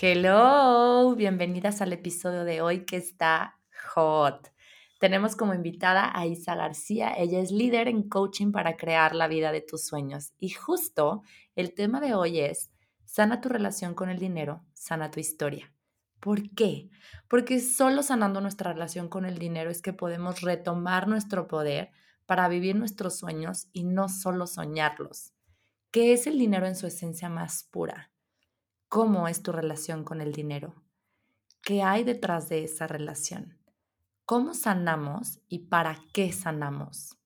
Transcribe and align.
Hello, 0.00 1.14
bienvenidas 1.14 1.80
al 1.80 1.92
episodio 1.92 2.44
de 2.44 2.60
hoy 2.60 2.84
que 2.84 2.96
está 2.96 3.60
hot. 3.94 4.52
Tenemos 4.98 5.36
como 5.36 5.54
invitada 5.54 6.10
a 6.12 6.26
Isa 6.26 6.56
García. 6.56 7.14
Ella 7.16 7.38
es 7.38 7.52
líder 7.52 7.86
en 7.86 8.08
coaching 8.08 8.50
para 8.50 8.76
crear 8.76 9.14
la 9.14 9.28
vida 9.28 9.52
de 9.52 9.60
tus 9.60 9.86
sueños. 9.86 10.32
Y 10.40 10.50
justo 10.50 11.22
el 11.54 11.74
tema 11.74 12.00
de 12.00 12.12
hoy 12.12 12.40
es, 12.40 12.72
sana 13.04 13.40
tu 13.40 13.48
relación 13.48 13.94
con 13.94 14.10
el 14.10 14.18
dinero, 14.18 14.64
sana 14.72 15.12
tu 15.12 15.20
historia. 15.20 15.72
¿Por 16.18 16.50
qué? 16.56 16.90
Porque 17.28 17.60
solo 17.60 18.02
sanando 18.02 18.40
nuestra 18.40 18.72
relación 18.72 19.08
con 19.08 19.24
el 19.24 19.38
dinero 19.38 19.70
es 19.70 19.80
que 19.80 19.92
podemos 19.92 20.40
retomar 20.40 21.06
nuestro 21.06 21.46
poder 21.46 21.92
para 22.26 22.48
vivir 22.48 22.74
nuestros 22.74 23.16
sueños 23.16 23.68
y 23.72 23.84
no 23.84 24.08
solo 24.08 24.48
soñarlos. 24.48 25.34
¿Qué 25.92 26.12
es 26.12 26.26
el 26.26 26.36
dinero 26.36 26.66
en 26.66 26.74
su 26.74 26.88
esencia 26.88 27.28
más 27.28 27.68
pura? 27.70 28.10
¿Cómo 28.94 29.26
es 29.26 29.42
tu 29.42 29.50
relación 29.50 30.04
con 30.04 30.20
el 30.20 30.32
dinero? 30.32 30.72
¿Qué 31.64 31.82
hay 31.82 32.04
detrás 32.04 32.48
de 32.48 32.62
esa 32.62 32.86
relación? 32.86 33.58
¿Cómo 34.24 34.54
sanamos 34.54 35.40
y 35.48 35.66
para 35.66 35.98
qué 36.12 36.30
sanamos? 36.30 37.18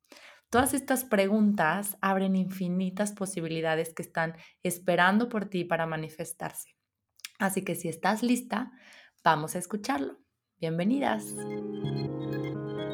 Todas 0.49 0.73
estas 0.73 1.05
preguntas 1.05 1.99
abren 2.01 2.37
infinitas 2.37 3.13
posibilidades 3.13 3.93
que 3.93 4.01
están 4.01 4.35
esperando 4.63 5.29
por 5.29 5.45
ti 5.45 5.67
para 5.67 5.85
manifestarse. 5.85 6.75
Así 7.39 7.61
que 7.61 7.75
si 7.75 7.89
estás 7.89 8.23
lista, 8.23 8.73
vamos 9.23 9.55
a 9.55 9.59
escucharlo. 9.59 10.17
Bienvenidas. 10.59 11.35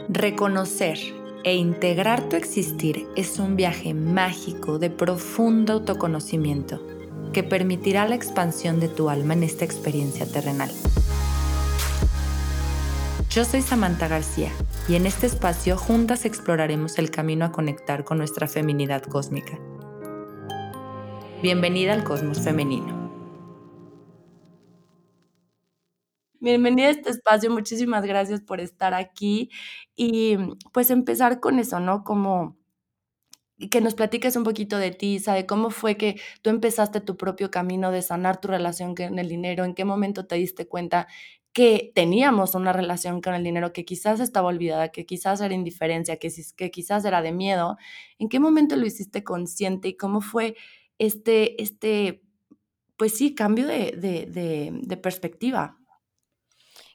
Reconocer 0.08 0.98
e 1.44 1.54
integrar 1.54 2.28
tu 2.28 2.34
existir 2.34 3.06
es 3.14 3.38
un 3.38 3.54
viaje 3.54 3.94
mágico 3.94 4.80
de 4.80 4.90
profundo 4.90 5.74
autoconocimiento 5.74 7.03
que 7.34 7.42
permitirá 7.42 8.08
la 8.08 8.14
expansión 8.14 8.80
de 8.80 8.88
tu 8.88 9.10
alma 9.10 9.34
en 9.34 9.42
esta 9.42 9.66
experiencia 9.66 10.24
terrenal. 10.24 10.70
Yo 13.28 13.44
soy 13.44 13.60
Samantha 13.60 14.08
García 14.08 14.52
y 14.88 14.94
en 14.94 15.06
este 15.06 15.26
espacio 15.26 15.76
juntas 15.76 16.24
exploraremos 16.24 16.98
el 16.98 17.10
camino 17.10 17.44
a 17.44 17.52
conectar 17.52 18.04
con 18.04 18.18
nuestra 18.18 18.46
feminidad 18.46 19.02
cósmica. 19.02 19.58
Bienvenida 21.42 21.92
al 21.92 22.04
cosmos 22.04 22.40
femenino. 22.40 23.04
Bienvenida 26.38 26.88
a 26.88 26.90
este 26.90 27.10
espacio, 27.10 27.50
muchísimas 27.50 28.04
gracias 28.04 28.42
por 28.42 28.60
estar 28.60 28.94
aquí 28.94 29.50
y 29.96 30.36
pues 30.72 30.90
empezar 30.90 31.40
con 31.40 31.58
eso, 31.58 31.80
¿no? 31.80 32.04
Como 32.04 32.56
que 33.68 33.80
nos 33.80 33.94
platiques 33.94 34.36
un 34.36 34.44
poquito 34.44 34.78
de 34.78 34.90
ti, 34.90 35.18
de 35.18 35.46
cómo 35.46 35.70
fue 35.70 35.96
que 35.96 36.20
tú 36.42 36.50
empezaste 36.50 37.00
tu 37.00 37.16
propio 37.16 37.50
camino 37.50 37.90
de 37.90 38.02
sanar 38.02 38.40
tu 38.40 38.48
relación 38.48 38.94
con 38.94 39.18
el 39.18 39.28
dinero, 39.28 39.64
en 39.64 39.74
qué 39.74 39.84
momento 39.84 40.26
te 40.26 40.36
diste 40.36 40.66
cuenta 40.66 41.06
que 41.52 41.92
teníamos 41.94 42.56
una 42.56 42.72
relación 42.72 43.20
con 43.20 43.34
el 43.34 43.44
dinero 43.44 43.72
que 43.72 43.84
quizás 43.84 44.18
estaba 44.18 44.48
olvidada, 44.48 44.88
que 44.88 45.06
quizás 45.06 45.40
era 45.40 45.54
indiferencia, 45.54 46.16
que, 46.16 46.32
que 46.56 46.70
quizás 46.70 47.04
era 47.04 47.22
de 47.22 47.32
miedo, 47.32 47.76
en 48.18 48.28
qué 48.28 48.40
momento 48.40 48.74
lo 48.76 48.86
hiciste 48.86 49.22
consciente 49.22 49.88
y 49.88 49.96
cómo 49.96 50.20
fue 50.20 50.56
este, 50.98 51.62
este 51.62 52.22
pues 52.96 53.16
sí, 53.16 53.34
cambio 53.34 53.66
de, 53.66 53.92
de, 53.92 54.70
de 54.72 54.96
perspectiva. 54.96 55.78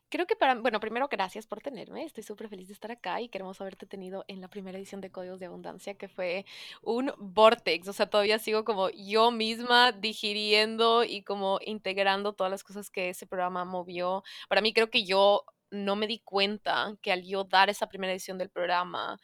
Creo 0.10 0.26
que 0.26 0.36
para, 0.36 0.56
bueno, 0.56 0.80
primero 0.80 1.08
gracias 1.08 1.46
por 1.46 1.62
tenerme, 1.62 2.04
estoy 2.04 2.24
súper 2.24 2.50
feliz 2.50 2.68
de 2.68 2.74
estar 2.74 2.92
acá 2.92 3.22
y 3.22 3.30
queremos 3.30 3.62
haberte 3.62 3.86
tenido 3.86 4.26
en 4.28 4.42
la 4.42 4.48
primera 4.48 4.76
edición 4.78 5.02
de 5.02 5.12
Códigos 5.12 5.40
de 5.40 5.46
Abundancia, 5.46 5.94
que 5.94 6.08
fue 6.08 6.46
un 6.82 7.14
vortex, 7.20 7.88
o 7.88 7.94
sea, 7.94 8.10
todavía 8.10 8.40
sigo 8.40 8.66
como 8.66 8.90
yo 8.90 9.30
misma 9.30 9.92
digiriendo 9.92 11.04
y 11.04 11.22
como 11.22 11.60
integrando 11.64 12.34
todas 12.34 12.50
las 12.50 12.64
cosas 12.64 12.90
que 12.90 13.10
ese 13.10 13.28
programa 13.28 13.66
movió. 13.66 14.24
Para 14.48 14.62
mí 14.62 14.74
creo 14.74 14.90
que 14.90 15.04
yo 15.04 15.46
no 15.70 15.96
me 15.96 16.08
di 16.08 16.18
cuenta 16.20 16.96
que 17.04 17.12
al 17.12 17.24
yo 17.24 17.44
dar 17.44 17.70
esa 17.70 17.88
primera 17.88 18.12
edición 18.12 18.40
del 18.40 18.50
programa, 18.50 19.20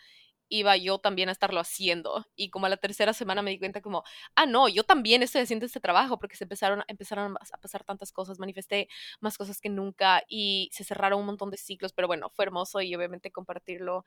iba 0.59 0.75
yo 0.77 0.99
también 0.99 1.29
a 1.29 1.31
estarlo 1.31 1.59
haciendo. 1.59 2.25
Y 2.35 2.49
como 2.49 2.65
a 2.65 2.69
la 2.69 2.77
tercera 2.77 3.13
semana 3.13 3.41
me 3.41 3.51
di 3.51 3.59
cuenta 3.59 3.81
como, 3.81 4.03
ah, 4.35 4.45
no, 4.45 4.67
yo 4.67 4.83
también 4.83 5.23
estoy 5.23 5.41
haciendo 5.41 5.65
este 5.65 5.79
trabajo 5.79 6.19
porque 6.19 6.35
se 6.35 6.45
empezaron, 6.45 6.83
empezaron 6.87 7.37
a 7.37 7.57
pasar 7.57 7.83
tantas 7.83 8.11
cosas, 8.11 8.39
manifesté 8.39 8.87
más 9.19 9.37
cosas 9.37 9.61
que 9.61 9.69
nunca 9.69 10.23
y 10.27 10.69
se 10.71 10.83
cerraron 10.83 11.19
un 11.19 11.25
montón 11.27 11.51
de 11.51 11.57
ciclos, 11.57 11.93
pero 11.93 12.07
bueno, 12.07 12.29
fue 12.29 12.45
hermoso 12.45 12.81
y 12.81 12.95
obviamente 12.95 13.31
compartirlo 13.31 14.05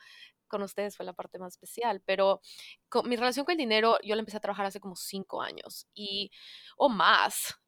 con 0.49 0.63
ustedes 0.63 0.97
fue 0.97 1.07
la 1.07 1.13
parte 1.13 1.39
más 1.39 1.55
especial. 1.55 2.03
Pero 2.05 2.41
con, 2.89 3.09
mi 3.09 3.17
relación 3.17 3.45
con 3.45 3.53
el 3.53 3.59
dinero, 3.59 3.99
yo 4.03 4.15
la 4.15 4.21
empecé 4.21 4.39
a 4.39 4.41
trabajar 4.41 4.67
hace 4.67 4.81
como 4.81 4.97
cinco 4.97 5.43
años 5.43 5.87
y, 5.95 6.31
o 6.77 6.89
más, 6.89 7.59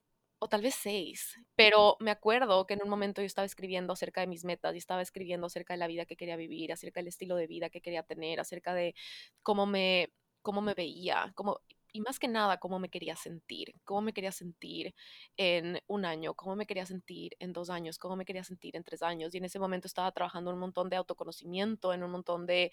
o 0.41 0.49
tal 0.49 0.63
vez 0.63 0.75
seis, 0.75 1.37
pero 1.55 1.97
me 2.01 2.11
acuerdo 2.11 2.67
que 2.67 2.75
en 2.75 2.83
un 2.83 2.89
momento 2.89 3.21
yo 3.21 3.27
estaba 3.27 3.47
escribiendo 3.47 3.93
acerca 3.93 4.23
de 4.23 4.27
mis 4.27 4.45
metas 4.45 4.75
y 4.75 4.79
estaba 4.79 5.03
escribiendo 5.03 5.47
acerca 5.47 5.75
de 5.75 5.79
la 5.79 5.87
vida 5.87 6.07
que 6.07 6.17
quería 6.17 6.37
vivir, 6.37 6.73
acerca 6.73 7.01
del 7.01 7.09
estilo 7.09 7.37
de 7.37 7.47
vida 7.47 7.69
que 7.71 7.83
quería 7.83 8.03
tener, 8.03 8.41
acerca 8.41 8.75
de 8.75 8.95
cómo 9.43 9.67
me, 9.67 10.11
cómo 10.43 10.63
me 10.63 10.73
veía, 10.75 11.31
cómo, 11.35 11.61
y 11.93 12.01
más 12.01 12.19
que 12.19 12.29
nada 12.29 12.59
cómo 12.59 12.79
me 12.79 12.89
quería 12.89 13.17
sentir, 13.17 13.75
cómo 13.85 14.01
me 14.01 14.13
quería 14.15 14.33
sentir 14.33 14.95
en 15.37 15.79
un 15.87 16.05
año, 16.07 16.35
cómo 16.35 16.57
me 16.57 16.67
quería 16.67 16.87
sentir 16.87 17.37
en 17.39 17.53
dos 17.53 17.69
años, 17.71 17.99
cómo 17.99 18.17
me 18.17 18.25
quería 18.25 18.45
sentir 18.45 18.77
en 18.77 18.85
tres 18.85 19.03
años. 19.03 19.35
Y 19.35 19.39
en 19.39 19.45
ese 19.45 19.59
momento 19.59 19.87
estaba 19.87 20.11
trabajando 20.13 20.51
un 20.53 20.59
montón 20.59 20.89
de 20.89 20.97
autoconocimiento, 20.97 21.93
en 21.93 22.03
un 22.03 22.11
montón 22.13 22.47
de 22.47 22.71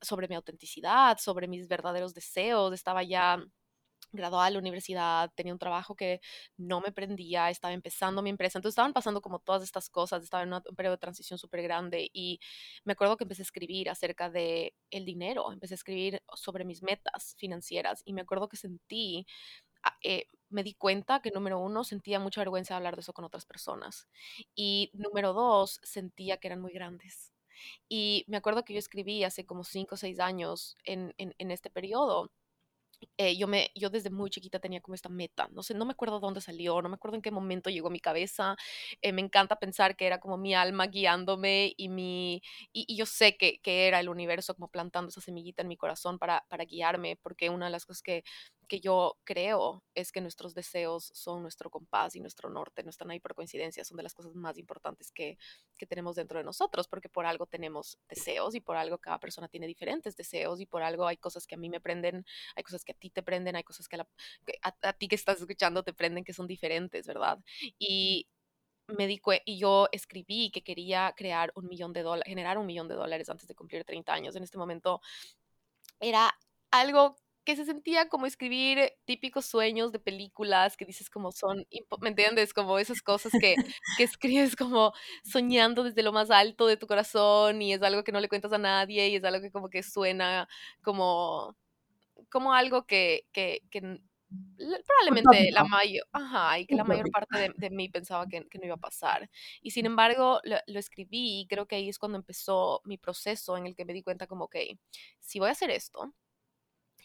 sobre 0.00 0.28
mi 0.28 0.34
autenticidad, 0.34 1.18
sobre 1.18 1.48
mis 1.48 1.68
verdaderos 1.68 2.14
deseos, 2.14 2.72
estaba 2.72 3.02
ya 3.02 3.42
graduada 4.12 4.46
de 4.46 4.52
la 4.52 4.58
universidad, 4.58 5.30
tenía 5.34 5.52
un 5.52 5.58
trabajo 5.58 5.94
que 5.96 6.20
no 6.56 6.80
me 6.80 6.92
prendía, 6.92 7.50
estaba 7.50 7.74
empezando 7.74 8.22
mi 8.22 8.30
empresa, 8.30 8.58
entonces 8.58 8.74
estaban 8.74 8.92
pasando 8.92 9.20
como 9.20 9.38
todas 9.40 9.62
estas 9.62 9.88
cosas, 9.90 10.22
estaba 10.22 10.42
en 10.44 10.52
un 10.52 10.62
periodo 10.76 10.96
de 10.96 11.00
transición 11.00 11.38
súper 11.38 11.62
grande 11.62 12.10
y 12.12 12.40
me 12.84 12.92
acuerdo 12.92 13.16
que 13.16 13.24
empecé 13.24 13.42
a 13.42 13.44
escribir 13.44 13.90
acerca 13.90 14.30
de 14.30 14.74
el 14.90 15.04
dinero, 15.04 15.52
empecé 15.52 15.74
a 15.74 15.76
escribir 15.76 16.22
sobre 16.34 16.64
mis 16.64 16.82
metas 16.82 17.34
financieras 17.38 18.02
y 18.04 18.12
me 18.12 18.22
acuerdo 18.22 18.48
que 18.48 18.56
sentí, 18.56 19.26
ah, 19.82 19.96
eh, 20.04 20.26
me 20.50 20.62
di 20.62 20.74
cuenta 20.74 21.20
que 21.22 21.30
número 21.30 21.58
uno, 21.60 21.84
sentía 21.84 22.20
mucha 22.20 22.40
vergüenza 22.42 22.74
de 22.74 22.78
hablar 22.78 22.96
de 22.96 23.00
eso 23.02 23.12
con 23.14 23.24
otras 23.24 23.46
personas 23.46 24.08
y 24.54 24.90
número 24.94 25.32
dos, 25.32 25.80
sentía 25.82 26.36
que 26.38 26.48
eran 26.48 26.60
muy 26.60 26.72
grandes. 26.72 27.32
Y 27.88 28.24
me 28.28 28.36
acuerdo 28.38 28.64
que 28.64 28.72
yo 28.74 28.78
escribí 28.78 29.24
hace 29.24 29.46
como 29.46 29.64
cinco 29.64 29.94
o 29.94 29.98
seis 29.98 30.20
años 30.20 30.76
en, 30.84 31.14
en, 31.18 31.34
en 31.38 31.50
este 31.50 31.70
periodo 31.70 32.30
eh, 33.16 33.36
yo, 33.36 33.48
me, 33.48 33.70
yo 33.74 33.90
desde 33.90 34.10
muy 34.10 34.30
chiquita 34.30 34.58
tenía 34.60 34.80
como 34.80 34.94
esta 34.94 35.08
meta, 35.08 35.48
no 35.52 35.62
sé, 35.62 35.74
no 35.74 35.84
me 35.84 35.92
acuerdo 35.92 36.20
dónde 36.20 36.40
salió, 36.40 36.80
no 36.82 36.88
me 36.88 36.94
acuerdo 36.94 37.16
en 37.16 37.22
qué 37.22 37.30
momento 37.30 37.70
llegó 37.70 37.90
mi 37.90 38.00
cabeza, 38.00 38.56
eh, 39.00 39.12
me 39.12 39.22
encanta 39.22 39.56
pensar 39.56 39.96
que 39.96 40.06
era 40.06 40.20
como 40.20 40.36
mi 40.36 40.54
alma 40.54 40.86
guiándome 40.86 41.74
y, 41.76 41.88
mi, 41.88 42.42
y, 42.72 42.96
yo 42.96 43.06
sé 43.06 43.36
que, 43.36 43.60
que, 43.60 43.86
era 43.88 44.00
el 44.00 44.08
universo 44.08 44.54
como 44.54 44.68
plantando 44.68 45.08
esa 45.08 45.20
semillita 45.20 45.62
en 45.62 45.68
mi 45.68 45.76
corazón 45.76 46.18
para, 46.18 46.44
para 46.48 46.64
guiarme, 46.64 47.16
porque 47.22 47.50
una 47.50 47.66
de 47.66 47.72
las 47.72 47.86
cosas 47.86 48.02
que, 48.02 48.24
que 48.72 48.80
yo 48.80 49.18
creo 49.24 49.84
es 49.94 50.12
que 50.12 50.22
nuestros 50.22 50.54
deseos 50.54 51.10
son 51.12 51.42
nuestro 51.42 51.68
compás 51.68 52.16
y 52.16 52.20
nuestro 52.20 52.48
norte, 52.48 52.82
no 52.82 52.88
están 52.88 53.10
ahí 53.10 53.20
por 53.20 53.34
coincidencia, 53.34 53.84
son 53.84 53.98
de 53.98 54.02
las 54.02 54.14
cosas 54.14 54.34
más 54.34 54.56
importantes 54.56 55.12
que, 55.12 55.36
que 55.76 55.86
tenemos 55.86 56.16
dentro 56.16 56.38
de 56.38 56.44
nosotros, 56.44 56.88
porque 56.88 57.10
por 57.10 57.26
algo 57.26 57.44
tenemos 57.44 57.98
deseos 58.08 58.54
y 58.54 58.60
por 58.60 58.76
algo 58.78 58.96
cada 58.96 59.20
persona 59.20 59.46
tiene 59.46 59.66
diferentes 59.66 60.16
deseos 60.16 60.58
y 60.58 60.64
por 60.64 60.82
algo 60.82 61.06
hay 61.06 61.18
cosas 61.18 61.46
que 61.46 61.54
a 61.54 61.58
mí 61.58 61.68
me 61.68 61.82
prenden, 61.82 62.24
hay 62.56 62.62
cosas 62.62 62.82
que 62.82 62.92
a 62.92 62.94
ti 62.94 63.10
te 63.10 63.22
prenden, 63.22 63.56
hay 63.56 63.62
cosas 63.62 63.88
que, 63.88 64.00
a, 64.00 64.92
ti 64.94 65.06
que 65.06 65.16
estás 65.16 65.38
escuchando 65.38 65.82
te 65.82 65.92
prenden 65.92 66.24
que 66.24 66.32
son 66.32 66.46
diferentes, 66.46 67.06
¿verdad? 67.06 67.40
Y 67.78 68.26
me 68.86 69.06
di 69.06 69.20
y 69.44 69.58
yo 69.58 69.88
escribí 69.92 70.50
que 70.50 70.62
quería 70.62 71.12
crear 71.14 71.52
un 71.56 71.68
millón 71.68 71.92
de 71.92 72.00
dólares, 72.00 72.26
generar 72.26 72.56
un 72.56 72.64
millón 72.64 72.88
de 72.88 72.94
dólares 72.94 73.28
antes 73.28 73.46
de 73.46 73.54
cumplir 73.54 73.84
30 73.84 74.14
años. 74.14 74.34
En 74.34 74.42
este 74.42 74.56
momento 74.56 75.02
era 76.00 76.34
algo 76.70 77.16
que 77.44 77.56
se 77.56 77.64
sentía 77.64 78.08
como 78.08 78.26
escribir 78.26 78.92
típicos 79.04 79.46
sueños 79.46 79.92
de 79.92 79.98
películas 79.98 80.76
que 80.76 80.84
dices 80.84 81.10
como 81.10 81.32
son, 81.32 81.66
¿me 82.00 82.08
entiendes? 82.08 82.54
Como 82.54 82.78
esas 82.78 83.02
cosas 83.02 83.32
que, 83.32 83.56
que 83.96 84.04
escribes 84.04 84.56
como 84.56 84.92
soñando 85.24 85.84
desde 85.84 86.02
lo 86.02 86.12
más 86.12 86.30
alto 86.30 86.66
de 86.66 86.76
tu 86.76 86.86
corazón 86.86 87.62
y 87.62 87.72
es 87.72 87.82
algo 87.82 88.04
que 88.04 88.12
no 88.12 88.20
le 88.20 88.28
cuentas 88.28 88.52
a 88.52 88.58
nadie 88.58 89.08
y 89.08 89.16
es 89.16 89.24
algo 89.24 89.40
que 89.40 89.50
como 89.50 89.68
que 89.68 89.82
suena 89.82 90.48
como 90.82 91.56
como 92.30 92.54
algo 92.54 92.86
que, 92.86 93.26
que, 93.32 93.62
que 93.70 94.00
probablemente 94.86 95.50
la 95.50 95.64
mayor, 95.64 96.06
ajá, 96.12 96.58
y 96.58 96.66
que 96.66 96.74
la 96.74 96.84
mayor 96.84 97.10
parte 97.10 97.52
de, 97.54 97.70
mí 97.70 97.88
pensaba 97.88 98.26
que, 98.26 98.46
que, 98.48 98.58
no 98.58 98.64
iba 98.64 98.74
a 98.74 98.78
pasar. 98.78 99.28
Y 99.60 99.72
sin 99.72 99.86
embargo, 99.86 100.40
lo, 100.44 100.56
lo, 100.66 100.78
escribí 100.78 101.40
y 101.40 101.46
creo 101.46 101.66
que 101.66 101.76
ahí 101.76 101.88
es 101.88 101.98
cuando 101.98 102.18
empezó 102.18 102.80
mi 102.84 102.98
proceso 102.98 103.56
en 103.56 103.66
el 103.66 103.74
que 103.74 103.84
me 103.84 103.92
di 103.92 104.02
cuenta 104.02 104.26
como, 104.26 104.44
ok, 104.44 104.56
si 105.20 105.38
voy 105.38 105.48
a 105.48 105.52
hacer 105.52 105.70
esto, 105.70 106.14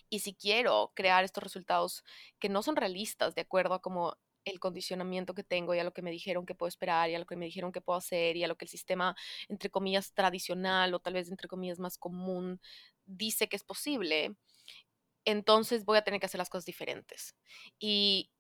y 0.10 0.20
si 0.20 0.34
quiero 0.34 0.92
crear 0.96 1.24
estos 1.24 1.44
resultados 1.44 2.04
que 2.40 2.50
no 2.50 2.64
son 2.64 2.76
realistas 2.76 3.36
de 3.36 3.42
acuerdo 3.42 3.74
a 3.74 3.82
como 3.82 4.18
el 4.46 4.60
condicionamiento 4.60 5.34
que 5.34 5.44
tengo 5.44 5.76
y 5.76 5.80
a 5.80 5.84
lo 5.84 5.94
que 5.94 6.02
me 6.02 6.12
dijeron 6.12 6.46
que 6.46 6.56
puedo 6.56 6.70
esperar 6.70 7.10
y 7.10 7.16
a 7.16 7.20
lo 7.20 7.26
que 7.26 7.36
me 7.36 7.46
dijeron 7.46 7.72
que 7.72 7.82
puedo 7.82 7.98
hacer 7.98 8.38
y 8.38 8.44
a 8.44 8.48
lo 8.48 8.56
que 8.56 8.66
el 8.66 8.70
sistema, 8.70 9.16
entre 9.50 9.70
comillas, 9.70 10.14
tradicional 10.14 10.94
o 10.94 11.00
tal 11.00 11.14
vez 11.14 11.30
entre 11.30 11.48
comillas 11.50 11.80
más 11.80 11.98
común 11.98 12.62
dice 13.06 13.50
que 13.50 13.58
es 13.58 13.64
posible, 13.64 14.36
entonces 15.26 15.86
voy 15.86 15.98
a 15.98 16.04
tener 16.04 16.20
que 16.20 16.28
hacer 16.28 16.40
las 16.40 16.50
cosas 16.50 16.66
diferentes. 16.66 17.36
Y 17.80 18.32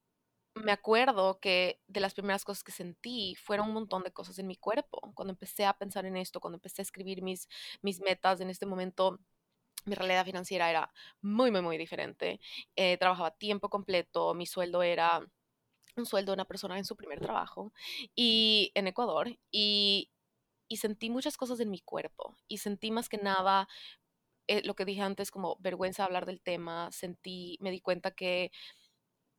me 0.55 0.71
acuerdo 0.71 1.39
que 1.39 1.81
de 1.87 1.99
las 1.99 2.13
primeras 2.13 2.45
cosas 2.45 2.63
que 2.63 2.71
sentí 2.71 3.35
fueron 3.35 3.67
un 3.67 3.73
montón 3.73 4.03
de 4.03 4.11
cosas 4.11 4.39
en 4.39 4.47
mi 4.47 4.55
cuerpo. 4.55 5.01
Cuando 5.13 5.33
empecé 5.33 5.65
a 5.65 5.77
pensar 5.77 6.05
en 6.05 6.17
esto, 6.17 6.39
cuando 6.39 6.57
empecé 6.57 6.81
a 6.81 6.83
escribir 6.83 7.21
mis, 7.21 7.47
mis 7.81 7.99
metas 8.01 8.41
en 8.41 8.49
este 8.49 8.65
momento, 8.65 9.19
mi 9.87 9.95
realidad 9.95 10.25
financiera 10.25 10.69
era 10.69 10.91
muy, 11.21 11.51
muy, 11.51 11.61
muy 11.61 11.77
diferente. 11.77 12.39
Eh, 12.75 12.97
trabajaba 12.97 13.31
tiempo 13.31 13.69
completo, 13.69 14.33
mi 14.33 14.45
sueldo 14.45 14.83
era 14.83 15.25
un 15.95 16.05
sueldo 16.05 16.31
de 16.31 16.35
una 16.35 16.45
persona 16.45 16.77
en 16.77 16.85
su 16.85 16.95
primer 16.95 17.19
trabajo 17.19 17.73
y 18.15 18.71
en 18.75 18.87
Ecuador 18.87 19.35
y, 19.51 20.11
y 20.67 20.77
sentí 20.77 21.09
muchas 21.09 21.37
cosas 21.37 21.59
en 21.59 21.71
mi 21.71 21.79
cuerpo 21.79 22.35
y 22.47 22.59
sentí 22.59 22.91
más 22.91 23.09
que 23.09 23.17
nada 23.17 23.67
eh, 24.47 24.61
lo 24.63 24.75
que 24.75 24.85
dije 24.85 25.01
antes 25.01 25.31
como 25.31 25.57
vergüenza 25.59 26.03
de 26.03 26.07
hablar 26.07 26.25
del 26.25 26.41
tema, 26.41 26.91
sentí, 26.91 27.57
me 27.61 27.71
di 27.71 27.81
cuenta 27.81 28.11
que 28.11 28.51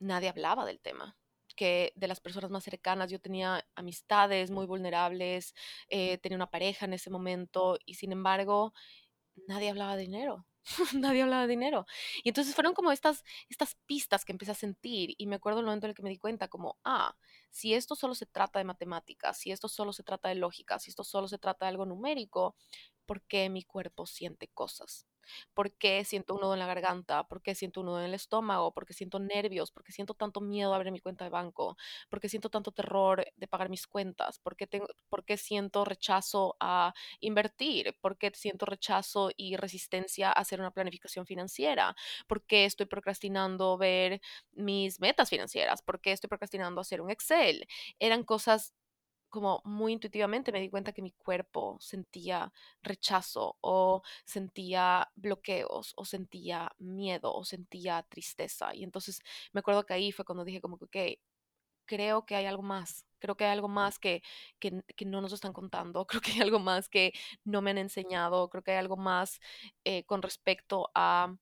nadie 0.00 0.28
hablaba 0.28 0.66
del 0.66 0.80
tema 0.80 1.16
que 1.56 1.92
de 1.96 2.06
las 2.06 2.20
personas 2.20 2.50
más 2.52 2.62
cercanas 2.62 3.10
yo 3.10 3.20
tenía 3.20 3.66
amistades 3.74 4.50
muy 4.50 4.64
vulnerables, 4.64 5.54
eh, 5.88 6.16
tenía 6.18 6.36
una 6.36 6.50
pareja 6.50 6.86
en 6.86 6.92
ese 6.92 7.10
momento 7.10 7.78
y 7.84 7.94
sin 7.94 8.12
embargo 8.12 8.74
nadie 9.46 9.70
hablaba 9.70 9.96
de 9.96 10.02
dinero. 10.02 10.46
nadie 10.94 11.22
hablaba 11.22 11.42
de 11.42 11.48
dinero. 11.48 11.86
Y 12.22 12.28
entonces 12.28 12.54
fueron 12.54 12.74
como 12.74 12.92
estas, 12.92 13.24
estas 13.48 13.76
pistas 13.86 14.24
que 14.24 14.32
empecé 14.32 14.52
a 14.52 14.54
sentir 14.54 15.14
y 15.16 15.26
me 15.26 15.36
acuerdo 15.36 15.60
el 15.60 15.66
momento 15.66 15.86
en 15.86 15.90
el 15.90 15.96
que 15.96 16.02
me 16.02 16.10
di 16.10 16.18
cuenta 16.18 16.48
como, 16.48 16.78
ah, 16.84 17.16
si 17.50 17.74
esto 17.74 17.94
solo 17.96 18.14
se 18.14 18.26
trata 18.26 18.58
de 18.58 18.64
matemáticas, 18.64 19.38
si 19.38 19.50
esto 19.50 19.68
solo 19.68 19.92
se 19.92 20.02
trata 20.02 20.28
de 20.28 20.34
lógica, 20.34 20.78
si 20.78 20.90
esto 20.90 21.04
solo 21.04 21.28
se 21.28 21.38
trata 21.38 21.64
de 21.66 21.70
algo 21.70 21.86
numérico, 21.86 22.56
¿por 23.06 23.22
qué 23.22 23.48
mi 23.48 23.62
cuerpo 23.62 24.06
siente 24.06 24.48
cosas? 24.48 25.06
¿Por 25.54 25.72
qué 25.72 26.04
siento 26.04 26.34
un 26.34 26.40
nudo 26.40 26.54
en 26.54 26.60
la 26.60 26.66
garganta? 26.66 27.24
¿Por 27.24 27.42
qué 27.42 27.54
siento 27.54 27.80
un 27.80 27.86
nudo 27.86 28.00
en 28.00 28.06
el 28.06 28.14
estómago? 28.14 28.72
¿Por 28.72 28.86
qué 28.86 28.94
siento 28.94 29.18
nervios? 29.18 29.70
¿Por 29.70 29.82
qué 29.84 29.92
siento 29.92 30.14
tanto 30.14 30.40
miedo 30.40 30.72
a 30.72 30.76
abrir 30.76 30.92
mi 30.92 31.00
cuenta 31.00 31.24
de 31.24 31.30
banco? 31.30 31.76
¿Por 32.08 32.20
qué 32.20 32.28
siento 32.28 32.50
tanto 32.50 32.72
terror 32.72 33.24
de 33.36 33.48
pagar 33.48 33.68
mis 33.68 33.86
cuentas? 33.86 34.38
¿Por 34.38 34.56
qué, 34.56 34.66
tengo, 34.66 34.86
por 35.08 35.24
qué 35.24 35.36
siento 35.36 35.84
rechazo 35.84 36.56
a 36.60 36.92
invertir? 37.20 37.96
¿Por 38.00 38.18
qué 38.18 38.30
siento 38.34 38.66
rechazo 38.66 39.30
y 39.36 39.56
resistencia 39.56 40.28
a 40.28 40.32
hacer 40.32 40.60
una 40.60 40.70
planificación 40.70 41.26
financiera? 41.26 41.94
¿Por 42.26 42.44
qué 42.44 42.64
estoy 42.64 42.86
procrastinando 42.86 43.76
ver 43.78 44.20
mis 44.52 45.00
metas 45.00 45.30
financieras? 45.30 45.82
¿Por 45.82 46.00
qué 46.00 46.12
estoy 46.12 46.28
procrastinando 46.28 46.80
hacer 46.80 47.00
un 47.00 47.10
Excel? 47.10 47.66
Eran 47.98 48.24
cosas 48.24 48.74
como 49.28 49.60
muy 49.64 49.92
intuitivamente 49.92 50.52
me 50.52 50.60
di 50.60 50.70
cuenta 50.70 50.92
que 50.92 51.02
mi 51.02 51.12
cuerpo 51.12 51.76
sentía 51.80 52.52
rechazo 52.82 53.56
o 53.60 54.02
sentía 54.24 55.10
bloqueos 55.16 55.92
o 55.96 56.04
sentía 56.04 56.72
miedo 56.78 57.34
o 57.34 57.44
sentía 57.44 58.02
tristeza. 58.08 58.74
Y 58.74 58.84
entonces 58.84 59.20
me 59.52 59.60
acuerdo 59.60 59.84
que 59.86 59.94
ahí 59.94 60.12
fue 60.12 60.24
cuando 60.24 60.44
dije 60.44 60.60
como 60.60 60.78
que, 60.78 60.84
ok, 60.84 61.18
creo 61.86 62.26
que 62.26 62.36
hay 62.36 62.46
algo 62.46 62.62
más, 62.62 63.06
creo 63.18 63.36
que 63.36 63.44
hay 63.44 63.52
algo 63.52 63.68
más 63.68 63.98
que, 63.98 64.22
que, 64.58 64.82
que 64.96 65.04
no 65.06 65.20
nos 65.20 65.32
están 65.32 65.52
contando, 65.52 66.06
creo 66.20 66.20
que 66.20 66.32
hay 66.32 66.40
algo 66.40 66.58
más 66.60 66.88
que 66.88 67.12
no 67.44 67.62
me 67.62 67.70
han 67.70 67.78
enseñado, 67.78 68.48
creo 68.50 68.62
que 68.62 68.72
hay 68.72 68.78
algo 68.78 68.96
más 68.96 69.40
eh, 69.84 70.04
con 70.04 70.22
respecto 70.22 70.90
a, 70.94 71.34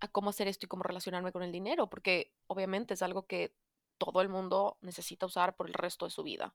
a 0.00 0.08
cómo 0.08 0.30
hacer 0.30 0.48
esto 0.48 0.66
y 0.66 0.68
cómo 0.68 0.82
relacionarme 0.84 1.32
con 1.32 1.42
el 1.42 1.52
dinero, 1.52 1.88
porque 1.90 2.32
obviamente 2.46 2.94
es 2.94 3.02
algo 3.02 3.26
que 3.26 3.54
todo 4.00 4.22
el 4.22 4.30
mundo 4.30 4.78
necesita 4.80 5.26
usar 5.26 5.54
por 5.56 5.68
el 5.68 5.74
resto 5.74 6.06
de 6.06 6.10
su 6.10 6.22
vida. 6.22 6.54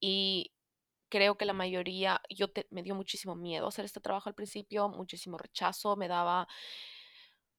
Y 0.00 0.52
creo 1.10 1.36
que 1.36 1.44
la 1.46 1.52
mayoría, 1.52 2.20
yo 2.30 2.48
me 2.70 2.82
dio 2.82 2.94
muchísimo 2.94 3.34
miedo 3.36 3.68
hacer 3.68 3.84
este 3.84 4.00
trabajo 4.00 4.28
al 4.28 4.34
principio, 4.34 4.88
muchísimo 4.88 5.38
rechazo, 5.38 5.96
me 5.96 6.08
daba 6.08 6.48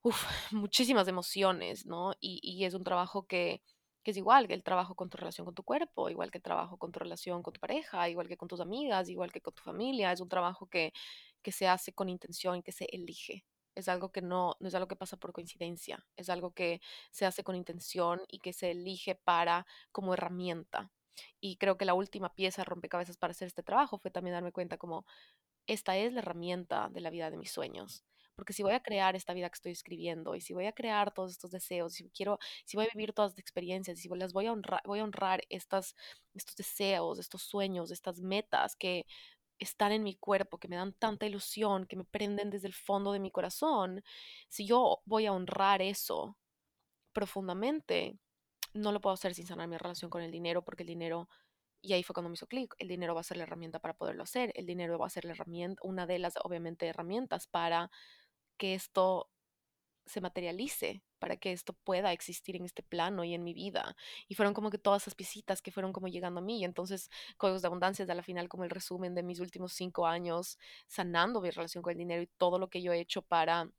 muchísimas 0.51 1.07
emociones, 1.07 1.85
¿no? 1.85 2.13
Y, 2.21 2.39
y 2.43 2.65
es 2.65 2.73
un 2.73 2.83
trabajo 2.83 3.27
que, 3.27 3.61
que 4.03 4.11
es 4.11 4.17
igual 4.17 4.47
que 4.47 4.53
el 4.53 4.63
trabajo 4.63 4.95
con 4.95 5.09
tu 5.09 5.17
relación 5.17 5.45
con 5.45 5.55
tu 5.55 5.63
cuerpo, 5.63 6.09
igual 6.09 6.31
que 6.31 6.37
el 6.39 6.43
trabajo 6.43 6.77
con 6.77 6.91
tu 6.91 6.99
relación 6.99 7.43
con 7.43 7.53
tu 7.53 7.59
pareja, 7.59 8.09
igual 8.09 8.27
que 8.27 8.37
con 8.37 8.47
tus 8.47 8.61
amigas, 8.61 9.09
igual 9.09 9.31
que 9.31 9.41
con 9.41 9.53
tu 9.53 9.63
familia. 9.63 10.11
Es 10.11 10.21
un 10.21 10.29
trabajo 10.29 10.67
que, 10.67 10.93
que 11.41 11.51
se 11.51 11.67
hace 11.67 11.93
con 11.93 12.09
intención, 12.09 12.63
que 12.63 12.71
se 12.71 12.85
elige 12.91 13.45
es 13.75 13.87
algo 13.87 14.11
que 14.11 14.21
no, 14.21 14.55
no 14.59 14.67
es 14.67 14.75
algo 14.75 14.87
que 14.87 14.95
pasa 14.95 15.17
por 15.17 15.33
coincidencia, 15.33 16.05
es 16.15 16.29
algo 16.29 16.53
que 16.53 16.81
se 17.11 17.25
hace 17.25 17.43
con 17.43 17.55
intención 17.55 18.21
y 18.27 18.39
que 18.39 18.53
se 18.53 18.71
elige 18.71 19.15
para 19.15 19.65
como 19.91 20.13
herramienta. 20.13 20.91
Y 21.39 21.57
creo 21.57 21.77
que 21.77 21.85
la 21.85 21.93
última 21.93 22.33
pieza 22.33 22.63
rompecabezas 22.63 23.17
para 23.17 23.31
hacer 23.31 23.47
este 23.47 23.63
trabajo 23.63 23.97
fue 23.99 24.11
también 24.11 24.33
darme 24.33 24.51
cuenta 24.51 24.77
como 24.77 25.05
esta 25.67 25.97
es 25.97 26.13
la 26.13 26.19
herramienta 26.19 26.89
de 26.89 27.01
la 27.01 27.09
vida 27.09 27.31
de 27.31 27.37
mis 27.37 27.51
sueños. 27.51 28.03
Porque 28.35 28.51
si 28.51 28.63
voy 28.63 28.73
a 28.73 28.81
crear 28.81 29.15
esta 29.15 29.33
vida 29.33 29.49
que 29.49 29.55
estoy 29.55 29.71
escribiendo 29.71 30.35
y 30.35 30.41
si 30.41 30.53
voy 30.53 30.65
a 30.65 30.73
crear 30.73 31.13
todos 31.13 31.31
estos 31.31 31.51
deseos, 31.51 31.93
si 31.93 32.09
quiero, 32.09 32.37
si 32.65 32.75
voy 32.75 32.85
a 32.85 32.89
vivir 32.93 33.13
todas 33.13 33.31
estas 33.31 33.41
experiencias, 33.41 33.97
si 33.99 34.09
las 34.09 34.33
voy 34.33 34.47
a 34.47 34.51
honrar, 34.51 34.81
voy 34.85 34.99
a 34.99 35.05
honrar 35.05 35.41
estas, 35.49 35.95
estos 36.33 36.55
deseos, 36.57 37.17
estos 37.17 37.43
sueños, 37.43 37.91
estas 37.91 38.19
metas 38.19 38.75
que 38.75 39.05
están 39.59 39.91
en 39.91 40.03
mi 40.03 40.15
cuerpo, 40.15 40.57
que 40.59 40.67
me 40.67 40.75
dan 40.75 40.93
tanta 40.93 41.25
ilusión, 41.25 41.85
que 41.85 41.95
me 41.95 42.05
prenden 42.05 42.49
desde 42.49 42.67
el 42.67 42.73
fondo 42.73 43.11
de 43.11 43.19
mi 43.19 43.31
corazón, 43.31 44.03
si 44.49 44.65
yo 44.65 45.01
voy 45.05 45.25
a 45.25 45.33
honrar 45.33 45.81
eso 45.81 46.37
profundamente, 47.13 48.19
no 48.73 48.91
lo 48.91 49.01
puedo 49.01 49.13
hacer 49.13 49.33
sin 49.33 49.47
sanar 49.47 49.67
mi 49.67 49.77
relación 49.77 50.09
con 50.11 50.21
el 50.21 50.31
dinero, 50.31 50.63
porque 50.63 50.83
el 50.83 50.87
dinero, 50.87 51.29
y 51.81 51.93
ahí 51.93 52.03
fue 52.03 52.13
cuando 52.13 52.29
me 52.29 52.35
hizo 52.35 52.47
clic, 52.47 52.75
el 52.77 52.89
dinero 52.89 53.15
va 53.15 53.21
a 53.21 53.23
ser 53.23 53.37
la 53.37 53.43
herramienta 53.43 53.79
para 53.79 53.95
poderlo 53.95 54.23
hacer, 54.23 54.51
el 54.55 54.65
dinero 54.65 54.99
va 54.99 55.07
a 55.07 55.09
ser 55.09 55.25
la 55.25 55.31
herramienta, 55.31 55.81
una 55.83 56.05
de 56.05 56.19
las, 56.19 56.35
obviamente, 56.43 56.87
herramientas 56.87 57.47
para 57.47 57.89
que 58.57 58.73
esto 58.73 59.29
se 60.05 60.21
materialice 60.21 61.01
para 61.19 61.37
que 61.37 61.51
esto 61.51 61.73
pueda 61.73 62.11
existir 62.13 62.55
en 62.55 62.65
este 62.65 62.83
plano 62.83 63.23
y 63.23 63.33
en 63.33 63.43
mi 63.43 63.53
vida. 63.53 63.95
Y 64.27 64.35
fueron 64.35 64.53
como 64.53 64.69
que 64.69 64.77
todas 64.77 65.03
esas 65.03 65.15
visitas 65.15 65.61
que 65.61 65.71
fueron 65.71 65.93
como 65.93 66.07
llegando 66.07 66.39
a 66.39 66.43
mí. 66.43 66.59
Y 66.61 66.65
entonces, 66.65 67.09
Códigos 67.37 67.61
de 67.61 67.67
Abundancia 67.67 68.03
es 68.03 68.09
a 68.09 68.15
la 68.15 68.23
final 68.23 68.49
como 68.49 68.63
el 68.63 68.69
resumen 68.69 69.15
de 69.15 69.23
mis 69.23 69.39
últimos 69.39 69.73
cinco 69.73 70.07
años 70.07 70.57
sanando 70.87 71.41
mi 71.41 71.49
relación 71.49 71.81
con 71.81 71.91
el 71.91 71.97
dinero 71.97 72.21
y 72.21 72.27
todo 72.37 72.59
lo 72.59 72.69
que 72.69 72.81
yo 72.81 72.93
he 72.93 72.99
hecho 72.99 73.21
para 73.21 73.69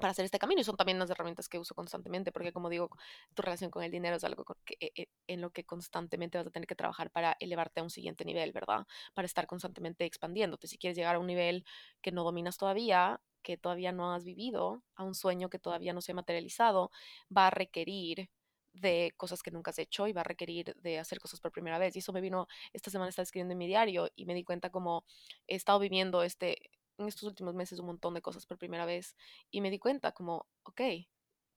para 0.00 0.10
hacer 0.10 0.24
este 0.24 0.38
camino 0.38 0.60
y 0.60 0.64
son 0.64 0.76
también 0.76 0.98
las 0.98 1.10
herramientas 1.10 1.48
que 1.48 1.58
uso 1.58 1.74
constantemente 1.74 2.32
porque 2.32 2.52
como 2.52 2.68
digo 2.68 2.90
tu 3.34 3.42
relación 3.42 3.70
con 3.70 3.82
el 3.82 3.90
dinero 3.90 4.16
es 4.16 4.24
algo 4.24 4.44
que, 4.64 4.76
eh, 4.80 4.92
eh, 4.96 5.06
en 5.26 5.40
lo 5.40 5.50
que 5.50 5.64
constantemente 5.64 6.38
vas 6.38 6.46
a 6.46 6.50
tener 6.50 6.66
que 6.66 6.74
trabajar 6.74 7.10
para 7.10 7.36
elevarte 7.40 7.80
a 7.80 7.82
un 7.84 7.90
siguiente 7.90 8.24
nivel 8.24 8.52
verdad 8.52 8.86
para 9.14 9.26
estar 9.26 9.46
constantemente 9.46 10.04
expandiéndote 10.04 10.66
si 10.66 10.78
quieres 10.78 10.96
llegar 10.96 11.16
a 11.16 11.18
un 11.20 11.26
nivel 11.26 11.64
que 12.02 12.12
no 12.12 12.24
dominas 12.24 12.56
todavía 12.58 13.20
que 13.42 13.56
todavía 13.56 13.92
no 13.92 14.12
has 14.12 14.24
vivido, 14.24 14.82
a 14.96 15.04
un 15.04 15.14
sueño 15.14 15.48
que 15.48 15.60
todavía 15.60 15.92
no 15.92 16.00
se 16.00 16.10
ha 16.10 16.14
materializado, 16.16 16.90
va 17.34 17.46
a 17.46 17.50
requerir 17.50 18.28
de 18.72 19.12
cosas 19.16 19.42
que 19.42 19.52
nunca 19.52 19.70
has 19.70 19.78
hecho 19.78 20.08
y 20.08 20.12
va 20.12 20.22
a 20.22 20.24
requerir 20.24 20.74
de 20.76 20.98
hacer 20.98 21.20
cosas 21.20 21.40
por 21.40 21.52
primera 21.52 21.78
vez. 21.78 21.96
Y 21.96 22.00
eso 22.00 22.12
me 22.12 22.20
vino, 22.20 22.46
esta 22.72 22.90
semana 22.90 23.08
estaba 23.08 23.22
escribiendo 23.24 23.52
en 23.52 23.58
mi 23.58 23.68
diario 23.68 24.08
y 24.16 24.26
me 24.26 24.34
di 24.34 24.42
cuenta 24.44 24.70
como 24.70 25.04
he 25.46 25.54
estado 25.56 25.78
viviendo 25.78 26.22
este, 26.24 26.70
en 26.98 27.08
estos 27.08 27.24
últimos 27.24 27.54
meses 27.54 27.78
un 27.78 27.86
montón 27.86 28.14
de 28.14 28.22
cosas 28.22 28.46
por 28.46 28.58
primera 28.58 28.86
vez 28.86 29.16
y 29.50 29.60
me 29.60 29.70
di 29.70 29.78
cuenta 29.78 30.12
como, 30.12 30.46
ok, 30.62 30.80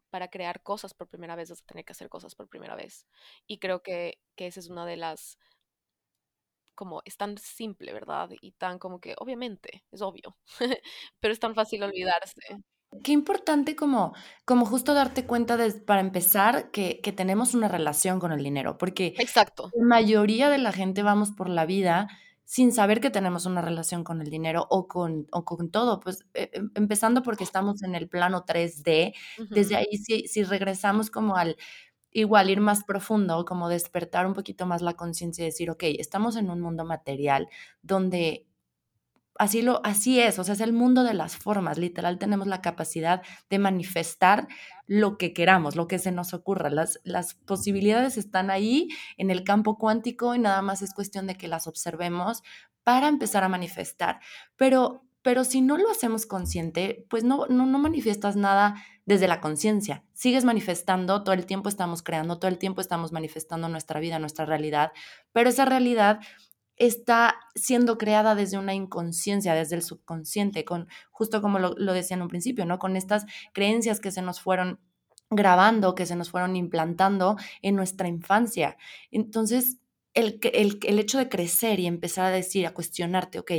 para 0.09 0.29
crear 0.29 0.61
cosas 0.63 0.93
por 0.93 1.07
primera 1.07 1.35
vez 1.35 1.49
vas 1.49 1.61
a 1.61 1.65
tener 1.65 1.85
que 1.85 1.93
hacer 1.93 2.09
cosas 2.09 2.35
por 2.35 2.47
primera 2.47 2.75
vez. 2.75 3.07
Y 3.47 3.59
creo 3.59 3.81
que, 3.81 4.19
que 4.35 4.47
esa 4.47 4.59
es 4.59 4.69
una 4.69 4.85
de 4.85 4.97
las 4.97 5.37
como 6.75 7.01
es 7.03 7.17
tan 7.17 7.37
simple, 7.37 7.91
¿verdad? 7.91 8.29
Y 8.39 8.53
tan 8.53 8.79
como 8.79 9.01
que, 9.01 9.13
obviamente, 9.19 9.83
es 9.91 10.01
obvio, 10.01 10.37
pero 11.19 11.33
es 11.33 11.39
tan 11.39 11.53
fácil 11.53 11.83
olvidarse. 11.83 12.39
Qué 13.03 13.11
importante 13.11 13.75
como, 13.75 14.15
como 14.45 14.65
justo 14.65 14.93
darte 14.93 15.25
cuenta 15.27 15.57
de, 15.57 15.73
para 15.73 15.99
empezar 15.99 16.71
que, 16.71 17.01
que 17.01 17.11
tenemos 17.11 17.53
una 17.53 17.67
relación 17.67 18.19
con 18.19 18.31
el 18.31 18.41
dinero, 18.41 18.77
porque 18.77 19.13
Exacto. 19.19 19.69
la 19.73 19.85
mayoría 19.85 20.49
de 20.49 20.57
la 20.57 20.71
gente 20.71 21.03
vamos 21.03 21.31
por 21.31 21.49
la 21.49 21.65
vida 21.65 22.07
sin 22.49 22.71
saber 22.71 22.99
que 22.99 23.11
tenemos 23.11 23.45
una 23.45 23.61
relación 23.61 24.03
con 24.03 24.21
el 24.21 24.31
dinero 24.31 24.65
o 24.71 24.87
con, 24.87 25.27
o 25.31 25.45
con 25.45 25.69
todo, 25.69 25.99
pues 25.99 26.25
eh, 26.33 26.49
em, 26.53 26.71
empezando 26.73 27.21
porque 27.21 27.43
estamos 27.43 27.83
en 27.83 27.93
el 27.93 28.09
plano 28.09 28.43
3D, 28.43 29.13
desde 29.51 29.75
ahí 29.75 29.97
si, 29.99 30.27
si 30.27 30.43
regresamos 30.43 31.11
como 31.11 31.35
al 31.35 31.57
igual 32.11 32.49
ir 32.49 32.59
más 32.59 32.83
profundo, 32.85 33.45
como 33.45 33.69
despertar 33.69 34.25
un 34.25 34.33
poquito 34.33 34.65
más 34.65 34.81
la 34.81 34.95
conciencia 34.95 35.43
y 35.43 35.45
decir, 35.45 35.69
ok, 35.69 35.83
estamos 35.99 36.37
en 36.37 36.49
un 36.49 36.59
mundo 36.59 36.85
material 36.85 37.47
donde 37.83 38.47
así, 39.39 39.63
lo, 39.63 39.81
así 39.83 40.19
es, 40.19 40.37
o 40.37 40.43
sea, 40.43 40.53
es 40.53 40.61
el 40.61 40.73
mundo 40.73 41.03
de 41.03 41.15
las 41.15 41.35
formas, 41.37 41.79
literal 41.79 42.19
tenemos 42.19 42.45
la 42.45 42.61
capacidad 42.61 43.23
de 43.49 43.57
manifestar 43.57 44.47
lo 44.85 45.17
que 45.17 45.33
queramos, 45.33 45.75
lo 45.75 45.87
que 45.87 45.97
se 45.97 46.11
nos 46.11 46.33
ocurra, 46.33 46.69
las, 46.69 46.99
las 47.03 47.33
posibilidades 47.33 48.17
están 48.17 48.51
ahí 48.51 48.89
en 49.17 49.31
el 49.31 49.43
campo 49.43 49.77
cuántico 49.77 50.35
y 50.35 50.39
nada 50.39 50.61
más 50.61 50.81
es 50.81 50.93
cuestión 50.93 51.25
de 51.25 51.35
que 51.35 51.47
las 51.47 51.65
observemos 51.65 52.43
para 52.83 53.07
empezar 53.07 53.43
a 53.43 53.49
manifestar, 53.49 54.19
pero 54.55 55.03
pero 55.21 55.43
si 55.43 55.59
no 55.59 55.77
lo 55.77 55.91
hacemos 55.91 56.25
consciente, 56.25 57.05
pues 57.09 57.25
no, 57.25 57.45
no, 57.47 57.65
no 57.65 57.77
manifiestas 57.77 58.37
nada 58.37 58.75
desde 59.05 59.27
la 59.27 59.41
conciencia. 59.41 60.05
Sigues 60.13 60.45
manifestando, 60.45 61.23
todo 61.23 61.33
el 61.33 61.45
tiempo 61.45 61.67
estamos 61.67 62.01
creando, 62.03 62.39
todo 62.39 62.49
el 62.49 62.57
tiempo 62.57 62.79
estamos 62.79 63.11
manifestando 63.11 63.67
nuestra 63.67 63.99
vida, 63.99 64.17
nuestra 64.17 64.45
realidad, 64.45 64.93
pero 65.33 65.49
esa 65.49 65.65
realidad 65.65 66.21
está 66.79 67.35
siendo 67.55 67.97
creada 67.97 68.33
desde 68.33 68.57
una 68.57 68.73
inconsciencia, 68.73 69.53
desde 69.53 69.75
el 69.75 69.83
subconsciente, 69.83 70.65
con 70.65 70.87
justo 71.11 71.41
como 71.41 71.59
lo, 71.59 71.75
lo 71.77 71.93
decía 71.93 72.15
en 72.15 72.23
un 72.23 72.29
principio, 72.29 72.65
¿no? 72.65 72.79
Con 72.79 72.95
estas 72.95 73.25
creencias 73.53 73.99
que 73.99 74.11
se 74.11 74.21
nos 74.21 74.41
fueron 74.41 74.79
grabando, 75.29 75.93
que 75.93 76.05
se 76.05 76.15
nos 76.15 76.31
fueron 76.31 76.55
implantando 76.55 77.37
en 77.61 77.75
nuestra 77.75 78.07
infancia. 78.07 78.77
Entonces, 79.11 79.77
el, 80.13 80.39
el, 80.53 80.79
el, 80.81 80.99
hecho 80.99 81.19
de 81.19 81.29
crecer 81.29 81.79
y 81.79 81.85
empezar 81.85 82.25
a 82.25 82.31
decir, 82.31 82.65
a 82.65 82.73
cuestionarte, 82.73 83.39
ok, 83.39 83.51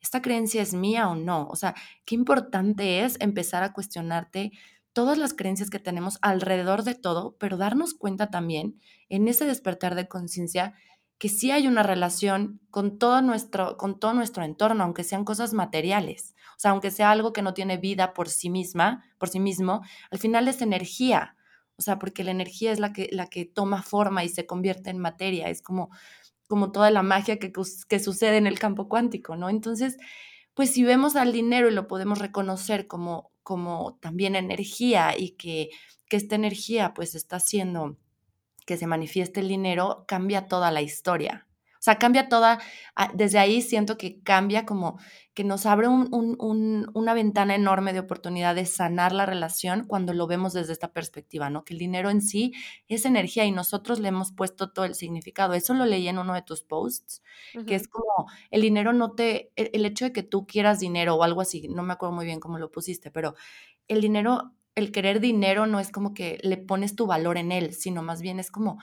¿esta 0.00 0.22
creencia 0.22 0.62
es 0.62 0.72
mía 0.72 1.08
o 1.08 1.16
no? 1.16 1.48
O 1.48 1.56
sea, 1.56 1.74
qué 2.04 2.14
importante 2.14 3.04
es 3.04 3.16
empezar 3.20 3.64
a 3.64 3.72
cuestionarte 3.72 4.52
todas 4.92 5.18
las 5.18 5.34
creencias 5.34 5.68
que 5.68 5.78
tenemos 5.78 6.18
alrededor 6.22 6.84
de 6.84 6.94
todo, 6.94 7.36
pero 7.38 7.56
darnos 7.56 7.94
cuenta 7.94 8.30
también 8.30 8.80
en 9.08 9.28
ese 9.28 9.44
despertar 9.44 9.94
de 9.94 10.08
conciencia 10.08 10.74
que 11.18 11.28
sí 11.28 11.50
hay 11.50 11.66
una 11.66 11.82
relación 11.82 12.60
con 12.70 12.98
todo, 12.98 13.22
nuestro, 13.22 13.76
con 13.76 13.98
todo 13.98 14.12
nuestro 14.12 14.44
entorno, 14.44 14.84
aunque 14.84 15.04
sean 15.04 15.24
cosas 15.24 15.54
materiales. 15.54 16.34
O 16.56 16.58
sea, 16.58 16.72
aunque 16.72 16.90
sea 16.90 17.10
algo 17.10 17.32
que 17.32 17.42
no 17.42 17.54
tiene 17.54 17.78
vida 17.78 18.12
por 18.12 18.28
sí 18.28 18.50
misma, 18.50 19.04
por 19.18 19.28
sí 19.28 19.40
mismo, 19.40 19.82
al 20.10 20.18
final 20.18 20.48
es 20.48 20.60
energía. 20.60 21.36
O 21.78 21.82
sea, 21.82 21.98
porque 21.98 22.24
la 22.24 22.30
energía 22.30 22.72
es 22.72 22.80
la 22.80 22.92
que, 22.92 23.08
la 23.12 23.26
que 23.26 23.44
toma 23.44 23.82
forma 23.82 24.24
y 24.24 24.28
se 24.28 24.46
convierte 24.46 24.90
en 24.90 24.98
materia. 24.98 25.48
Es 25.48 25.62
como, 25.62 25.90
como 26.48 26.72
toda 26.72 26.90
la 26.90 27.02
magia 27.02 27.38
que, 27.38 27.52
que 27.88 27.98
sucede 27.98 28.36
en 28.36 28.46
el 28.46 28.58
campo 28.58 28.88
cuántico, 28.88 29.36
¿no? 29.36 29.48
Entonces, 29.48 29.96
pues 30.54 30.72
si 30.72 30.84
vemos 30.84 31.16
al 31.16 31.32
dinero 31.32 31.68
y 31.68 31.74
lo 31.74 31.86
podemos 31.86 32.18
reconocer 32.18 32.86
como, 32.86 33.30
como 33.42 33.98
también 34.00 34.36
energía 34.36 35.14
y 35.16 35.32
que, 35.32 35.70
que 36.08 36.16
esta 36.16 36.34
energía 36.34 36.94
pues 36.94 37.14
está 37.14 37.36
haciendo 37.36 37.98
que 38.66 38.76
se 38.76 38.86
manifieste 38.86 39.40
el 39.40 39.48
dinero, 39.48 40.04
cambia 40.06 40.48
toda 40.48 40.70
la 40.70 40.82
historia. 40.82 41.46
O 41.78 41.82
sea, 41.86 42.00
cambia 42.00 42.28
toda, 42.28 42.58
ah, 42.96 43.12
desde 43.14 43.38
ahí 43.38 43.62
siento 43.62 43.96
que 43.96 44.20
cambia 44.22 44.66
como 44.66 44.98
que 45.34 45.44
nos 45.44 45.66
abre 45.66 45.86
una 45.86 47.14
ventana 47.14 47.54
enorme 47.54 47.92
de 47.92 48.00
oportunidad 48.00 48.56
de 48.56 48.66
sanar 48.66 49.12
la 49.12 49.24
relación 49.24 49.84
cuando 49.86 50.12
lo 50.12 50.26
vemos 50.26 50.52
desde 50.52 50.72
esta 50.72 50.92
perspectiva, 50.92 51.48
¿no? 51.48 51.64
Que 51.64 51.74
el 51.74 51.78
dinero 51.78 52.10
en 52.10 52.22
sí 52.22 52.52
es 52.88 53.04
energía 53.04 53.44
y 53.44 53.52
nosotros 53.52 54.00
le 54.00 54.08
hemos 54.08 54.32
puesto 54.32 54.72
todo 54.72 54.84
el 54.84 54.96
significado. 54.96 55.54
Eso 55.54 55.74
lo 55.74 55.84
leí 55.84 56.08
en 56.08 56.18
uno 56.18 56.34
de 56.34 56.42
tus 56.42 56.64
posts, 56.64 57.22
que 57.68 57.76
es 57.76 57.86
como 57.86 58.26
el 58.50 58.62
dinero 58.62 58.92
no 58.92 59.12
te, 59.12 59.52
el, 59.54 59.70
el 59.72 59.84
hecho 59.84 60.06
de 60.06 60.12
que 60.12 60.24
tú 60.24 60.44
quieras 60.44 60.80
dinero 60.80 61.14
o 61.14 61.22
algo 61.22 61.40
así, 61.40 61.68
no 61.68 61.84
me 61.84 61.92
acuerdo 61.92 62.16
muy 62.16 62.24
bien 62.24 62.40
cómo 62.40 62.58
lo 62.58 62.72
pusiste, 62.72 63.12
pero 63.12 63.36
el 63.86 64.00
dinero 64.00 64.54
el 64.76 64.92
querer 64.92 65.20
dinero 65.20 65.66
no 65.66 65.80
es 65.80 65.90
como 65.90 66.14
que 66.14 66.38
le 66.42 66.58
pones 66.58 66.94
tu 66.94 67.06
valor 67.06 67.38
en 67.38 67.50
él, 67.50 67.74
sino 67.74 68.02
más 68.02 68.22
bien 68.22 68.38
es 68.38 68.50
como, 68.50 68.78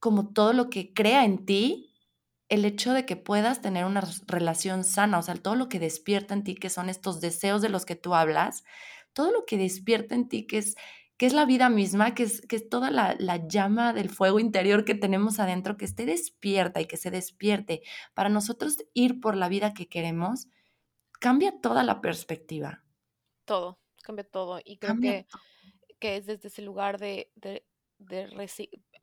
como 0.00 0.32
todo 0.32 0.52
lo 0.52 0.70
que 0.70 0.92
crea 0.92 1.24
en 1.24 1.44
ti 1.44 1.94
el 2.48 2.64
hecho 2.64 2.92
de 2.92 3.06
que 3.06 3.16
puedas 3.16 3.60
tener 3.60 3.84
una 3.84 4.02
relación 4.26 4.82
sana, 4.82 5.18
o 5.18 5.22
sea, 5.22 5.34
todo 5.34 5.56
lo 5.56 5.68
que 5.68 5.78
despierta 5.78 6.34
en 6.34 6.42
ti, 6.42 6.54
que 6.54 6.70
son 6.70 6.88
estos 6.88 7.20
deseos 7.20 7.62
de 7.62 7.68
los 7.68 7.84
que 7.84 7.96
tú 7.96 8.14
hablas, 8.14 8.64
todo 9.12 9.30
lo 9.30 9.44
que 9.44 9.58
despierta 9.58 10.14
en 10.14 10.28
ti, 10.28 10.46
que 10.46 10.58
es, 10.58 10.74
que 11.16 11.26
es 11.26 11.32
la 11.32 11.44
vida 11.44 11.68
misma, 11.68 12.14
que 12.14 12.24
es, 12.24 12.40
que 12.42 12.56
es 12.56 12.68
toda 12.68 12.90
la, 12.90 13.14
la 13.18 13.46
llama 13.46 13.92
del 13.92 14.08
fuego 14.08 14.40
interior 14.40 14.84
que 14.84 14.94
tenemos 14.94 15.38
adentro, 15.38 15.76
que 15.76 15.84
esté 15.84 16.06
despierta 16.06 16.80
y 16.80 16.86
que 16.86 16.96
se 16.96 17.10
despierte 17.10 17.82
para 18.14 18.28
nosotros 18.30 18.78
ir 18.94 19.20
por 19.20 19.36
la 19.36 19.48
vida 19.48 19.74
que 19.74 19.88
queremos, 19.88 20.48
cambia 21.20 21.60
toda 21.60 21.82
la 21.82 22.00
perspectiva. 22.00 22.84
Todo, 23.46 23.78
cambia 24.04 24.24
todo. 24.24 24.60
Y 24.64 24.76
creo 24.76 25.00
que, 25.00 25.26
que 25.98 26.16
es 26.16 26.26
desde 26.26 26.48
ese 26.48 26.62
lugar 26.62 26.98
de, 26.98 27.32
de, 27.34 27.66
de 27.98 28.28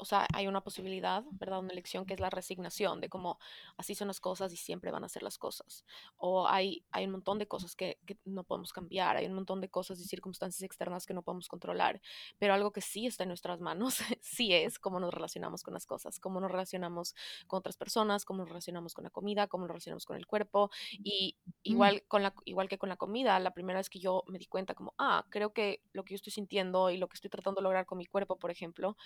o 0.02 0.06
sea, 0.06 0.26
hay 0.34 0.48
una 0.48 0.62
posibilidad, 0.62 1.24
¿verdad? 1.34 1.60
Una 1.60 1.72
elección 1.72 2.08
que 2.08 2.16
es 2.16 2.20
la 2.20 2.32
resignación, 2.32 3.02
de 3.02 3.08
cómo 3.08 3.38
así 3.78 3.94
son 3.94 4.08
las 4.08 4.20
cosas 4.20 4.52
y 4.52 4.58
siempre 4.58 4.90
van 4.90 5.04
a 5.04 5.10
ser 5.10 5.22
las 5.22 5.38
cosas. 5.38 5.86
O 6.18 6.48
hay, 6.48 6.84
hay 6.90 7.06
un 7.06 7.12
montón 7.12 7.38
de 7.38 7.48
cosas 7.48 7.76
que, 7.76 8.00
que, 8.08 8.18
no 8.26 8.44
podemos 8.44 8.74
cambiar, 8.74 9.16
hay 9.18 9.28
un 9.28 9.34
montón 9.34 9.62
de 9.62 9.70
cosas 9.70 10.00
y 10.00 10.06
circunstancias 10.06 10.64
externas 10.64 11.06
que 11.06 11.14
no 11.14 11.22
podemos 11.22 11.48
controlar, 11.48 12.02
pero 12.40 12.56
algo 12.56 12.72
que 12.72 12.82
sí 12.82 13.06
está 13.06 13.26
en 13.26 13.28
nuestras 13.28 13.62
manos, 13.62 13.98
sí 14.22 14.52
es 14.52 14.80
cómo 14.80 15.00
nos 15.00 15.14
relacionamos 15.14 15.62
con 15.62 15.76
las 15.76 15.86
cosas, 15.86 16.20
cómo 16.20 16.42
nos 16.42 16.50
relacionamos 16.50 17.14
con 17.46 17.60
otras 17.60 17.78
personas, 17.78 18.26
cómo 18.26 18.40
nos 18.40 18.50
relacionamos 18.50 18.96
con 18.96 19.04
la 19.04 19.12
comida, 19.12 19.46
cómo 19.46 19.66
nos 19.66 19.70
relacionamos 19.70 20.08
con 20.08 20.18
el 20.18 20.26
cuerpo. 20.26 20.72
Y 21.04 21.38
mm. 21.46 21.52
igual, 21.62 22.04
con 22.08 22.24
la, 22.24 22.34
igual 22.46 22.70
que 22.70 22.80
con 22.80 22.90
la 22.90 22.98
comida, 22.98 23.40
la 23.40 23.52
primera 23.52 23.78
vez 23.78 23.92
que 23.92 24.00
yo 24.00 24.24
me 24.26 24.40
di 24.40 24.48
cuenta 24.48 24.74
como, 24.74 24.96
ah, 24.98 25.28
creo 25.30 25.54
que 25.54 25.84
lo 25.94 26.04
que 26.04 26.14
yo 26.14 26.16
estoy 26.16 26.34
sintiendo 26.34 26.90
y 26.90 26.98
lo 26.98 27.08
que 27.08 27.16
estoy 27.16 27.30
tratando 27.30 27.62
de 27.62 27.64
lograr 27.66 27.86
con 27.86 28.00
mi 28.00 28.08
cuerpo, 28.08 28.40
por 28.40 28.50
ejemplo, 28.50 28.98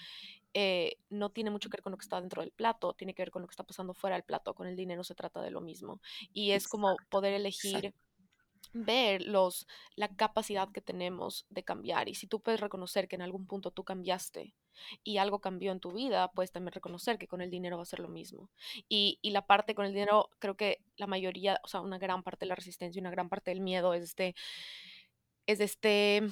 eh, 0.53 0.84
no 1.09 1.29
tiene 1.31 1.49
mucho 1.49 1.69
que 1.69 1.77
ver 1.77 1.83
con 1.83 1.91
lo 1.91 1.97
que 1.97 2.03
está 2.03 2.19
dentro 2.19 2.41
del 2.41 2.51
plato, 2.51 2.93
tiene 2.93 3.13
que 3.13 3.21
ver 3.21 3.31
con 3.31 3.41
lo 3.41 3.47
que 3.47 3.53
está 3.53 3.63
pasando 3.63 3.93
fuera 3.93 4.15
del 4.15 4.23
plato. 4.23 4.53
Con 4.53 4.67
el 4.67 4.75
dinero 4.75 5.03
se 5.03 5.15
trata 5.15 5.41
de 5.41 5.51
lo 5.51 5.61
mismo. 5.61 6.01
Y 6.33 6.51
es 6.51 6.67
como 6.67 6.95
poder 7.09 7.33
elegir. 7.33 7.93
ver 8.73 9.21
los, 9.21 9.67
la 9.95 10.09
capacidad 10.15 10.69
que 10.71 10.81
tenemos 10.81 11.45
de 11.49 11.63
cambiar. 11.63 12.09
Y 12.09 12.15
si 12.15 12.27
tú 12.27 12.41
puedes 12.41 12.59
reconocer 12.59 13.07
que 13.07 13.15
en 13.15 13.21
algún 13.21 13.45
punto 13.45 13.71
tú 13.71 13.83
cambiaste 13.83 14.53
y 15.03 15.17
algo 15.17 15.39
cambió 15.39 15.71
en 15.71 15.79
tu 15.79 15.91
vida, 15.91 16.31
puedes 16.31 16.51
también 16.51 16.73
reconocer 16.73 17.17
que 17.17 17.27
con 17.27 17.41
el 17.41 17.49
dinero 17.49 17.77
va 17.77 17.83
a 17.83 17.85
ser 17.85 17.99
lo 17.99 18.09
mismo. 18.09 18.49
Y, 18.89 19.19
y, 19.21 19.31
la 19.31 19.45
parte 19.45 19.75
con 19.75 19.85
el 19.85 19.93
dinero, 19.93 20.29
creo 20.39 20.57
que 20.57 20.81
la 20.97 21.07
mayoría, 21.07 21.59
o 21.63 21.67
sea, 21.67 21.81
una 21.81 21.97
gran 21.97 22.23
parte 22.23 22.45
de 22.45 22.49
la 22.49 22.55
resistencia 22.55 22.99
y 22.99 23.01
una 23.01 23.11
gran 23.11 23.29
parte 23.29 23.51
del 23.51 23.61
miedo 23.61 23.93
es 23.93 24.03
este, 24.03 24.35
es 25.45 25.59
este 25.59 26.23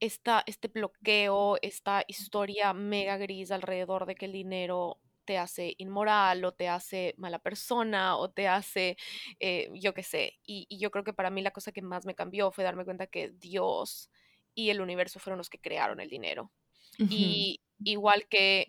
esta, 0.00 0.42
este 0.46 0.68
bloqueo, 0.68 1.58
esta 1.62 2.04
historia 2.06 2.72
mega 2.72 3.16
gris 3.16 3.50
alrededor 3.50 4.06
de 4.06 4.14
que 4.14 4.26
el 4.26 4.32
dinero 4.32 5.00
te 5.24 5.38
hace 5.38 5.74
inmoral 5.78 6.44
o 6.44 6.52
te 6.52 6.68
hace 6.68 7.14
mala 7.18 7.38
persona 7.40 8.16
o 8.16 8.30
te 8.30 8.48
hace, 8.48 8.96
eh, 9.40 9.70
yo 9.74 9.92
qué 9.92 10.02
sé. 10.02 10.38
Y, 10.46 10.66
y, 10.68 10.78
yo 10.78 10.90
creo 10.90 11.04
que 11.04 11.12
para 11.12 11.30
mí 11.30 11.42
la 11.42 11.50
cosa 11.50 11.72
que 11.72 11.82
más 11.82 12.06
me 12.06 12.14
cambió 12.14 12.52
fue 12.52 12.64
darme 12.64 12.84
cuenta 12.84 13.06
que 13.08 13.30
Dios 13.30 14.10
y 14.54 14.70
el 14.70 14.80
universo 14.80 15.18
fueron 15.18 15.38
los 15.38 15.50
que 15.50 15.58
crearon 15.58 16.00
el 16.00 16.08
dinero. 16.08 16.52
Uh 16.98 17.04
-huh. 17.04 17.08
Y 17.10 17.60
igual 17.84 18.26
que 18.28 18.66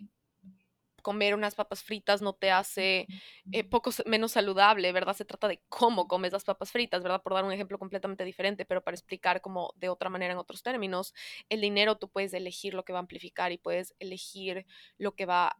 comer 1.02 1.34
unas 1.34 1.54
papas 1.54 1.82
fritas 1.82 2.22
no 2.22 2.32
te 2.32 2.50
hace 2.50 3.06
eh, 3.52 3.64
poco 3.64 3.90
menos 4.06 4.32
saludable, 4.32 4.92
¿verdad? 4.92 5.14
Se 5.14 5.24
trata 5.24 5.48
de 5.48 5.60
cómo 5.68 6.08
comes 6.08 6.32
las 6.32 6.44
papas 6.44 6.72
fritas, 6.72 7.02
¿verdad? 7.02 7.22
Por 7.22 7.34
dar 7.34 7.44
un 7.44 7.52
ejemplo 7.52 7.78
completamente 7.78 8.24
diferente, 8.24 8.64
pero 8.64 8.82
para 8.82 8.94
explicar 8.94 9.40
como 9.40 9.72
de 9.76 9.88
otra 9.88 10.10
manera 10.10 10.32
en 10.32 10.38
otros 10.38 10.62
términos, 10.62 11.14
el 11.48 11.60
dinero 11.60 11.96
tú 11.96 12.08
puedes 12.08 12.34
elegir 12.34 12.74
lo 12.74 12.84
que 12.84 12.92
va 12.92 12.98
a 12.98 13.02
amplificar 13.02 13.52
y 13.52 13.58
puedes 13.58 13.94
elegir 13.98 14.66
lo 14.98 15.14
que 15.14 15.26
va 15.26 15.56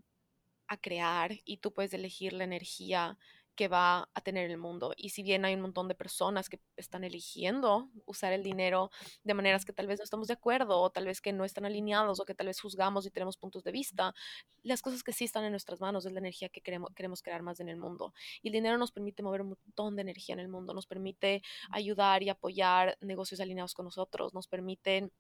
a 0.68 0.76
crear 0.76 1.32
y 1.44 1.58
tú 1.58 1.72
puedes 1.72 1.94
elegir 1.94 2.32
la 2.32 2.44
energía 2.44 3.18
que 3.58 3.66
va 3.66 4.08
a 4.14 4.20
tener 4.20 4.48
el 4.48 4.56
mundo. 4.56 4.94
Y 4.96 5.08
si 5.08 5.24
bien 5.24 5.44
hay 5.44 5.56
un 5.56 5.62
montón 5.62 5.88
de 5.88 5.96
personas 5.96 6.48
que 6.48 6.60
están 6.76 7.02
eligiendo 7.02 7.90
usar 8.06 8.32
el 8.32 8.44
dinero 8.44 8.92
de 9.24 9.34
maneras 9.34 9.64
que 9.64 9.72
tal 9.72 9.88
vez 9.88 9.98
no 9.98 10.04
estamos 10.04 10.28
de 10.28 10.34
acuerdo 10.34 10.78
o 10.80 10.90
tal 10.90 11.06
vez 11.06 11.20
que 11.20 11.32
no 11.32 11.44
están 11.44 11.64
alineados 11.64 12.20
o 12.20 12.24
que 12.24 12.36
tal 12.36 12.46
vez 12.46 12.60
juzgamos 12.60 13.04
y 13.04 13.10
tenemos 13.10 13.36
puntos 13.36 13.64
de 13.64 13.72
vista, 13.72 14.14
las 14.62 14.80
cosas 14.80 15.02
que 15.02 15.12
sí 15.12 15.24
están 15.24 15.44
en 15.44 15.50
nuestras 15.50 15.80
manos 15.80 16.06
es 16.06 16.12
la 16.12 16.20
energía 16.20 16.48
que 16.50 16.60
queremos, 16.60 16.94
queremos 16.94 17.20
crear 17.20 17.42
más 17.42 17.58
en 17.58 17.68
el 17.68 17.78
mundo. 17.78 18.14
Y 18.42 18.48
el 18.48 18.52
dinero 18.52 18.78
nos 18.78 18.92
permite 18.92 19.24
mover 19.24 19.40
un 19.40 19.48
montón 19.48 19.96
de 19.96 20.02
energía 20.02 20.34
en 20.34 20.40
el 20.40 20.48
mundo, 20.48 20.72
nos 20.72 20.86
permite 20.86 21.42
ayudar 21.72 22.22
y 22.22 22.28
apoyar 22.28 22.96
negocios 23.00 23.40
alineados 23.40 23.74
con 23.74 23.86
nosotros, 23.86 24.34
nos 24.34 24.46
permite 24.46 25.10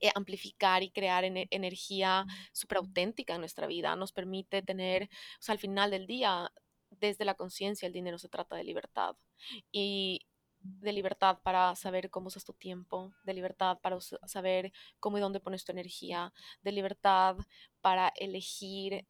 eh, 0.00 0.10
amplificar 0.16 0.82
y 0.82 0.90
crear 0.90 1.22
en 1.24 1.46
energía 1.50 2.26
súper 2.52 2.78
auténtica 2.78 3.34
en 3.34 3.40
nuestra 3.40 3.68
vida, 3.68 3.94
nos 3.94 4.12
permite 4.12 4.62
tener, 4.62 5.04
o 5.04 5.42
sea, 5.42 5.52
al 5.52 5.60
final 5.60 5.92
del 5.92 6.08
día, 6.08 6.50
desde 7.00 7.24
la 7.24 7.34
conciencia 7.34 7.86
el 7.86 7.92
dinero 7.92 8.18
se 8.18 8.28
trata 8.28 8.56
de 8.56 8.64
libertad 8.64 9.16
y 9.72 10.26
de 10.60 10.92
libertad 10.92 11.38
para 11.42 11.74
saber 11.76 12.10
cómo 12.10 12.28
usas 12.28 12.44
tu 12.44 12.52
tiempo, 12.52 13.12
de 13.24 13.34
libertad 13.34 13.78
para 13.80 13.98
saber 14.00 14.72
cómo 15.00 15.18
y 15.18 15.20
dónde 15.20 15.40
pones 15.40 15.64
tu 15.64 15.72
energía, 15.72 16.32
de 16.62 16.72
libertad 16.72 17.36
para 17.80 18.12
elegir 18.16 19.06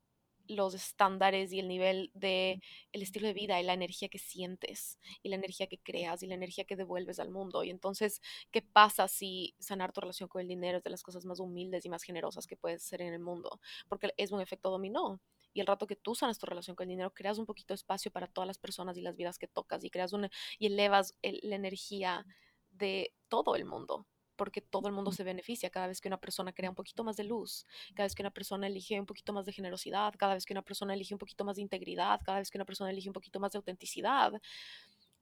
los 0.48 0.74
estándares 0.74 1.52
y 1.52 1.60
el 1.60 1.68
nivel 1.68 2.10
de 2.14 2.60
el 2.92 3.02
estilo 3.02 3.26
de 3.26 3.34
vida 3.34 3.60
y 3.60 3.64
la 3.64 3.74
energía 3.74 4.08
que 4.08 4.18
sientes 4.18 4.98
y 5.22 5.28
la 5.28 5.36
energía 5.36 5.66
que 5.66 5.78
creas 5.78 6.22
y 6.22 6.26
la 6.26 6.34
energía 6.34 6.64
que 6.64 6.76
devuelves 6.76 7.18
al 7.18 7.30
mundo. 7.30 7.64
Y 7.64 7.70
entonces, 7.70 8.20
¿qué 8.50 8.62
pasa 8.62 9.08
si 9.08 9.54
sanar 9.58 9.92
tu 9.92 10.00
relación 10.00 10.28
con 10.28 10.40
el 10.40 10.48
dinero 10.48 10.78
es 10.78 10.84
de 10.84 10.90
las 10.90 11.02
cosas 11.02 11.24
más 11.26 11.38
humildes 11.38 11.84
y 11.84 11.90
más 11.90 12.02
generosas 12.02 12.46
que 12.46 12.56
puedes 12.56 12.82
ser 12.82 13.02
en 13.02 13.12
el 13.12 13.20
mundo? 13.20 13.60
Porque 13.88 14.12
es 14.16 14.32
un 14.32 14.40
efecto 14.40 14.70
dominó 14.70 15.20
y 15.52 15.60
el 15.60 15.66
rato 15.66 15.86
que 15.86 15.96
tú 15.96 16.14
sanas 16.14 16.38
tu 16.38 16.46
relación 16.46 16.76
con 16.76 16.84
el 16.84 16.90
dinero, 16.90 17.14
creas 17.14 17.38
un 17.38 17.46
poquito 17.46 17.74
de 17.74 17.76
espacio 17.76 18.10
para 18.10 18.26
todas 18.26 18.46
las 18.46 18.58
personas 18.58 18.96
y 18.96 19.02
las 19.02 19.16
vidas 19.16 19.38
que 19.38 19.48
tocas 19.48 19.84
y 19.84 19.90
creas 19.90 20.12
una 20.12 20.30
y 20.58 20.66
elevas 20.66 21.16
el, 21.22 21.40
la 21.42 21.56
energía 21.56 22.26
de 22.70 23.14
todo 23.28 23.56
el 23.56 23.64
mundo 23.64 24.06
porque 24.38 24.60
todo 24.62 24.86
el 24.88 24.94
mundo 24.94 25.10
se 25.10 25.24
beneficia. 25.24 25.68
Cada 25.68 25.88
vez 25.88 26.00
que 26.00 26.08
una 26.08 26.20
persona 26.20 26.52
crea 26.52 26.70
un 26.70 26.76
poquito 26.76 27.02
más 27.02 27.16
de 27.16 27.24
luz, 27.24 27.66
cada 27.94 28.04
vez 28.04 28.14
que 28.14 28.22
una 28.22 28.30
persona 28.30 28.68
elige 28.68 28.98
un 28.98 29.04
poquito 29.04 29.32
más 29.32 29.44
de 29.44 29.52
generosidad, 29.52 30.14
cada 30.16 30.34
vez 30.34 30.46
que 30.46 30.54
una 30.54 30.62
persona 30.62 30.94
elige 30.94 31.12
un 31.12 31.18
poquito 31.18 31.44
más 31.44 31.56
de 31.56 31.62
integridad, 31.62 32.20
cada 32.24 32.38
vez 32.38 32.48
que 32.48 32.56
una 32.56 32.64
persona 32.64 32.90
elige 32.90 33.08
un 33.08 33.12
poquito 33.12 33.40
más 33.40 33.52
de 33.52 33.58
autenticidad 33.58 34.32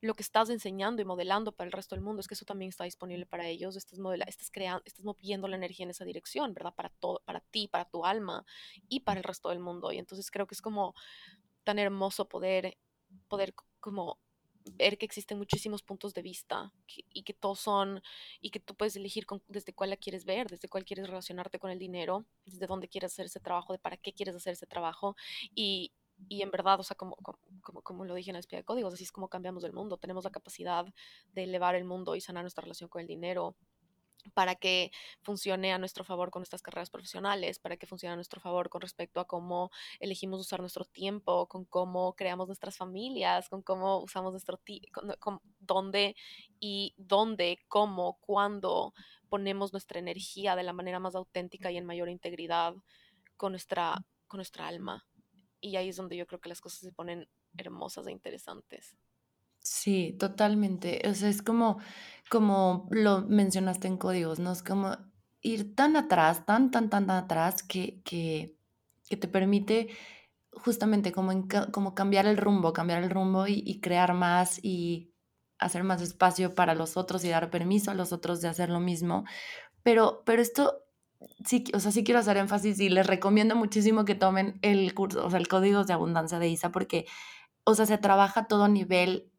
lo 0.01 0.15
que 0.15 0.23
estás 0.23 0.51
enseñando 0.51 1.01
y 1.03 1.05
modelando 1.05 1.53
para 1.53 1.67
el 1.67 1.73
resto 1.73 1.95
del 1.95 2.05
mundo 2.05 2.21
es 2.21 2.29
que 2.29 2.35
eso 2.35 2.45
también 2.45 2.69
está 2.69 2.85
disponible 2.85 3.27
para 3.27 3.47
ellos, 3.47 3.77
estás, 3.77 3.99
modela 3.99 4.25
estás 4.27 4.51
creando, 4.51 4.83
estás 4.85 5.05
moviendo 5.05 5.49
la 5.49 5.57
energía 5.57 5.85
en 5.85 5.91
esa 5.91 6.05
dirección, 6.05 6.53
¿verdad? 6.55 6.75
Para 6.75 6.91
todo, 6.91 7.23
para 7.25 7.41
ti, 7.41 7.69
para 7.69 7.87
tu 7.87 8.05
alma 8.05 8.45
y 8.89 9.01
para 9.01 9.21
el 9.21 9.25
resto 9.25 9.49
del 9.49 9.59
mundo. 9.59 9.93
Y 9.93 9.99
entonces 9.99 10.31
creo 10.31 10.47
que 10.47 10.55
es 10.55 10.63
como 10.63 10.95
tan 11.65 11.79
hermoso 11.79 12.29
poder, 12.29 12.77
poder 13.29 13.55
como 13.81 14.19
ver 14.75 14.99
que 14.99 15.07
existen 15.07 15.39
muchísimos 15.39 15.83
puntos 15.83 16.13
de 16.13 16.23
vista 16.23 16.73
y 17.13 17.23
que 17.23 17.33
todos 17.33 17.61
son, 17.61 18.03
y 18.41 18.51
que 18.51 18.61
tú 18.61 18.75
puedes 18.75 18.97
elegir 18.97 19.27
desde 19.49 19.73
cuál 19.73 19.91
la 19.91 19.97
quieres 19.97 20.25
ver, 20.25 20.49
desde 20.49 20.69
cuál 20.69 20.85
quieres 20.85 21.07
relacionarte 21.07 21.59
con 21.59 21.71
el 21.71 21.79
dinero, 21.79 22.27
desde 22.45 22.67
dónde 22.67 22.89
quieres 22.89 23.13
hacer 23.13 23.27
ese 23.27 23.41
trabajo, 23.41 23.73
de 23.73 23.79
para 23.79 23.97
qué 23.97 24.13
quieres 24.13 24.35
hacer 24.35 24.55
ese 24.55 24.67
trabajo. 24.67 25.17
Y, 25.55 25.93
y 26.29 26.43
en 26.43 26.51
verdad, 26.51 26.81
o 26.81 26.83
sea, 26.83 26.97
como, 26.97 27.17
como, 27.17 27.83
como 27.83 28.05
lo 28.05 28.15
dije 28.15 28.31
en 28.31 28.35
la 28.35 28.41
espía 28.41 28.59
de 28.59 28.65
códigos, 28.65 28.95
así 28.95 29.05
es 29.05 29.13
como 29.13 29.29
cambiamos 29.29 29.65
el 29.65 29.73
mundo. 29.73 29.99
Tenemos 29.99 30.25
la 30.25 30.31
capacidad 30.31 30.87
de 31.33 31.45
elevar 31.45 31.75
el 31.75 31.85
mundo 31.85 32.17
y 32.17 32.21
sanar 32.21 32.43
nuestra 32.43 32.63
relación 32.63 32.89
con 32.89 33.01
el 33.01 33.07
dinero 33.07 33.57
para 34.35 34.55
que 34.55 34.91
funcione 35.23 35.73
a 35.73 35.79
nuestro 35.79 36.05
favor 36.05 36.31
con 36.31 36.41
nuestras 36.41 36.63
carreras 36.63 36.91
profesionales, 36.91 37.59
para 37.59 37.77
que 37.77 37.87
funcione 37.87 38.15
a 38.15 38.17
nuestro 38.17 38.41
favor 38.41 38.69
con 38.69 38.81
respecto 38.81 39.21
a 39.21 39.27
cómo 39.27 39.71
elegimos 40.01 40.41
usar 40.41 40.61
nuestro 40.61 40.85
tiempo, 40.85 41.47
con 41.47 41.65
cómo 41.65 42.15
creamos 42.15 42.49
nuestras 42.49 42.77
familias, 42.77 43.49
con 43.49 43.63
cómo 43.63 44.03
usamos 44.03 44.33
nuestro 44.33 44.57
tiempo, 44.57 45.01
dónde 45.61 46.17
y 46.61 46.95
dónde, 46.97 47.59
cómo, 47.69 48.19
cuándo 48.21 48.95
ponemos 49.29 49.73
nuestra 49.73 49.99
energía 49.99 50.57
de 50.57 50.63
la 50.63 50.73
manera 50.73 51.01
más 51.01 51.15
auténtica 51.15 51.71
y 51.71 51.77
en 51.77 51.87
mayor 51.87 52.09
integridad 52.09 52.75
con 53.37 53.53
nuestra, 53.53 54.05
con 54.27 54.39
nuestra 54.39 54.67
alma. 54.67 55.07
Y 55.61 55.77
ahí 55.77 55.89
es 55.89 55.97
donde 55.97 56.17
yo 56.17 56.27
creo 56.27 56.41
que 56.41 56.49
las 56.49 56.61
cosas 56.61 56.81
se 56.81 56.93
ponen 56.93 57.29
hermosas 57.57 58.07
e 58.07 58.13
interesantes. 58.13 58.97
Sí, 59.61 60.17
totalmente. 60.19 61.03
O 61.09 61.15
sea, 61.15 61.29
es 61.29 61.43
como, 61.43 61.79
como 62.31 62.89
lo 62.91 63.23
mencionaste 63.23 63.89
en 63.89 63.97
códigos, 63.97 64.39
¿no? 64.39 64.53
Es 64.53 64.63
como 64.63 64.97
ir 65.41 65.75
tan 65.75 65.97
atrás, 65.97 66.47
tan, 66.47 66.71
tan, 66.71 66.89
tan, 66.91 67.11
atrás 67.11 67.63
que, 67.63 68.01
que, 68.05 68.57
que 69.09 69.17
te 69.17 69.29
permite 69.29 69.89
justamente 70.53 71.13
como, 71.13 71.33
como 71.73 71.95
cambiar 71.95 72.27
el 72.27 72.37
rumbo, 72.37 72.73
cambiar 72.73 73.03
el 73.03 73.11
rumbo 73.11 73.47
y, 73.47 73.63
y, 73.67 73.81
crear 73.81 74.15
más 74.15 74.59
y 74.65 75.13
hacer 75.59 75.85
más 75.85 76.03
espacio 76.03 76.55
para 76.55 76.75
los 76.75 76.97
otros 76.97 77.25
y 77.25 77.29
dar 77.31 77.51
permiso 77.51 77.91
a 77.91 77.95
los 77.95 78.13
otros 78.13 78.41
de 78.41 78.49
hacer 78.49 78.71
lo 78.71 78.81
mismo. 78.81 79.25
Pero, 79.83 80.23
pero 80.25 80.43
esto, 80.43 80.86
sí, 81.45 81.65
o 81.75 81.81
sea, 81.81 81.93
sí 81.93 82.05
quiero 82.05 82.21
hacer 82.21 82.37
énfasis 82.37 82.81
y 82.81 82.89
les 82.89 83.07
recomiendo 83.07 83.57
muchísimo 83.57 84.05
que 84.05 84.15
tomen 84.15 84.59
el 84.63 84.95
curso, 84.95 85.25
o 85.25 85.31
sea, 85.31 85.39
el 85.39 85.49
Códigos 85.49 85.87
de 85.87 85.95
Abundancia 85.95 86.39
de 86.39 86.49
ISA 86.49 86.73
porque, 86.73 87.07
o 87.65 87.75
sea, 87.75 87.87
se 87.87 87.99
trabaja 87.99 88.41
a 88.41 88.47
todo 88.47 88.69
nivel 88.69 89.31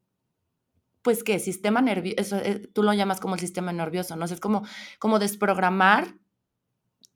pues 1.01 1.23
que 1.23 1.39
sistema 1.39 1.81
nervioso, 1.81 2.37
eh, 2.37 2.69
tú 2.73 2.83
lo 2.83 2.93
llamas 2.93 3.19
como 3.19 3.35
el 3.35 3.39
sistema 3.39 3.71
nervioso, 3.71 4.15
¿no? 4.15 4.25
es 4.25 4.39
como, 4.39 4.63
como 4.99 5.19
desprogramar 5.19 6.15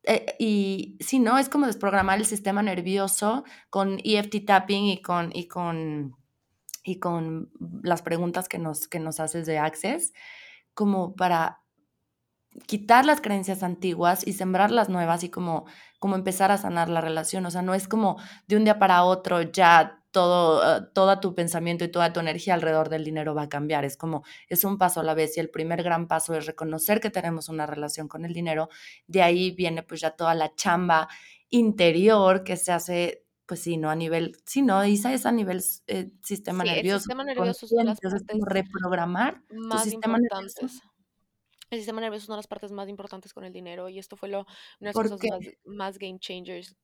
eh, 0.03 0.35
y 0.39 0.97
sí, 0.99 1.19
¿no? 1.19 1.37
Es 1.37 1.49
como 1.49 1.67
desprogramar 1.67 2.17
el 2.19 2.25
sistema 2.25 2.63
nervioso 2.63 3.43
con 3.69 3.99
EFT 4.03 4.45
tapping 4.45 4.85
y 4.85 5.01
con, 5.01 5.31
y 5.35 5.47
con, 5.47 6.15
y 6.83 6.99
con 6.99 7.51
las 7.83 8.01
preguntas 8.01 8.49
que 8.49 8.57
nos, 8.57 8.87
que 8.87 8.99
nos 8.99 9.19
haces 9.19 9.45
de 9.45 9.59
Access, 9.59 10.13
como 10.73 11.15
para 11.15 11.60
quitar 12.65 13.05
las 13.05 13.21
creencias 13.21 13.63
antiguas 13.63 14.25
y 14.27 14.33
sembrar 14.33 14.71
las 14.71 14.89
nuevas 14.89 15.23
y 15.23 15.29
como, 15.29 15.65
como 15.99 16.15
empezar 16.15 16.51
a 16.51 16.57
sanar 16.57 16.89
la 16.89 17.01
relación. 17.01 17.45
O 17.45 17.51
sea, 17.51 17.61
no 17.61 17.73
es 17.73 17.87
como 17.87 18.17
de 18.47 18.57
un 18.57 18.63
día 18.63 18.79
para 18.79 19.03
otro 19.03 19.41
ya 19.41 20.03
todo, 20.11 20.59
uh, 20.59 20.85
todo 20.93 21.19
tu 21.19 21.33
pensamiento 21.33 21.85
y 21.85 21.91
toda 21.91 22.13
tu 22.13 22.19
energía 22.19 22.53
alrededor 22.53 22.89
del 22.89 23.03
dinero 23.03 23.33
va 23.33 23.43
a 23.43 23.49
cambiar. 23.49 23.85
Es 23.85 23.97
como, 23.97 24.23
es 24.47 24.63
un 24.63 24.77
paso 24.77 24.99
a 24.99 25.03
la 25.03 25.13
vez 25.13 25.37
y 25.37 25.39
el 25.39 25.49
primer 25.49 25.83
gran 25.83 26.07
paso 26.07 26.35
es 26.35 26.45
reconocer 26.45 26.99
que 26.99 27.09
tenemos 27.09 27.49
una 27.49 27.65
relación 27.65 28.07
con 28.07 28.25
el 28.25 28.33
dinero. 28.33 28.69
De 29.07 29.21
ahí 29.21 29.51
viene 29.51 29.83
pues 29.83 30.01
ya 30.01 30.11
toda 30.11 30.35
la 30.35 30.53
chamba 30.55 31.07
interior 31.49 32.43
que 32.43 32.57
se 32.57 32.71
hace 32.71 33.25
pues 33.45 33.59
sí, 33.59 33.75
no 33.75 33.89
a 33.89 33.95
nivel, 33.95 34.37
sí, 34.45 34.61
no, 34.61 34.85
Isa 34.85 35.13
es 35.13 35.25
a 35.25 35.31
nivel 35.33 35.61
eh, 35.87 36.09
sistema 36.23 36.63
nervioso. 36.63 36.95
El 36.95 37.01
sistema 37.01 37.23
nervioso 37.25 37.65
es 37.65 37.71
las 37.83 37.99
como 37.99 38.45
reprogramar 38.45 39.41
más 39.49 39.83
tu 39.83 39.89
sistema 39.89 40.17
nervioso. 40.17 40.67
El 41.71 41.79
sistema 41.79 42.01
nervioso 42.01 42.25
es 42.25 42.29
una 42.29 42.35
de 42.35 42.39
las 42.39 42.47
partes 42.47 42.71
más 42.71 42.89
importantes 42.89 43.33
con 43.33 43.45
el 43.45 43.53
dinero 43.53 43.87
y 43.89 43.97
esto 43.97 44.17
fue 44.17 44.29
lo, 44.29 44.39
una 44.79 44.91
de 44.91 44.93
las 44.93 44.95
cosas 44.95 45.19
más, 45.23 45.39
más, 45.65 45.97
game 45.97 46.19
changers 46.19 46.75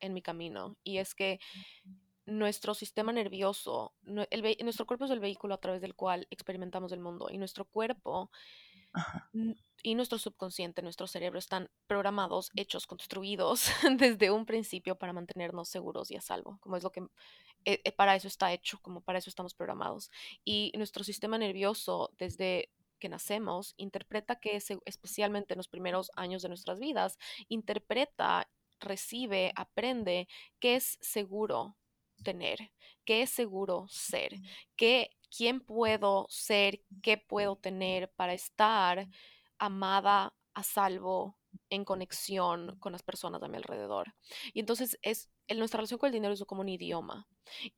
en 0.00 0.14
mi 0.14 0.22
camino. 0.22 0.76
Y 0.82 0.96
es 0.96 1.14
que 1.14 1.38
nuestro 2.24 2.72
sistema 2.72 3.12
nervioso, 3.12 3.92
nuestro 4.02 4.86
cuerpo 4.86 5.04
es 5.04 5.10
el 5.10 5.20
vehículo 5.20 5.54
a 5.54 5.60
través 5.60 5.82
del 5.82 5.94
cual 5.94 6.26
experimentamos 6.30 6.90
el 6.92 7.00
mundo 7.00 7.28
y 7.30 7.36
nuestro 7.36 7.66
cuerpo 7.66 8.30
y 9.82 9.94
nuestro 9.94 10.18
subconsciente, 10.18 10.80
nuestro 10.80 11.06
cerebro 11.06 11.38
están 11.38 11.68
programados, 11.86 12.50
hechos, 12.54 12.86
construidos 12.86 13.66
desde 13.98 14.30
un 14.30 14.46
principio 14.46 14.96
para 14.96 15.12
mantenernos 15.12 15.68
seguros 15.68 16.10
y 16.10 16.16
a 16.16 16.22
salvo, 16.22 16.58
como 16.60 16.76
es 16.76 16.82
lo 16.82 16.92
que 16.92 17.00
eh, 17.66 17.80
eh, 17.84 17.92
para 17.92 18.14
eso 18.14 18.28
está 18.28 18.52
hecho, 18.52 18.78
como 18.80 19.02
para 19.02 19.18
eso 19.18 19.28
estamos 19.28 19.52
programados. 19.52 20.10
Y 20.44 20.72
nuestro 20.76 21.04
sistema 21.04 21.36
nervioso 21.36 22.10
desde 22.16 22.70
que 23.04 23.10
nacemos 23.10 23.74
interpreta 23.76 24.36
que 24.36 24.56
especialmente 24.86 25.52
en 25.52 25.58
los 25.58 25.68
primeros 25.68 26.10
años 26.16 26.40
de 26.40 26.48
nuestras 26.48 26.80
vidas, 26.80 27.18
interpreta, 27.48 28.48
recibe, 28.80 29.52
aprende 29.56 30.26
que 30.58 30.76
es 30.76 30.96
seguro 31.02 31.76
tener, 32.22 32.72
qué 33.04 33.20
es 33.20 33.28
seguro 33.28 33.84
ser, 33.90 34.36
qué, 34.74 35.10
quién 35.36 35.60
puedo 35.60 36.24
ser, 36.30 36.80
qué 37.02 37.18
puedo 37.18 37.56
tener 37.56 38.10
para 38.12 38.32
estar 38.32 39.06
amada, 39.58 40.32
a 40.54 40.62
salvo, 40.62 41.36
en 41.68 41.84
conexión 41.84 42.78
con 42.80 42.92
las 42.92 43.02
personas 43.02 43.42
a 43.42 43.48
mi 43.48 43.58
alrededor. 43.58 44.14
Y 44.54 44.60
entonces 44.60 44.98
es 45.02 45.28
nuestra 45.56 45.78
relación 45.78 45.98
con 45.98 46.08
el 46.08 46.12
dinero 46.12 46.32
es 46.32 46.44
como 46.44 46.62
un 46.62 46.68
idioma 46.68 47.26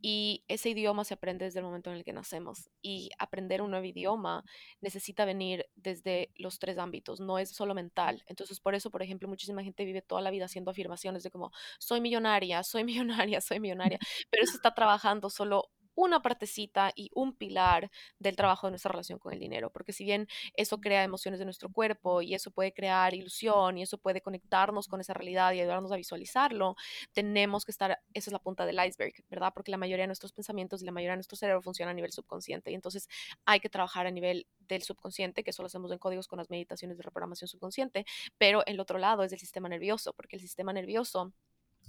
y 0.01 0.45
ese 0.49 0.71
idioma 0.71 1.05
se 1.05 1.15
aprende 1.15 1.45
desde 1.45 1.59
el 1.59 1.65
momento 1.65 1.91
en 1.91 1.97
el 1.97 2.05
que 2.05 2.13
nacemos 2.13 2.71
y 2.83 3.11
aprender 3.19 3.63
un 3.63 3.71
nuevo 3.71 3.85
idioma 3.85 4.45
necesita 4.81 5.25
venir 5.25 5.67
desde 5.75 6.31
los 6.37 6.59
tres 6.59 6.79
ámbitos, 6.79 7.21
no 7.21 7.39
es 7.39 7.51
solo 7.51 7.75
mental. 7.75 8.23
Entonces 8.27 8.61
por 8.61 8.75
eso, 8.75 8.91
por 8.91 9.03
ejemplo, 9.03 9.29
muchísima 9.29 9.63
gente 9.63 9.85
vive 9.85 10.03
toda 10.03 10.21
la 10.21 10.31
vida 10.31 10.45
haciendo 10.45 10.71
afirmaciones 10.71 11.23
de 11.23 11.31
como 11.31 11.51
soy 11.79 12.01
millonaria, 12.01 12.63
soy 12.63 12.85
millonaria, 13.31 13.41
soy 13.41 13.61
millonaria, 13.61 13.99
pero 14.31 14.45
eso 14.45 14.55
está 14.55 14.75
trabajando 14.75 15.31
solo 15.31 15.71
una 15.97 16.23
partecita 16.23 16.93
y 16.95 17.11
un 17.15 17.35
pilar 17.35 17.91
del 18.21 18.37
trabajo 18.37 18.69
de 18.69 18.73
nuestra 18.73 18.93
relación 18.93 19.19
con 19.19 19.33
el 19.33 19.41
dinero, 19.41 19.71
porque 19.71 19.93
si 19.93 20.05
bien 20.05 20.29
eso 20.55 20.79
crea 20.81 21.03
emociones 21.03 21.41
de 21.41 21.45
nuestro 21.45 21.71
cuerpo 21.71 22.23
y 22.23 22.35
eso 22.35 22.53
puede 22.53 22.73
crear 22.73 23.15
ilusión 23.15 23.79
y 23.79 23.83
eso 23.83 23.99
puede 23.99 24.21
conectarnos 24.21 24.87
con 24.87 25.01
esa 25.01 25.15
realidad 25.15 25.53
y 25.53 25.61
ayudarnos 25.61 25.91
a 25.91 25.97
visualizarlo, 25.97 26.77
tenemos 27.13 27.65
que 27.65 27.73
estar, 27.73 27.99
esa 28.15 28.31
es 28.31 28.33
la 28.33 28.39
punta 28.39 28.67
del 28.67 28.79
iceberg, 28.87 29.15
¿verdad? 29.29 29.53
Porque 29.55 29.71
la 29.71 29.79
mayoría 29.79 30.05
de 30.05 30.09
nuestros 30.09 30.33
pensamientos 30.33 30.83
y 30.83 30.85
la 30.85 30.93
mayoría 30.93 31.13
de 31.13 31.19
nuestro 31.19 31.37
cerebro 31.37 31.63
funciona 31.63 31.91
a 31.91 31.95
nivel 31.95 32.13
subconsciente 32.13 32.71
y 32.71 32.75
entonces 32.75 33.09
hay 33.47 33.61
que 33.61 33.69
trabajar 33.69 34.07
a 34.07 34.11
nivel 34.11 34.47
del 34.61 34.83
subconsciente, 34.83 35.43
que 35.43 35.51
eso 35.51 35.63
lo 35.63 35.67
hacemos 35.67 35.91
en 35.91 35.99
códigos 35.99 36.29
con 36.29 36.39
las 36.39 36.51
meditaciones 36.51 36.99
de 36.99 37.03
reprogramación 37.03 37.49
subconsciente, 37.49 38.05
pero 38.39 38.65
el 38.67 38.81
otro 38.81 38.99
lado 38.99 39.23
es 39.23 39.33
el 39.33 39.39
sistema 39.39 39.69
nervioso, 39.69 40.13
porque 40.13 40.37
el 40.37 40.43
sistema 40.43 40.73
nervioso 40.73 41.33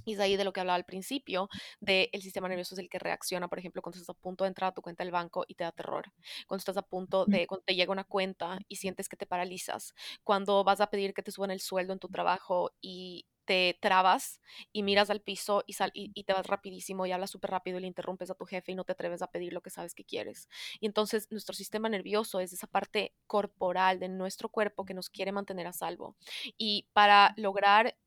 y 0.07 0.13
es 0.13 0.19
ahí 0.19 0.37
de 0.37 0.45
lo 0.45 0.53
que 0.53 0.61
hablaba 0.61 0.77
al 0.77 0.85
principio, 0.85 1.49
del 1.81 2.09
el 2.13 2.21
sistema 2.21 2.47
nervioso 2.47 2.75
es 2.75 2.79
el 2.79 2.89
que 2.89 2.97
reacciona, 2.97 3.49
por 3.49 3.59
ejemplo, 3.59 3.81
cuando 3.81 3.99
estás 3.99 4.15
a 4.15 4.19
punto 4.19 4.45
de 4.45 4.47
entrar 4.49 4.69
a 4.69 4.73
tu 4.73 4.81
cuenta 4.81 5.03
del 5.03 5.11
banco 5.11 5.43
y 5.47 5.55
te 5.55 5.65
da 5.65 5.71
terror. 5.73 6.13
Cuando 6.47 6.59
estás 6.59 6.77
a 6.77 6.81
punto 6.81 7.25
de, 7.25 7.45
cuando 7.45 7.65
te 7.65 7.75
llega 7.75 7.91
una 7.91 8.05
cuenta 8.05 8.59
y 8.69 8.77
sientes 8.77 9.09
que 9.09 9.17
te 9.17 9.25
paralizas. 9.25 9.93
Cuando 10.23 10.63
vas 10.63 10.79
a 10.79 10.87
pedir 10.89 11.13
que 11.13 11.23
te 11.23 11.31
suban 11.31 11.51
el 11.51 11.59
sueldo 11.59 11.91
en 11.91 11.99
tu 11.99 12.07
trabajo 12.07 12.71
y 12.81 13.25
te 13.43 13.77
trabas 13.81 14.41
y 14.73 14.83
miras 14.83 15.09
al 15.09 15.21
piso 15.21 15.63
y, 15.65 15.73
sal, 15.73 15.91
y, 15.93 16.23
te 16.23 16.33
vas 16.33 16.45
rapidísimo 16.47 17.05
y 17.05 17.13
hablas 17.13 17.31
súper 17.31 17.51
rápido 17.51 17.77
y 17.77 17.81
le 17.81 17.87
interrumpes 17.87 18.29
a 18.29 18.35
tu 18.35 18.45
jefe 18.45 18.73
y 18.73 18.75
no 18.75 18.83
te 18.83 18.91
atreves 18.91 19.21
a 19.21 19.27
pedir 19.27 19.53
lo 19.53 19.61
que 19.61 19.69
sabes 19.69 19.95
que 19.95 20.03
quieres. 20.03 20.49
Y 20.79 20.85
entonces 20.85 21.27
nuestro 21.31 21.55
sistema 21.55 21.89
nervioso 21.89 22.39
es 22.39 22.53
esa 22.53 22.67
parte 22.67 23.13
corporal 23.25 23.99
de 23.99 24.09
nuestro 24.09 24.49
cuerpo 24.49 24.85
que 24.85 24.93
nos 24.93 25.09
quiere 25.09 25.31
mantener 25.31 25.67
a 25.67 25.73
salvo. 25.73 26.15
Y 26.57 26.87
para 26.93 27.33
lograr 27.37 27.97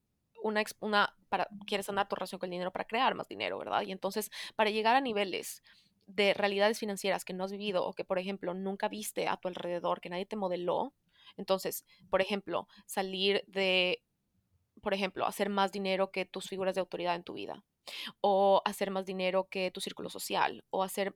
una, 0.42 0.62
una 0.80 1.14
para, 1.28 1.48
quieres 1.66 1.88
andar 1.88 2.08
tu 2.08 2.16
relación 2.16 2.38
con 2.38 2.48
el 2.48 2.52
dinero 2.52 2.72
para 2.72 2.84
crear 2.84 3.14
más 3.14 3.28
dinero, 3.28 3.58
¿verdad? 3.58 3.82
Y 3.82 3.92
entonces, 3.92 4.30
para 4.56 4.70
llegar 4.70 4.96
a 4.96 5.00
niveles 5.00 5.62
de 6.06 6.34
realidades 6.34 6.78
financieras 6.78 7.24
que 7.24 7.32
no 7.32 7.44
has 7.44 7.52
vivido 7.52 7.84
o 7.86 7.92
que, 7.92 8.04
por 8.04 8.18
ejemplo, 8.18 8.54
nunca 8.54 8.88
viste 8.88 9.28
a 9.28 9.36
tu 9.36 9.48
alrededor, 9.48 10.00
que 10.00 10.10
nadie 10.10 10.26
te 10.26 10.36
modeló, 10.36 10.92
entonces, 11.36 11.84
por 12.10 12.20
ejemplo, 12.20 12.68
salir 12.86 13.44
de, 13.46 14.02
por 14.82 14.94
ejemplo, 14.94 15.26
hacer 15.26 15.48
más 15.48 15.72
dinero 15.72 16.10
que 16.10 16.24
tus 16.24 16.48
figuras 16.48 16.74
de 16.74 16.80
autoridad 16.80 17.14
en 17.14 17.22
tu 17.22 17.34
vida, 17.34 17.64
o 18.20 18.62
hacer 18.64 18.90
más 18.90 19.06
dinero 19.06 19.48
que 19.48 19.70
tu 19.70 19.80
círculo 19.80 20.10
social, 20.10 20.64
o 20.70 20.82
hacer, 20.82 21.14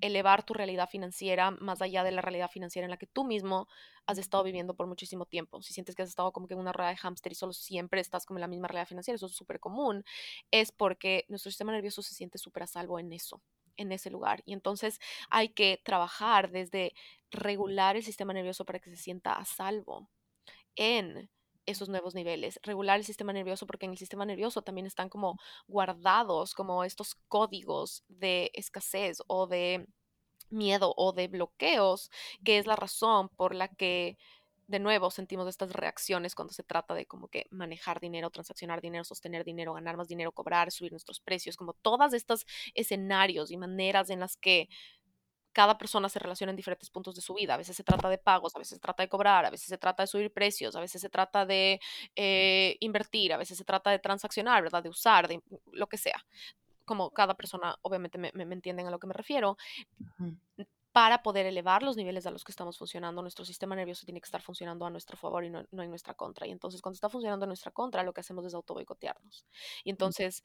elevar 0.00 0.44
tu 0.44 0.54
realidad 0.54 0.88
financiera 0.88 1.50
más 1.50 1.82
allá 1.82 2.04
de 2.04 2.12
la 2.12 2.22
realidad 2.22 2.50
financiera 2.50 2.86
en 2.86 2.90
la 2.90 2.96
que 2.96 3.06
tú 3.06 3.24
mismo 3.24 3.68
has 4.06 4.18
estado 4.18 4.44
viviendo 4.44 4.74
por 4.74 4.86
muchísimo 4.86 5.26
tiempo. 5.26 5.62
Si 5.62 5.72
sientes 5.72 5.94
que 5.94 6.02
has 6.02 6.08
estado 6.08 6.32
como 6.32 6.46
que 6.46 6.54
en 6.54 6.60
una 6.60 6.72
rueda 6.72 6.90
de 6.90 6.96
hámster 6.96 7.32
y 7.32 7.34
solo 7.34 7.52
siempre 7.52 8.00
estás 8.00 8.26
como 8.26 8.38
en 8.38 8.42
la 8.42 8.48
misma 8.48 8.68
realidad 8.68 8.88
financiera, 8.88 9.16
eso 9.16 9.26
es 9.26 9.32
súper 9.32 9.60
común, 9.60 10.04
es 10.50 10.72
porque 10.72 11.24
nuestro 11.28 11.50
sistema 11.50 11.72
nervioso 11.72 12.02
se 12.02 12.14
siente 12.14 12.38
súper 12.38 12.64
a 12.64 12.66
salvo 12.66 12.98
en 12.98 13.12
eso 13.12 13.42
en 13.76 13.92
ese 13.92 14.10
lugar. 14.10 14.42
Y 14.44 14.52
entonces 14.52 15.00
hay 15.30 15.48
que 15.48 15.80
trabajar 15.84 16.50
desde 16.50 16.92
regular 17.30 17.96
el 17.96 18.02
sistema 18.02 18.32
nervioso 18.34 18.64
para 18.64 18.78
que 18.78 18.90
se 18.90 18.96
sienta 18.96 19.36
a 19.36 19.44
salvo 19.44 20.10
en 20.76 21.30
esos 21.66 21.88
nuevos 21.88 22.14
niveles, 22.14 22.58
regular 22.62 22.98
el 22.98 23.04
sistema 23.04 23.32
nervioso, 23.32 23.66
porque 23.66 23.86
en 23.86 23.92
el 23.92 23.98
sistema 23.98 24.24
nervioso 24.24 24.62
también 24.62 24.86
están 24.86 25.08
como 25.08 25.38
guardados 25.68 26.54
como 26.54 26.84
estos 26.84 27.16
códigos 27.28 28.04
de 28.08 28.50
escasez 28.54 29.22
o 29.26 29.46
de 29.46 29.86
miedo 30.50 30.94
o 30.96 31.12
de 31.12 31.28
bloqueos, 31.28 32.10
que 32.44 32.58
es 32.58 32.66
la 32.66 32.76
razón 32.76 33.28
por 33.36 33.54
la 33.54 33.68
que 33.68 34.18
de 34.70 34.78
nuevo 34.78 35.10
sentimos 35.10 35.48
estas 35.48 35.72
reacciones 35.72 36.36
cuando 36.36 36.54
se 36.54 36.62
trata 36.62 36.94
de 36.94 37.04
como 37.04 37.26
que 37.26 37.46
manejar 37.50 37.98
dinero, 37.98 38.30
transaccionar 38.30 38.80
dinero, 38.80 39.02
sostener 39.02 39.44
dinero, 39.44 39.74
ganar 39.74 39.96
más 39.96 40.06
dinero, 40.06 40.30
cobrar, 40.30 40.70
subir 40.70 40.92
nuestros 40.92 41.18
precios, 41.18 41.56
como 41.56 41.72
todos 41.72 42.12
estos 42.12 42.46
escenarios 42.74 43.50
y 43.50 43.56
maneras 43.56 44.10
en 44.10 44.20
las 44.20 44.36
que 44.36 44.68
cada 45.52 45.78
persona 45.78 46.08
se 46.08 46.18
relaciona 46.18 46.50
en 46.50 46.56
diferentes 46.56 46.90
puntos 46.90 47.14
de 47.14 47.20
su 47.20 47.34
vida. 47.34 47.54
A 47.54 47.56
veces 47.56 47.76
se 47.76 47.82
trata 47.84 48.08
de 48.08 48.18
pagos, 48.18 48.54
a 48.54 48.58
veces 48.58 48.76
se 48.76 48.80
trata 48.80 49.02
de 49.02 49.08
cobrar, 49.08 49.44
a 49.44 49.50
veces 49.50 49.68
se 49.68 49.78
trata 49.78 50.02
de 50.02 50.06
subir 50.06 50.32
precios, 50.32 50.76
a 50.76 50.80
veces 50.80 51.00
se 51.00 51.08
trata 51.08 51.44
de 51.44 51.80
eh, 52.14 52.76
invertir, 52.80 53.32
a 53.32 53.36
veces 53.36 53.58
se 53.58 53.64
trata 53.64 53.90
de 53.90 53.98
transaccionar, 53.98 54.62
¿verdad? 54.62 54.82
De 54.82 54.88
usar, 54.88 55.28
de 55.28 55.42
lo 55.72 55.88
que 55.88 55.98
sea. 55.98 56.24
Como 56.84 57.10
cada 57.10 57.34
persona, 57.34 57.76
obviamente, 57.82 58.18
me, 58.18 58.30
entienden 58.34 58.86
a 58.86 58.90
lo 58.90 58.98
que 58.98 59.06
me 59.06 59.14
refiero. 59.14 59.56
Para 60.92 61.22
poder 61.22 61.46
elevar 61.46 61.84
los 61.84 61.96
niveles 61.96 62.26
a 62.26 62.32
los 62.32 62.42
que 62.42 62.50
estamos 62.50 62.76
funcionando, 62.76 63.22
nuestro 63.22 63.44
sistema 63.44 63.76
nervioso 63.76 64.04
tiene 64.04 64.20
que 64.20 64.26
estar 64.26 64.42
funcionando 64.42 64.86
a 64.86 64.90
nuestro 64.90 65.16
favor 65.16 65.44
y 65.44 65.50
no, 65.50 65.64
no 65.70 65.82
en 65.84 65.90
nuestra 65.90 66.14
contra. 66.14 66.48
Y 66.48 66.50
entonces, 66.50 66.82
cuando 66.82 66.94
está 66.94 67.08
funcionando 67.08 67.44
en 67.44 67.50
nuestra 67.50 67.70
contra, 67.70 68.02
lo 68.02 68.12
que 68.12 68.20
hacemos 68.20 68.44
es 68.44 68.54
auto 68.54 68.74
boicotearnos. 68.74 69.46
Y 69.84 69.90
entonces, 69.90 70.42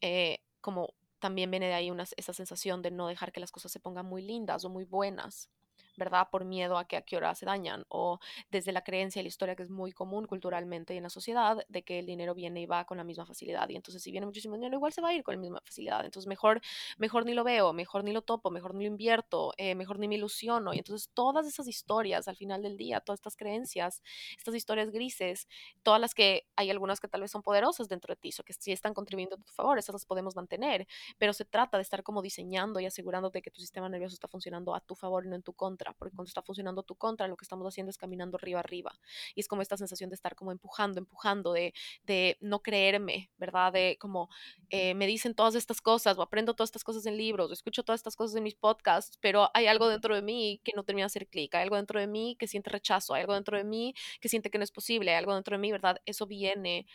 eh, 0.00 0.38
como 0.60 0.94
también 1.18 1.50
viene 1.50 1.66
de 1.66 1.74
ahí 1.74 1.90
una, 1.90 2.04
esa 2.16 2.32
sensación 2.32 2.82
de 2.82 2.90
no 2.90 3.08
dejar 3.08 3.32
que 3.32 3.40
las 3.40 3.52
cosas 3.52 3.72
se 3.72 3.80
pongan 3.80 4.06
muy 4.06 4.22
lindas 4.22 4.64
o 4.64 4.70
muy 4.70 4.84
buenas. 4.84 5.50
¿Verdad? 5.98 6.28
Por 6.30 6.44
miedo 6.44 6.78
a 6.78 6.86
que 6.86 6.96
a 6.96 7.02
qué 7.02 7.16
hora 7.16 7.34
se 7.34 7.46
dañan 7.46 7.84
o 7.88 8.20
desde 8.50 8.72
la 8.72 8.82
creencia 8.82 9.20
y 9.20 9.24
la 9.24 9.28
historia 9.28 9.56
que 9.56 9.62
es 9.64 9.70
muy 9.70 9.92
común 9.92 10.26
culturalmente 10.26 10.96
en 10.96 11.02
la 11.02 11.10
sociedad 11.10 11.58
de 11.68 11.82
que 11.82 11.98
el 11.98 12.06
dinero 12.06 12.34
viene 12.34 12.62
y 12.62 12.66
va 12.66 12.84
con 12.84 12.96
la 12.98 13.04
misma 13.04 13.26
facilidad 13.26 13.68
y 13.68 13.76
entonces 13.76 14.02
si 14.02 14.10
viene 14.10 14.26
muchísimo 14.26 14.54
dinero 14.54 14.76
igual 14.76 14.92
se 14.92 15.00
va 15.00 15.08
a 15.08 15.14
ir 15.14 15.22
con 15.22 15.34
la 15.34 15.40
misma 15.40 15.60
facilidad, 15.64 16.04
entonces 16.04 16.28
mejor, 16.28 16.60
mejor 16.98 17.26
ni 17.26 17.34
lo 17.34 17.44
veo, 17.44 17.72
mejor 17.72 18.04
ni 18.04 18.12
lo 18.12 18.22
topo, 18.22 18.50
mejor 18.50 18.74
ni 18.74 18.84
lo 18.84 18.90
invierto, 18.90 19.52
eh, 19.58 19.74
mejor 19.74 19.98
ni 19.98 20.08
me 20.08 20.14
ilusiono 20.14 20.72
y 20.72 20.78
entonces 20.78 21.10
todas 21.12 21.46
esas 21.46 21.66
historias 21.68 22.28
al 22.28 22.36
final 22.36 22.62
del 22.62 22.76
día, 22.76 23.00
todas 23.00 23.18
estas 23.18 23.36
creencias, 23.36 24.02
estas 24.36 24.54
historias 24.54 24.90
grises, 24.90 25.48
todas 25.82 26.00
las 26.00 26.14
que 26.14 26.46
hay 26.56 26.70
algunas 26.70 27.00
que 27.00 27.08
tal 27.08 27.20
vez 27.22 27.30
son 27.30 27.42
poderosas 27.42 27.88
dentro 27.88 28.14
de 28.14 28.16
ti, 28.20 28.30
o 28.38 28.42
que 28.42 28.52
sí 28.52 28.72
están 28.72 28.94
contribuyendo 28.94 29.36
a 29.36 29.38
tu 29.38 29.52
favor, 29.52 29.78
esas 29.78 29.94
las 29.94 30.06
podemos 30.06 30.36
mantener, 30.36 30.86
pero 31.18 31.32
se 31.32 31.44
trata 31.44 31.76
de 31.78 31.82
estar 31.82 32.02
como 32.02 32.22
diseñando 32.22 32.80
y 32.80 32.86
asegurándote 32.86 33.42
que 33.42 33.50
tu 33.50 33.60
sistema 33.60 33.88
nervioso 33.88 34.14
está 34.14 34.28
funcionando 34.28 34.74
a 34.74 34.80
tu 34.80 34.94
favor 34.94 35.24
y 35.24 35.28
no 35.28 35.36
en 35.36 35.42
tu 35.42 35.52
contra 35.54 35.87
porque 35.96 36.14
cuando 36.14 36.28
está 36.28 36.42
funcionando 36.42 36.82
tu 36.82 36.94
contra, 36.94 37.28
lo 37.28 37.36
que 37.36 37.44
estamos 37.44 37.66
haciendo 37.66 37.90
es 37.90 37.98
caminando 37.98 38.36
arriba 38.36 38.60
arriba. 38.60 38.92
Y 39.34 39.40
es 39.40 39.48
como 39.48 39.62
esta 39.62 39.76
sensación 39.76 40.10
de 40.10 40.14
estar 40.14 40.34
como 40.34 40.52
empujando, 40.52 40.98
empujando, 40.98 41.52
de, 41.52 41.74
de 42.04 42.36
no 42.40 42.60
creerme, 42.60 43.30
¿verdad? 43.38 43.72
De 43.72 43.96
como 44.00 44.28
eh, 44.70 44.94
me 44.94 45.06
dicen 45.06 45.34
todas 45.34 45.54
estas 45.54 45.80
cosas, 45.80 46.18
o 46.18 46.22
aprendo 46.22 46.54
todas 46.54 46.68
estas 46.68 46.84
cosas 46.84 47.06
en 47.06 47.16
libros, 47.16 47.50
o 47.50 47.52
escucho 47.52 47.82
todas 47.82 48.00
estas 48.00 48.16
cosas 48.16 48.36
en 48.36 48.42
mis 48.42 48.54
podcasts, 48.54 49.18
pero 49.20 49.50
hay 49.54 49.66
algo 49.66 49.88
dentro 49.88 50.14
de 50.14 50.22
mí 50.22 50.60
que 50.64 50.72
no 50.74 50.84
termina 50.84 51.04
de 51.04 51.06
hacer 51.06 51.28
clic, 51.28 51.54
hay 51.54 51.62
algo 51.62 51.76
dentro 51.76 52.00
de 52.00 52.06
mí 52.06 52.36
que 52.38 52.46
siente 52.46 52.70
rechazo, 52.70 53.14
hay 53.14 53.22
algo 53.22 53.34
dentro 53.34 53.56
de 53.56 53.64
mí 53.64 53.94
que 54.20 54.28
siente 54.28 54.50
que 54.50 54.58
no 54.58 54.64
es 54.64 54.72
posible, 54.72 55.10
hay 55.10 55.16
algo 55.16 55.34
dentro 55.34 55.56
de 55.56 55.60
mí, 55.60 55.72
¿verdad? 55.72 56.00
Eso 56.06 56.26
viene 56.26 56.86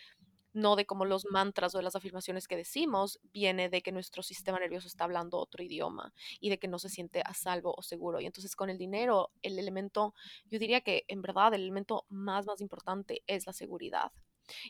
no 0.53 0.75
de 0.75 0.85
como 0.85 1.05
los 1.05 1.25
mantras 1.29 1.75
o 1.75 1.79
de 1.79 1.83
las 1.83 1.95
afirmaciones 1.95 2.47
que 2.47 2.55
decimos, 2.55 3.19
viene 3.33 3.69
de 3.69 3.81
que 3.81 3.91
nuestro 3.91 4.23
sistema 4.23 4.59
nervioso 4.59 4.87
está 4.87 5.03
hablando 5.03 5.37
otro 5.37 5.63
idioma 5.63 6.13
y 6.39 6.49
de 6.49 6.59
que 6.59 6.67
no 6.67 6.79
se 6.79 6.89
siente 6.89 7.21
a 7.25 7.33
salvo 7.33 7.73
o 7.75 7.81
seguro. 7.81 8.21
Y 8.21 8.25
entonces 8.25 8.55
con 8.55 8.69
el 8.69 8.77
dinero, 8.77 9.31
el 9.41 9.59
elemento, 9.59 10.13
yo 10.49 10.59
diría 10.59 10.81
que 10.81 11.05
en 11.07 11.21
verdad 11.21 11.53
el 11.53 11.63
elemento 11.63 12.05
más, 12.09 12.45
más 12.45 12.61
importante 12.61 13.23
es 13.27 13.45
la 13.45 13.53
seguridad. 13.53 14.11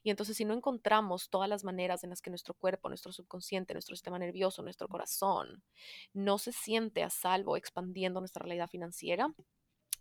Y 0.04 0.10
entonces 0.12 0.38
si 0.38 0.46
no 0.46 0.54
encontramos 0.54 1.30
todas 1.30 1.50
las 1.50 1.64
maneras 1.64 2.04
en 2.04 2.12
las 2.12 2.22
que 2.22 2.30
nuestro 2.30 2.54
cuerpo, 2.54 2.90
nuestro 2.90 3.12
subconsciente, 3.12 3.74
nuestro 3.74 3.96
sistema 3.96 4.20
nervioso, 4.20 4.62
nuestro 4.62 4.88
corazón 4.88 5.64
no 6.14 6.38
se 6.38 6.52
siente 6.52 7.04
a 7.04 7.10
salvo 7.10 7.58
expandiendo 7.58 8.20
nuestra 8.20 8.44
realidad 8.44 8.70
financiera, 8.70 9.34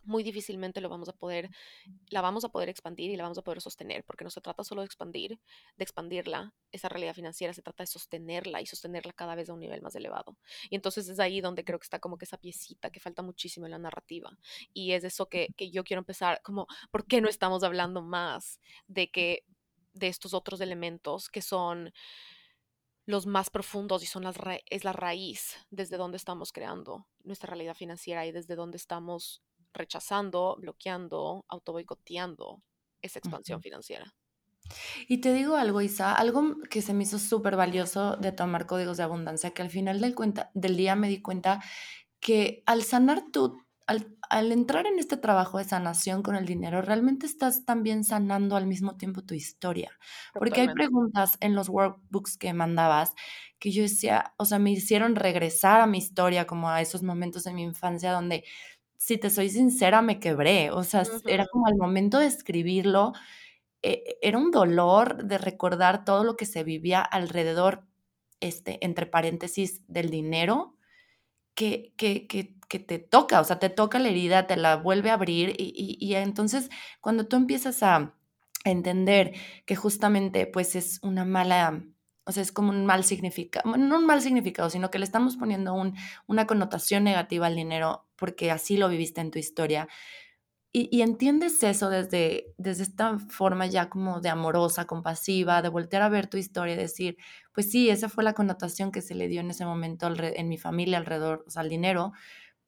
muy 0.05 0.23
difícilmente 0.23 0.81
lo 0.81 0.89
vamos 0.89 1.09
a 1.09 1.13
poder, 1.13 1.51
la 2.11 2.21
vamos 2.21 2.45
a 2.45 2.49
poder 2.49 2.69
expandir 2.69 3.11
y 3.11 3.17
la 3.17 3.25
vamos 3.25 3.39
a 3.39 3.43
poder 3.43 3.61
sostener, 3.61 4.05
porque 4.05 4.25
no 4.25 4.31
se 4.31 4.41
trata 4.41 4.65
solo 4.65 4.83
de 4.83 4.87
expandir, 4.87 5.39
de 5.77 5.85
expandirla, 5.85 6.55
esa 6.71 6.89
realidad 6.89 7.15
financiera, 7.15 7.53
se 7.53 7.63
trata 7.63 7.83
de 7.83 7.87
sostenerla 7.87 8.61
y 8.61 8.67
sostenerla 8.67 9.13
cada 9.13 9.35
vez 9.35 9.49
a 9.49 9.55
un 9.55 9.61
nivel 9.61 9.83
más 9.83 9.95
elevado. 9.95 10.37
Y 10.71 10.75
entonces 10.75 11.09
es 11.09 11.19
ahí 11.21 11.41
donde 11.41 11.65
creo 11.65 11.79
que 11.79 11.85
está 11.85 11.99
como 11.99 12.19
que 12.19 12.25
esa 12.25 12.39
piecita 12.39 12.91
que 12.91 13.01
falta 13.01 13.23
muchísimo 13.23 13.67
en 13.67 13.73
la 13.73 13.79
narrativa. 13.79 14.37
Y 14.73 14.93
es 14.93 15.05
eso 15.05 15.29
que, 15.29 15.49
que 15.57 15.71
yo 15.71 15.85
quiero 15.85 16.01
empezar, 16.01 16.41
como, 16.43 16.67
¿por 16.91 17.07
qué 17.07 17.21
no 17.21 17.29
estamos 17.29 17.63
hablando 17.63 18.03
más 18.03 18.61
de 18.87 19.11
que 19.11 19.45
de 19.93 20.09
estos 20.09 20.35
otros 20.35 20.61
elementos 20.61 21.29
que 21.29 21.43
son 21.43 21.93
los 23.05 23.27
más 23.27 23.51
profundos 23.51 24.03
y 24.03 24.07
son 24.07 24.25
las 24.25 24.37
es 24.71 24.85
la 24.85 24.93
raíz 24.93 25.57
desde 25.71 25.97
donde 25.97 26.17
estamos 26.17 26.53
creando 26.53 27.07
nuestra 27.25 27.49
realidad 27.49 27.75
financiera 27.75 28.25
y 28.27 28.33
desde 28.33 28.55
donde 28.55 28.77
estamos 28.77 29.43
rechazando, 29.73 30.57
bloqueando, 30.59 31.45
autoboicoteando 31.49 32.63
esa 33.01 33.19
expansión 33.19 33.61
financiera. 33.61 34.13
Y 35.09 35.19
te 35.19 35.33
digo 35.33 35.57
algo, 35.57 35.81
Isa, 35.81 36.15
algo 36.15 36.57
que 36.71 36.83
se 36.83 36.95
me 36.95 37.05
hizo 37.05 37.19
súper 37.19 37.57
valioso 37.57 38.17
de 38.17 38.33
tomar 38.33 38.67
códigos 38.67 38.97
de 38.97 39.03
abundancia, 39.03 39.51
que 39.51 39.63
al 39.63 39.71
final 39.71 40.01
del, 40.01 40.15
cuenta, 40.15 40.51
del 40.55 40.77
día 40.77 40.95
me 40.95 41.09
di 41.09 41.21
cuenta 41.21 41.63
que 42.21 42.63
al 42.67 42.83
sanar 42.83 43.25
tú, 43.33 43.59
al, 43.87 44.17
al, 44.31 44.53
entrar 44.53 44.87
en 44.87 44.99
este 44.99 45.17
trabajo 45.17 45.59
de 45.59 45.65
sanación 45.65 46.23
con 46.23 46.37
el 46.37 46.47
dinero, 46.47 46.81
realmente 46.81 47.27
estás 47.27 47.65
también 47.65 48.05
sanando 48.05 48.57
al 48.57 48.67
mismo 48.67 48.97
tiempo 48.97 49.23
tu 49.23 49.35
historia. 49.35 49.91
Porque 50.33 50.63
hay 50.63 50.69
preguntas 50.69 51.37
en 51.41 51.55
los 51.55 51.69
workbooks 51.69 52.39
que 52.39 52.55
mandabas 52.55 53.13
que 53.59 53.73
yo 53.73 53.83
decía, 53.83 54.35
o 54.39 54.45
sea, 54.45 54.59
me 54.59 54.71
hicieron 54.71 55.17
regresar 55.17 55.81
a 55.81 55.87
mi 55.87 55.99
historia, 55.99 56.47
como 56.47 56.71
a 56.71 56.81
esos 56.81 57.03
momentos 57.03 57.45
de 57.45 57.53
mi 57.53 57.63
infancia 57.63 58.13
donde 58.13 58.45
si 59.03 59.19
te 59.19 59.31
soy 59.31 59.51
sincera, 59.51 60.01
me 60.01 60.21
quebré. 60.21 60.71
O 60.71 60.85
sea, 60.85 61.03
era 61.27 61.47
como 61.49 61.67
al 61.67 61.75
momento 61.77 62.21
de 62.21 62.27
escribirlo, 62.27 63.13
eh, 63.83 64.17
era 64.23 64.39
un 64.39 64.53
dolor 64.53 65.25
de 65.25 65.39
recordar 65.39 66.05
todo 66.05 66.23
lo 66.23 66.37
que 66.37 66.47
se 66.47 66.63
vivía 66.63 67.03
alrededor, 67.03 67.85
este, 68.41 68.79
entre 68.87 69.07
paréntesis, 69.07 69.83
del 69.89 70.09
dinero, 70.11 70.77
que, 71.57 71.95
que, 71.97 72.29
que, 72.29 72.57
que 72.69 72.79
te 72.79 73.01
toca, 73.01 73.41
o 73.41 73.45
sea, 73.45 73.59
te 73.59 73.71
toca 73.71 73.99
la 73.99 74.09
herida, 74.09 74.47
te 74.47 74.57
la 74.57 74.77
vuelve 74.77 75.11
a 75.11 75.15
abrir 75.15 75.51
y, 75.59 75.75
y, 75.77 75.99
y 76.07 76.15
entonces 76.15 76.71
cuando 77.01 77.27
tú 77.27 77.37
empiezas 77.37 77.83
a 77.83 78.15
entender 78.65 79.35
que 79.67 79.77
justamente 79.77 80.47
pues 80.47 80.77
es 80.77 81.01
una 81.03 81.25
mala, 81.25 81.83
o 82.25 82.33
sea, 82.33 82.43
es 82.45 82.53
como 82.53 82.71
un 82.71 82.87
mal 82.87 83.05
significado, 83.05 83.77
no 83.77 83.99
un 83.99 84.07
mal 84.07 84.23
significado, 84.23 84.71
sino 84.71 84.91
que 84.93 85.01
le 85.01 85.07
estamos 85.07 85.37
poniendo 85.37 85.75
un, 85.75 85.97
una 86.29 86.47
connotación 86.47 87.05
negativa 87.05 87.49
al 87.49 87.57
dinero 87.57 88.07
porque 88.23 88.53
así 88.53 88.77
lo 88.77 88.89
viviste 88.89 89.21
en 89.21 89.33
tu 89.33 89.41
historia. 89.41 89.89
Y, 90.73 91.03
entiendes 91.03 91.61
eso 91.65 91.91
desde, 91.91 92.55
desde 92.57 92.85
esta 92.85 93.19
forma 93.19 93.67
ya 93.67 93.91
como 93.91 94.21
de 94.21 94.29
amorosa, 94.29 94.87
compasiva, 94.87 95.61
de 95.61 95.69
voltear 95.69 96.03
a 96.03 96.09
ver 96.09 96.29
tu 96.29 96.37
historia 96.37 96.75
y 96.75 96.77
decir, 96.79 97.17
pues 97.53 97.69
sí, 97.69 97.91
esa 97.91 98.09
fue 98.09 98.23
la 98.23 98.33
connotación 98.33 98.93
que 98.93 99.03
se 99.03 99.17
le 99.17 99.27
dio 99.27 99.41
en 99.41 99.51
ese 99.51 99.65
momento 99.67 100.09
en 100.17 100.49
mi 100.49 100.57
familia 100.57 100.99
alrededor, 100.99 101.43
o 101.49 101.51
sea, 101.51 101.63
al 101.63 101.69
dinero, 101.69 102.13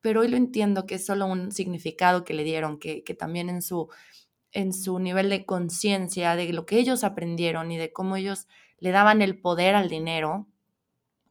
pero 0.01 0.23
hoy 0.23 0.29
lo 0.29 0.37
entiendo 0.37 0.87
que 0.87 0.97
es 0.97 1.07
solo 1.07 1.27
un 1.27 1.53
significado 1.53 2.25
que 2.25 2.35
le 2.35 2.43
dieron, 2.43 2.81
que, 2.81 3.05
que 3.05 3.14
también 3.14 3.49
en 3.49 3.62
su, 3.62 3.88
en 4.51 4.73
su 4.73 4.99
nivel 4.99 5.31
de 5.31 5.47
conciencia, 5.47 6.35
de 6.35 6.53
lo 6.53 6.67
que 6.67 6.81
ellos 6.81 7.05
aprendieron 7.05 7.71
y 7.71 7.77
de 7.79 7.93
cómo 7.93 8.17
ellos 8.17 8.49
le 8.81 8.90
daban 8.90 9.23
el 9.23 9.40
poder 9.40 9.77
al 9.77 9.88
dinero, 9.88 10.49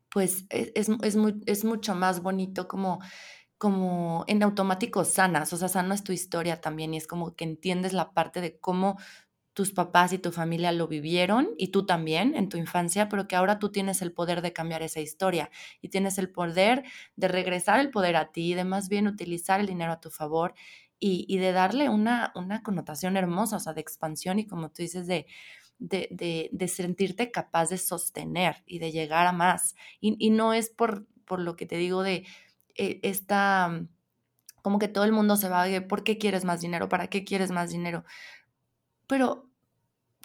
pues 0.09 0.45
es, 0.49 0.71
es, 0.75 0.89
es, 1.03 1.15
muy, 1.17 1.41
es 1.45 1.65
mucho 1.65 1.93
más 1.93 2.21
bonito 2.21 2.69
como 2.69 3.01
como 3.57 4.25
en 4.27 4.43
automático 4.43 5.05
sanas, 5.05 5.53
o 5.53 5.57
sea, 5.57 5.69
sanas 5.69 6.03
tu 6.03 6.11
historia 6.11 6.59
también 6.61 6.93
y 6.93 6.97
es 6.97 7.07
como 7.07 7.35
que 7.35 7.45
entiendes 7.45 7.93
la 7.93 8.13
parte 8.13 8.41
de 8.41 8.59
cómo 8.59 8.97
tus 9.53 9.71
papás 9.71 10.13
y 10.13 10.17
tu 10.17 10.31
familia 10.31 10.71
lo 10.71 10.87
vivieron 10.87 11.49
y 11.57 11.67
tú 11.69 11.85
también 11.85 12.35
en 12.35 12.49
tu 12.49 12.57
infancia, 12.57 13.07
pero 13.09 13.27
que 13.27 13.35
ahora 13.35 13.59
tú 13.59 13.71
tienes 13.71 14.01
el 14.01 14.11
poder 14.11 14.41
de 14.41 14.51
cambiar 14.53 14.81
esa 14.81 14.99
historia 14.99 15.51
y 15.81 15.89
tienes 15.89 16.17
el 16.17 16.31
poder 16.31 16.83
de 17.15 17.27
regresar 17.27 17.79
el 17.79 17.91
poder 17.91 18.15
a 18.15 18.31
ti, 18.31 18.55
de 18.55 18.65
más 18.65 18.89
bien 18.89 19.07
utilizar 19.07 19.59
el 19.59 19.67
dinero 19.67 19.91
a 19.93 20.01
tu 20.01 20.09
favor 20.09 20.55
y, 20.99 21.25
y 21.27 21.37
de 21.37 21.51
darle 21.51 21.89
una, 21.89 22.31
una 22.35 22.63
connotación 22.63 23.15
hermosa, 23.17 23.57
o 23.57 23.59
sea, 23.59 23.73
de 23.73 23.81
expansión 23.81 24.39
y 24.39 24.47
como 24.47 24.69
tú 24.71 24.81
dices, 24.81 25.05
de, 25.07 25.27
de, 25.79 26.07
de, 26.11 26.49
de 26.51 26.67
sentirte 26.67 27.31
capaz 27.31 27.69
de 27.69 27.77
sostener 27.77 28.63
y 28.65 28.79
de 28.79 28.91
llegar 28.91 29.27
a 29.27 29.31
más. 29.33 29.75
Y, 29.99 30.15
y 30.19 30.29
no 30.31 30.53
es 30.53 30.69
por, 30.69 31.07
por 31.25 31.39
lo 31.39 31.55
que 31.55 31.65
te 31.65 31.77
digo 31.77 32.03
de 32.03 32.25
esta, 32.75 33.86
como 34.62 34.79
que 34.79 34.88
todo 34.88 35.03
el 35.03 35.12
mundo 35.12 35.36
se 35.38 35.49
va 35.49 35.65
de, 35.65 35.81
¿por 35.81 36.03
qué 36.03 36.17
quieres 36.17 36.45
más 36.45 36.62
dinero? 36.62 36.89
¿Para 36.89 37.07
qué 37.07 37.23
quieres 37.23 37.51
más 37.51 37.71
dinero? 37.71 38.03
Pero 39.07 39.49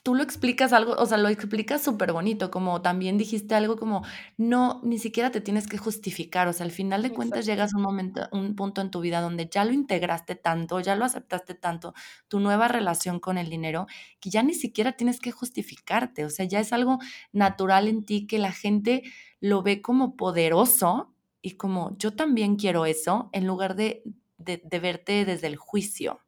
tú 0.02 0.14
lo 0.14 0.22
explicas 0.22 0.72
algo, 0.72 0.94
o 0.94 1.06
sea, 1.06 1.18
lo 1.18 1.28
explicas 1.28 1.82
súper 1.82 2.12
bonito, 2.12 2.50
como 2.50 2.80
también 2.80 3.18
dijiste 3.18 3.54
algo 3.54 3.76
como, 3.76 4.04
no, 4.38 4.80
ni 4.82 4.98
siquiera 4.98 5.30
te 5.30 5.40
tienes 5.40 5.66
que 5.66 5.76
justificar, 5.76 6.48
o 6.48 6.52
sea, 6.52 6.64
al 6.64 6.72
final 6.72 7.02
de 7.02 7.10
cuentas 7.12 7.44
llegas 7.44 7.74
a 7.74 7.76
un 7.76 7.82
momento, 7.82 8.28
un 8.32 8.54
punto 8.56 8.80
en 8.80 8.90
tu 8.90 9.00
vida 9.00 9.20
donde 9.20 9.48
ya 9.52 9.64
lo 9.66 9.72
integraste 9.72 10.34
tanto, 10.34 10.80
ya 10.80 10.96
lo 10.96 11.04
aceptaste 11.04 11.54
tanto, 11.54 11.94
tu 12.28 12.40
nueva 12.40 12.68
relación 12.68 13.20
con 13.20 13.36
el 13.38 13.50
dinero, 13.50 13.86
que 14.20 14.30
ya 14.30 14.42
ni 14.42 14.54
siquiera 14.54 14.92
tienes 14.92 15.20
que 15.20 15.32
justificarte, 15.32 16.24
o 16.24 16.30
sea, 16.30 16.46
ya 16.46 16.60
es 16.60 16.72
algo 16.72 16.98
natural 17.32 17.88
en 17.88 18.04
ti 18.04 18.26
que 18.26 18.38
la 18.38 18.52
gente 18.52 19.02
lo 19.40 19.62
ve 19.62 19.82
como 19.82 20.16
poderoso 20.16 21.12
y 21.42 21.56
como 21.56 21.96
yo 21.98 22.14
también 22.14 22.56
quiero 22.56 22.86
eso 22.86 23.30
en 23.32 23.46
lugar 23.46 23.76
de, 23.76 24.02
de, 24.38 24.78
verte 24.78 25.24
desde 25.24 25.46
el 25.46 25.56
juicio. 25.56 26.20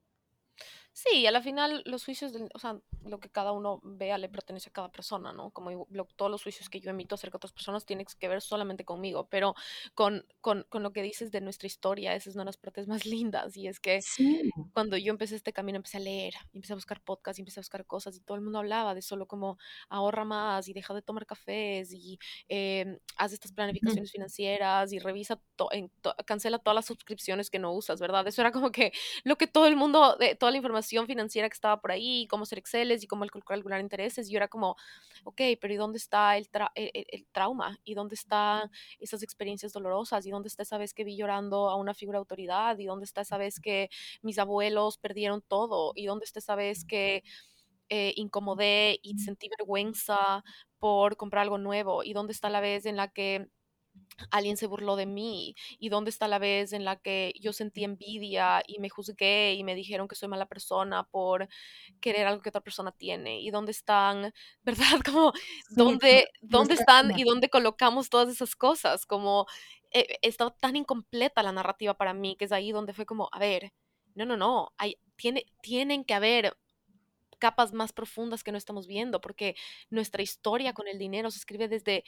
Sí, 1.03 1.27
a 1.27 1.31
la 1.31 1.41
final 1.41 1.83
los 1.87 2.05
juicios, 2.05 2.33
o 2.53 2.59
sea, 2.59 2.79
lo 3.05 3.21
que 3.21 3.31
cada 3.31 3.53
uno 3.53 3.81
vea 3.83 4.19
le 4.19 4.29
pertenece 4.29 4.69
a 4.69 4.73
cada 4.73 4.93
persona, 4.93 5.33
¿no? 5.33 5.51
Como 5.51 5.87
lo- 5.89 6.05
todos 6.05 6.31
los 6.31 6.43
juicios 6.43 6.69
que 6.69 6.79
yo 6.79 6.91
emito 6.91 7.15
acerca 7.15 7.35
de 7.35 7.39
otras 7.39 7.53
personas 7.55 7.87
tienen 7.87 8.05
que 8.19 8.29
ver 8.29 8.43
solamente 8.43 8.85
conmigo, 8.85 9.27
pero 9.31 9.55
con, 9.95 10.27
con, 10.43 10.67
con 10.69 10.83
lo 10.83 10.93
que 10.93 11.03
dices 11.03 11.31
de 11.31 11.41
nuestra 11.41 11.67
historia, 11.69 12.15
esa 12.15 12.29
es 12.29 12.35
una 12.37 12.43
de 12.45 12.47
las 12.49 12.59
partes 12.59 12.87
más 12.87 13.01
lindas 13.07 13.57
y 13.57 13.67
es 13.67 13.81
que 13.81 14.03
Sí. 14.03 14.51
cuando 14.73 14.97
yo 14.97 15.11
empecé 15.11 15.37
este 15.37 15.53
camino, 15.53 15.77
empecé 15.77 15.97
a 15.97 16.01
leer, 16.01 16.35
y 16.53 16.59
empecé 16.59 16.75
a 16.75 16.77
buscar 16.77 17.01
podcasts, 17.03 17.39
y 17.39 17.43
empecé 17.43 17.61
a 17.61 17.63
buscar 17.63 17.87
cosas, 17.87 18.17
y 18.17 18.21
todo 18.21 18.37
el 18.37 18.43
mundo 18.43 18.59
hablaba 18.59 18.95
de 18.95 19.03
solo 19.03 19.27
como 19.27 19.59
ahorra 19.89 20.25
más, 20.25 20.69
y 20.69 20.73
deja 20.75 20.95
de 20.95 21.03
tomar 21.03 21.27
cafés, 21.27 21.93
y 21.93 22.19
em, 22.49 22.99
haz 23.17 23.33
estas 23.33 23.53
planificaciones 23.53 24.13
financieras, 24.13 24.93
y 24.93 24.99
revisa, 24.99 25.41
to- 25.57 25.69
en 25.73 25.91
to- 26.03 26.15
cancela 26.27 26.59
todas 26.59 26.75
las 26.77 26.87
suscripciones 26.87 27.51
que 27.51 27.59
no 27.59 27.73
usas, 27.73 28.01
¿verdad? 28.01 28.27
Eso 28.29 28.43
era 28.43 28.53
como 28.53 28.71
que 28.71 28.93
lo 29.25 29.37
que 29.37 29.47
todo 29.47 29.67
el 29.67 29.77
mundo, 29.77 30.17
de, 30.19 30.35
toda 30.37 30.53
la 30.53 30.59
información 30.59 30.90
financiera 31.07 31.49
que 31.49 31.55
estaba 31.55 31.81
por 31.81 31.93
ahí, 31.93 32.27
cómo 32.29 32.43
hacer 32.45 32.59
Exceles, 32.59 33.03
y 33.05 33.07
cómo 33.07 33.27
cal- 33.27 33.45
calcular 33.45 33.81
intereses, 33.81 34.29
y 34.29 34.33
yo 34.33 34.37
era 34.39 34.49
como, 34.49 34.77
ok, 35.25 35.41
pero 35.61 35.75
¿y 35.75 35.77
dónde 35.77 35.99
está 35.99 36.37
el, 36.37 36.51
tra- 36.51 36.71
el- 36.75 36.91
el 37.09 37.27
trauma? 37.33 37.79
¿Y 37.85 37.95
dónde 37.95 38.15
están 38.15 38.71
esas 38.99 39.23
experiencias 39.23 39.73
dolorosas? 39.73 40.27
¿Y 40.27 40.31
dónde 40.31 40.49
está 40.49 40.63
esa 40.63 40.79
vez 40.79 40.95
que 40.95 41.05
vi 41.05 41.17
llorando 41.17 41.69
a 41.71 41.77
una 41.77 41.95
figura 41.95 42.17
de 42.19 42.21
autoridad? 42.21 42.79
¿Y 42.79 42.87
dónde 42.87 43.05
está 43.05 43.23
esa 43.23 43.39
vez 43.39 43.61
que 43.61 43.91
mis 44.23 44.39
abuelos 44.39 44.99
perdieron 44.99 45.43
todo 45.43 45.93
y 45.95 46.07
dónde 46.07 46.25
está 46.25 46.39
esa 46.41 46.55
vez 46.57 46.85
que 46.85 47.23
eh, 47.89 48.13
incomodé 48.17 48.99
y 49.03 49.19
sentí 49.19 49.49
vergüenza 49.49 50.45
por 50.79 51.17
comprar 51.17 51.43
algo 51.43 51.59
nuevo 51.59 52.05
y 52.05 52.13
dónde 52.13 52.33
está 52.33 52.49
la 52.51 52.61
vez 52.61 52.87
en 52.87 52.97
la 52.97 53.09
que 53.09 53.49
alguien 54.31 54.57
se 54.57 54.67
burló 54.67 54.97
de 54.97 55.07
mí 55.07 55.55
y 55.79 55.89
dónde 55.89 56.11
está 56.11 56.29
la 56.29 56.39
vez 56.39 56.73
en 56.73 56.85
la 56.85 56.97
que 56.97 57.33
yo 57.41 57.53
sentí 57.53 57.85
envidia 57.85 58.63
y 58.67 58.79
me 58.79 58.89
juzgué 58.89 59.55
y 59.55 59.65
me 59.65 59.75
dijeron 59.75 60.09
que 60.09 60.15
soy 60.15 60.29
mala 60.29 60.47
persona 60.47 61.05
por 61.05 61.49
querer 62.01 62.27
algo 62.27 62.43
que 62.43 62.51
otra 62.51 62.61
persona 62.61 62.93
tiene 62.93 63.41
y 63.41 63.51
dónde 63.51 63.73
están, 63.73 64.33
¿verdad? 64.63 65.01
Como 65.05 65.33
Sí, 65.69 65.75
dónde, 65.77 66.29
dónde 66.41 66.75
están 66.75 67.19
y 67.19 67.25
dónde 67.25 67.49
colocamos 67.49 68.11
todas 68.11 68.29
esas 68.29 68.57
cosas, 68.57 69.07
como 69.07 69.47
eh, 69.93 70.19
estaba 70.23 70.51
tan 70.51 70.77
incompleta 70.77 71.43
la 71.43 71.53
narrativa 71.53 71.95
para 71.95 72.15
mí 72.15 72.37
que 72.37 72.45
es 72.45 72.53
ahí 72.53 72.73
donde 72.73 72.93
fue 72.93 73.07
como, 73.07 73.29
a 73.33 73.39
ver, 73.39 73.73
no, 74.15 74.25
no, 74.27 74.37
no, 74.37 74.73
hay, 74.77 74.99
tiene, 75.17 75.47
tienen 75.63 76.05
que 76.05 76.15
haber 76.15 76.57
capas 77.39 77.73
más 77.73 77.93
profundas 77.93 78.45
que 78.45 78.53
no 78.53 78.59
estamos 78.59 78.87
viendo, 78.87 79.21
porque 79.21 79.57
nuestra 79.89 80.23
historia 80.23 80.75
con 80.75 80.87
el 80.87 80.99
dinero 80.99 81.31
se 81.31 81.39
escribe 81.39 81.69
desde 81.69 82.05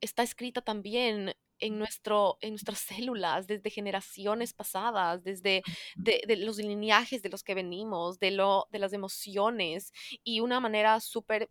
está 0.00 0.22
escrita 0.22 0.60
también 0.62 1.34
en, 1.58 1.78
nuestro, 1.78 2.38
en 2.40 2.50
nuestras 2.50 2.78
células, 2.80 3.46
desde 3.46 3.70
generaciones 3.70 4.52
pasadas, 4.52 5.24
desde 5.24 5.62
de, 5.96 6.22
de 6.26 6.36
los 6.36 6.58
lineajes 6.58 7.22
de 7.22 7.28
los 7.30 7.42
que 7.42 7.54
venimos, 7.54 8.18
de, 8.18 8.30
lo, 8.32 8.66
de 8.70 8.78
las 8.78 8.92
emociones. 8.92 9.92
Y 10.24 10.40
una 10.40 10.60
manera 10.60 11.00
súper 11.00 11.50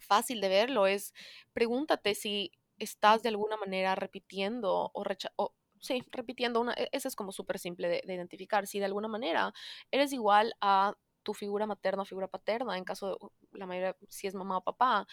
fácil 0.00 0.40
de 0.40 0.48
verlo 0.48 0.86
es 0.86 1.12
pregúntate 1.52 2.14
si 2.14 2.52
estás 2.78 3.22
de 3.22 3.28
alguna 3.28 3.56
manera 3.56 3.94
repitiendo 3.94 4.90
o, 4.94 5.04
o 5.36 5.54
sí, 5.80 6.02
repitiendo 6.10 6.60
una, 6.60 6.72
e- 6.74 6.88
eso 6.92 7.08
es 7.08 7.16
como 7.16 7.32
súper 7.32 7.58
simple 7.58 7.88
de, 7.88 8.02
de 8.06 8.14
identificar, 8.14 8.66
si 8.66 8.78
de 8.78 8.86
alguna 8.86 9.08
manera 9.08 9.52
eres 9.90 10.12
igual 10.12 10.54
a 10.60 10.94
tu 11.22 11.34
figura 11.34 11.66
materna 11.66 12.02
o 12.02 12.06
figura 12.06 12.28
paterna, 12.28 12.78
en 12.78 12.84
caso 12.84 13.18
de 13.52 13.58
la 13.58 13.66
mayoría, 13.66 13.94
si 14.08 14.26
es 14.26 14.34
mamá 14.34 14.56
o 14.58 14.64
papá, 14.64 15.06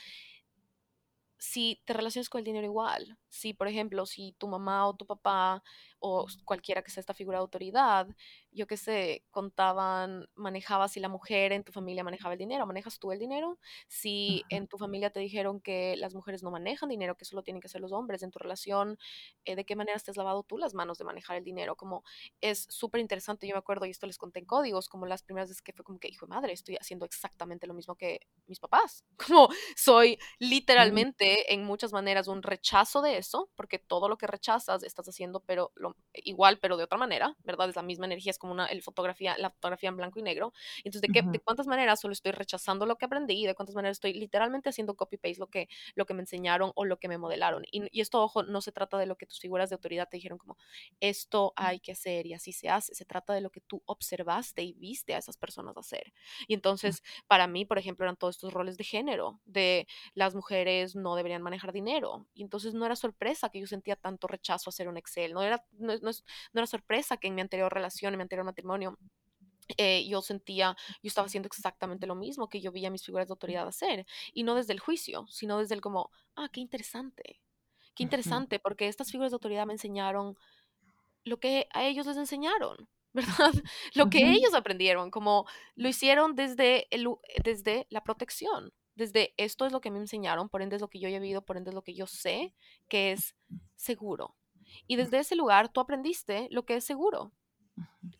si 1.37 1.81
te 1.85 1.93
relacionas 1.93 2.29
con 2.29 2.39
el 2.39 2.45
dinero 2.45 2.65
igual, 2.65 3.17
si 3.29 3.53
por 3.53 3.67
ejemplo, 3.67 4.05
si 4.05 4.33
tu 4.37 4.47
mamá 4.47 4.87
o 4.87 4.95
tu 4.95 5.05
papá 5.05 5.63
o 5.99 6.27
cualquiera 6.45 6.81
que 6.81 6.91
sea 6.91 7.01
esta 7.01 7.13
figura 7.13 7.37
de 7.37 7.41
autoridad, 7.41 8.07
yo 8.51 8.67
qué 8.67 8.77
sé, 8.77 9.23
contaban, 9.31 10.27
manejabas 10.35 10.93
si 10.93 10.99
la 10.99 11.09
mujer 11.09 11.51
en 11.51 11.63
tu 11.63 11.71
familia 11.71 12.03
manejaba 12.03 12.33
el 12.33 12.39
dinero, 12.39 12.65
manejas 12.65 12.99
tú 12.99 13.11
el 13.11 13.19
dinero, 13.19 13.59
si 13.87 14.43
en 14.49 14.67
tu 14.67 14.77
familia 14.77 15.09
te 15.09 15.19
dijeron 15.19 15.59
que 15.59 15.95
las 15.97 16.15
mujeres 16.15 16.43
no 16.43 16.51
manejan 16.51 16.89
dinero, 16.89 17.15
que 17.15 17.25
solo 17.25 17.43
tienen 17.43 17.61
que 17.61 17.67
ser 17.67 17.81
los 17.81 17.91
hombres, 17.91 18.23
en 18.23 18.31
tu 18.31 18.39
relación, 18.39 18.97
eh, 19.45 19.55
de 19.55 19.65
qué 19.65 19.75
manera 19.75 19.99
te 19.99 20.11
has 20.11 20.17
lavado 20.17 20.43
tú 20.43 20.57
las 20.57 20.73
manos 20.73 20.97
de 20.97 21.05
manejar 21.05 21.37
el 21.37 21.43
dinero, 21.43 21.75
como 21.75 22.03
es 22.41 22.65
súper 22.69 23.01
interesante, 23.01 23.47
yo 23.47 23.55
me 23.55 23.59
acuerdo, 23.59 23.85
y 23.85 23.91
esto 23.91 24.07
les 24.07 24.17
conté 24.17 24.39
en 24.39 24.45
códigos, 24.45 24.89
como 24.89 25.05
las 25.05 25.23
primeras 25.23 25.49
veces 25.49 25.61
que 25.61 25.73
fue 25.73 25.85
como 25.85 25.99
que, 25.99 26.07
hijo 26.07 26.25
de 26.25 26.31
madre, 26.31 26.53
estoy 26.53 26.75
haciendo 26.75 27.05
exactamente 27.05 27.67
lo 27.67 27.73
mismo 27.73 27.95
que 27.95 28.21
mis 28.47 28.59
papás, 28.59 29.03
como 29.27 29.49
soy 29.75 30.17
literalmente 30.39 31.53
en 31.53 31.63
muchas 31.63 31.91
maneras 31.93 32.27
un 32.27 32.43
rechazo 32.43 33.01
de 33.01 33.17
eso, 33.17 33.49
porque 33.55 33.79
todo 33.79 34.09
lo 34.09 34.17
que 34.17 34.27
rechazas 34.27 34.83
estás 34.83 35.07
haciendo, 35.07 35.41
pero 35.41 35.71
lo, 35.75 35.95
igual, 36.13 36.59
pero 36.59 36.77
de 36.77 36.83
otra 36.83 36.97
manera, 36.97 37.35
¿verdad? 37.43 37.69
Es 37.69 37.75
la 37.75 37.83
misma 37.83 38.05
energía, 38.05 38.31
es 38.37 38.39
como 38.39 38.53
una 38.53 38.65
el 38.67 38.81
fotografía, 38.81 39.35
la 39.37 39.49
fotografía 39.49 39.89
en 39.89 39.97
blanco 39.97 40.19
y 40.19 40.23
negro. 40.23 40.53
Entonces, 40.79 41.01
¿de, 41.01 41.09
qué, 41.09 41.23
Ujú. 41.23 41.31
de 41.31 41.39
cuántas 41.39 41.67
maneras 41.67 41.99
solo 41.99 42.13
estoy 42.13 42.31
rechazando 42.31 42.85
lo 42.85 42.95
que 42.97 43.05
aprendí 43.05 43.45
de 43.45 43.55
cuántas 43.55 43.75
maneras 43.75 43.97
estoy 43.97 44.13
literalmente 44.13 44.69
haciendo 44.69 44.95
copy-paste 44.95 45.39
lo 45.39 45.47
que, 45.47 45.67
lo 45.95 46.05
que 46.05 46.13
me 46.13 46.21
enseñaron 46.21 46.71
o 46.75 46.85
lo 46.85 46.97
que 46.99 47.07
me 47.07 47.17
modelaron? 47.17 47.63
Y, 47.71 47.83
y 47.91 48.01
esto, 48.01 48.21
ojo, 48.23 48.43
no 48.43 48.61
se 48.61 48.71
trata 48.71 48.97
de 48.97 49.05
lo 49.05 49.17
que 49.17 49.25
tus 49.25 49.39
figuras 49.39 49.69
de 49.69 49.75
autoridad 49.75 50.07
te 50.09 50.17
dijeron 50.17 50.37
como, 50.37 50.57
esto 50.99 51.53
hay 51.55 51.79
que 51.79 51.91
hacer 51.93 52.25
y 52.27 52.33
así 52.33 52.51
se 52.53 52.69
hace. 52.69 52.93
Se 52.95 53.05
trata 53.05 53.33
de 53.33 53.41
lo 53.41 53.49
que 53.49 53.61
tú 53.61 53.81
observaste 53.85 54.63
y 54.63 54.73
viste 54.73 55.13
a 55.15 55.17
esas 55.19 55.37
personas 55.37 55.77
hacer. 55.77 56.13
Y 56.47 56.53
entonces, 56.53 57.03
para 57.27 57.47
mí, 57.47 57.65
por 57.65 57.77
ejemplo, 57.77 58.05
eran 58.05 58.17
todos 58.17 58.35
estos 58.35 58.53
roles 58.53 58.77
de 58.77 58.83
género, 58.83 59.41
de 59.45 59.87
las 60.13 60.35
mujeres 60.35 60.95
no 60.95 61.15
deberían 61.15 61.41
manejar 61.41 61.71
dinero. 61.73 62.27
Y 62.33 62.43
entonces 62.43 62.73
no 62.73 62.85
era 62.85 62.95
sorpresa 62.95 63.49
que 63.49 63.59
yo 63.59 63.67
sentía 63.67 63.95
tanto 63.95 64.27
rechazo 64.27 64.69
a 64.69 64.71
hacer 64.71 64.87
un 64.87 64.97
Excel, 64.97 65.33
no 65.33 65.41
era, 65.43 65.63
no, 65.71 65.93
no 65.97 66.11
no 66.53 66.59
era 66.61 66.67
sorpresa 66.67 67.17
que 67.17 67.27
en 67.27 67.35
mi 67.35 67.41
anterior 67.41 67.71
relación, 67.73 68.13
en 68.13 68.17
mi 68.17 68.23
anterior 68.27 68.45
matrimonio, 68.45 68.97
eh, 69.77 70.07
yo 70.07 70.21
sentía, 70.21 70.75
yo 71.03 71.07
estaba 71.07 71.27
haciendo 71.27 71.47
exactamente 71.47 72.07
lo 72.07 72.15
mismo 72.15 72.49
que 72.49 72.61
yo 72.61 72.71
veía 72.71 72.87
a 72.89 72.91
mis 72.91 73.05
figuras 73.05 73.27
de 73.27 73.33
autoridad 73.33 73.67
hacer. 73.67 74.05
Y 74.33 74.43
no 74.43 74.55
desde 74.55 74.73
el 74.73 74.79
juicio, 74.79 75.27
sino 75.29 75.59
desde 75.59 75.75
el 75.75 75.81
como, 75.81 76.11
ah, 76.35 76.49
qué 76.51 76.61
interesante. 76.61 77.41
Qué 77.95 78.03
interesante, 78.03 78.59
porque 78.59 78.87
estas 78.87 79.11
figuras 79.11 79.31
de 79.31 79.35
autoridad 79.35 79.65
me 79.67 79.73
enseñaron 79.73 80.37
lo 81.25 81.39
que 81.39 81.67
a 81.73 81.85
ellos 81.85 82.05
les 82.07 82.17
enseñaron, 82.17 82.89
¿verdad? 83.13 83.53
Lo 83.95 84.09
que 84.09 84.19
Ujú. 84.19 84.31
ellos 84.31 84.53
aprendieron, 84.53 85.11
como 85.11 85.45
lo 85.75 85.89
hicieron 85.89 86.35
desde, 86.35 86.87
el, 86.95 87.07
u- 87.07 87.19
desde 87.43 87.87
la 87.89 88.03
protección, 88.03 88.73
desde 88.95 89.33
esto 89.37 89.65
es 89.65 89.71
lo 89.71 89.81
que 89.81 89.91
me 89.91 89.99
enseñaron, 89.99 90.49
por 90.49 90.61
ende 90.61 90.75
es 90.75 90.81
lo 90.81 90.89
que 90.89 90.99
yo 90.99 91.07
he 91.09 91.19
vivido, 91.19 91.43
por 91.43 91.57
ende 91.57 91.71
es 91.71 91.75
lo 91.75 91.83
que 91.83 91.93
yo 91.95 92.07
sé 92.07 92.53
que 92.87 93.11
es 93.11 93.35
seguro. 93.75 94.35
Y 94.87 94.95
desde 94.97 95.19
ese 95.19 95.35
lugar 95.35 95.69
tú 95.71 95.79
aprendiste 95.79 96.47
lo 96.51 96.65
que 96.65 96.75
es 96.77 96.83
seguro. 96.83 97.31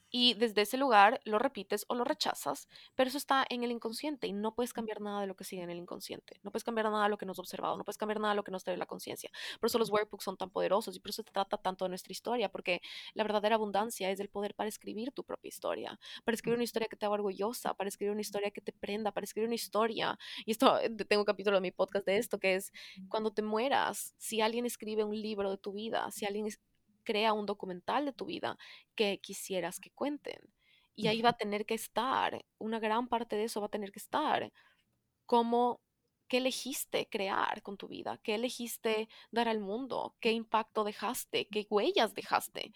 Y 0.10 0.36
desde 0.36 0.62
ese 0.62 0.78
lugar 0.78 1.20
lo 1.26 1.40
repites 1.40 1.86
o 1.90 1.96
lo 1.96 2.04
rechazas, 2.04 2.68
pero 2.96 3.10
eso 3.10 3.18
está 3.18 3.46
en 3.50 3.64
el 3.64 3.72
inconsciente 3.72 4.28
y 4.28 4.34
no 4.34 4.56
puedes 4.56 4.74
cambiar 4.74 5.02
nada 5.02 5.22
de 5.22 5.28
lo 5.28 5.36
que 5.36 5.44
sigue 5.44 5.64
en 5.64 5.70
el 5.70 5.78
inconsciente. 5.78 6.40
No 6.44 6.52
puedes 6.52 6.64
cambiar 6.64 6.90
nada 6.90 7.04
de 7.04 7.10
lo 7.10 7.18
que 7.18 7.26
nos 7.26 7.40
ha 7.40 7.42
observado, 7.42 7.78
no 7.78 7.84
puedes 7.84 7.98
cambiar 7.98 8.20
nada 8.20 8.34
de 8.34 8.38
lo 8.38 8.44
que 8.44 8.52
nos 8.52 8.64
trae 8.64 8.78
la 8.78 8.86
conciencia. 8.86 9.30
Por 9.60 9.68
eso 9.68 9.78
los 9.78 9.90
workbooks 9.90 10.24
son 10.24 10.38
tan 10.38 10.50
poderosos 10.50 10.96
y 10.96 11.00
por 11.00 11.10
eso 11.10 11.24
se 11.24 11.32
trata 11.32 11.58
tanto 11.58 11.86
de 11.86 11.90
nuestra 11.90 12.12
historia, 12.12 12.50
porque 12.50 12.82
la 13.14 13.24
verdadera 13.24 13.56
abundancia 13.56 14.10
es 14.10 14.20
el 14.20 14.30
poder 14.30 14.56
para 14.56 14.70
escribir 14.70 15.12
tu 15.12 15.24
propia 15.24 15.50
historia, 15.50 16.00
para 16.24 16.36
escribir 16.36 16.56
una 16.56 16.64
historia 16.64 16.88
que 16.88 16.96
te 16.96 17.06
haga 17.06 17.16
orgullosa, 17.16 17.74
para 17.74 17.88
escribir 17.90 18.12
una 18.12 18.22
historia 18.22 18.52
que 18.52 18.62
te 18.62 18.72
prenda, 18.72 19.12
para 19.12 19.26
escribir 19.26 19.48
una 19.48 19.56
historia. 19.56 20.18
Y 20.46 20.52
esto, 20.52 20.80
eh, 20.80 20.90
tengo 20.90 21.22
un 21.22 21.26
capítulo 21.26 21.58
de 21.58 21.62
mi 21.62 21.72
podcast 21.72 22.06
de 22.06 22.18
esto, 22.18 22.40
que 22.40 22.56
es 22.56 22.72
cuando 23.10 23.32
te 23.32 23.42
mueras, 23.42 24.14
si 24.18 24.42
alguien 24.42 24.66
escribe 24.66 25.04
un 25.04 25.20
libro 25.20 25.52
de 25.52 25.58
tu 25.58 25.74
vida, 25.74 26.10
si 26.12 26.26
alguien 26.26 26.48
crea 27.08 27.32
un 27.32 27.46
documental 27.46 28.04
de 28.04 28.12
tu 28.12 28.26
vida, 28.26 28.58
que 28.94 29.22
quisieras 29.22 29.80
que 29.80 29.92
cuenten. 29.92 30.42
Y 30.94 31.08
ahí 31.08 31.22
va 31.22 31.30
a 31.30 31.38
tener 31.38 31.66
que 31.66 31.76
estar, 31.76 32.44
una 32.58 32.80
gran 32.80 33.08
parte 33.08 33.38
de 33.38 33.46
eso 33.46 33.62
va 33.62 33.68
a 33.68 33.76
tener 33.78 33.92
que 33.94 34.00
estar, 34.00 34.52
como 35.26 35.80
qué 36.28 36.38
elegiste 36.38 37.08
crear 37.08 37.62
con 37.62 37.78
tu 37.78 37.88
vida, 37.88 38.20
qué 38.24 38.36
elegiste 38.36 39.08
dar 39.32 39.48
al 39.48 39.62
mundo, 39.62 40.18
qué 40.20 40.34
impacto 40.34 40.84
dejaste, 40.84 41.48
qué 41.48 41.66
huellas 41.70 42.14
dejaste. 42.14 42.74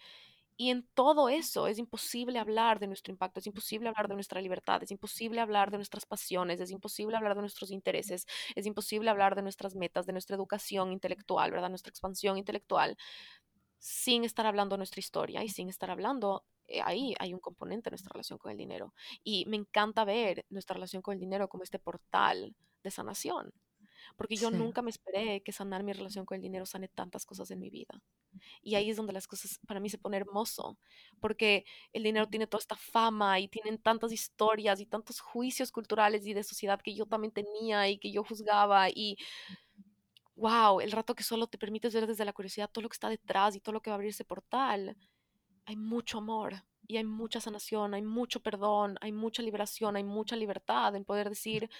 Y 0.56 0.70
en 0.70 0.86
todo 0.94 1.28
eso 1.28 1.66
es 1.66 1.78
imposible 1.78 2.38
hablar 2.38 2.78
de 2.78 2.86
nuestro 2.86 3.12
impacto, 3.12 3.40
es 3.40 3.46
imposible 3.46 3.88
hablar 3.88 4.08
de 4.08 4.14
nuestra 4.14 4.40
libertad, 4.40 4.82
es 4.82 4.92
imposible 4.92 5.40
hablar 5.40 5.70
de 5.70 5.78
nuestras 5.78 6.06
pasiones, 6.06 6.60
es 6.60 6.70
imposible 6.70 7.16
hablar 7.16 7.34
de 7.34 7.40
nuestros 7.40 7.70
intereses, 7.70 8.26
es 8.54 8.66
imposible 8.66 9.10
hablar 9.10 9.34
de 9.34 9.42
nuestras 9.42 9.74
metas, 9.74 10.06
de 10.06 10.12
nuestra 10.12 10.36
educación 10.36 10.92
intelectual, 10.92 11.50
¿verdad? 11.50 11.70
Nuestra 11.70 11.90
expansión 11.90 12.38
intelectual 12.38 12.96
sin 13.82 14.24
estar 14.24 14.46
hablando 14.46 14.76
nuestra 14.76 15.00
historia 15.00 15.42
y 15.44 15.48
sin 15.48 15.68
estar 15.68 15.90
hablando, 15.90 16.46
eh, 16.68 16.80
ahí 16.84 17.14
hay 17.18 17.34
un 17.34 17.40
componente 17.40 17.90
de 17.90 17.94
nuestra 17.94 18.12
relación 18.12 18.38
con 18.38 18.52
el 18.52 18.56
dinero. 18.58 18.94
Y 19.24 19.44
me 19.46 19.56
encanta 19.56 20.04
ver 20.04 20.46
nuestra 20.50 20.74
relación 20.74 21.02
con 21.02 21.14
el 21.14 21.20
dinero 21.20 21.48
como 21.48 21.64
este 21.64 21.78
portal 21.80 22.54
de 22.84 22.90
sanación, 22.92 23.52
porque 24.16 24.38
yo 24.38 24.50
Sí. 24.50 24.52
nunca 24.52 24.82
me 24.82 24.90
esperé 24.90 25.42
que 25.42 25.52
sanar 25.52 25.84
mi 25.84 25.92
relación 25.92 26.26
con 26.26 26.36
el 26.36 26.42
dinero 26.42 26.66
sane 26.66 26.88
tantas 26.88 27.26
cosas 27.26 27.50
en 27.52 27.60
mi 27.60 27.70
vida. 27.70 28.02
Y 28.62 28.74
ahí 28.76 28.90
es 28.90 28.96
donde 28.96 29.12
las 29.12 29.26
cosas 29.28 29.60
para 29.66 29.80
mí 29.80 29.90
se 29.90 29.98
pone 29.98 30.16
hermoso, 30.18 30.78
porque 31.20 31.64
el 31.92 32.02
dinero 32.04 32.28
tiene 32.28 32.46
toda 32.46 32.60
esta 32.60 32.76
fama 32.76 33.40
y 33.40 33.48
tienen 33.48 33.78
tantas 33.78 34.12
historias 34.12 34.80
y 34.80 34.86
tantos 34.86 35.20
juicios 35.20 35.72
culturales 35.72 36.26
y 36.26 36.34
de 36.34 36.44
sociedad 36.44 36.80
que 36.82 36.94
yo 36.94 37.06
también 37.06 37.32
tenía 37.32 37.88
y 37.88 37.98
que 37.98 38.12
yo 38.12 38.24
juzgaba 38.24 38.88
y 38.90 39.16
wow, 40.36 40.80
el 40.80 40.92
rato 40.92 41.14
que 41.14 41.22
solo 41.22 41.46
te 41.46 41.58
permites 41.58 41.94
ver 41.94 42.06
desde 42.06 42.24
la 42.24 42.32
curiosidad 42.32 42.70
todo 42.70 42.82
lo 42.82 42.88
que 42.88 42.94
está 42.94 43.08
detrás 43.08 43.54
y 43.56 43.60
todo 43.60 43.72
lo 43.72 43.80
que 43.80 43.90
va 43.90 43.94
a 43.94 43.96
abrir 43.96 44.10
ese 44.10 44.24
portal, 44.24 44.96
hay 45.64 45.76
mucho 45.76 46.18
amor 46.18 46.64
y 46.86 46.96
hay 46.96 47.04
mucha 47.04 47.40
sanación, 47.40 47.94
hay 47.94 48.02
mucho 48.02 48.40
perdón, 48.40 48.98
hay 49.00 49.12
mucha 49.12 49.42
liberación, 49.42 49.96
hay 49.96 50.04
mucha 50.04 50.36
libertad 50.36 50.94
en 50.96 51.04
poder 51.04 51.28
decir, 51.28 51.70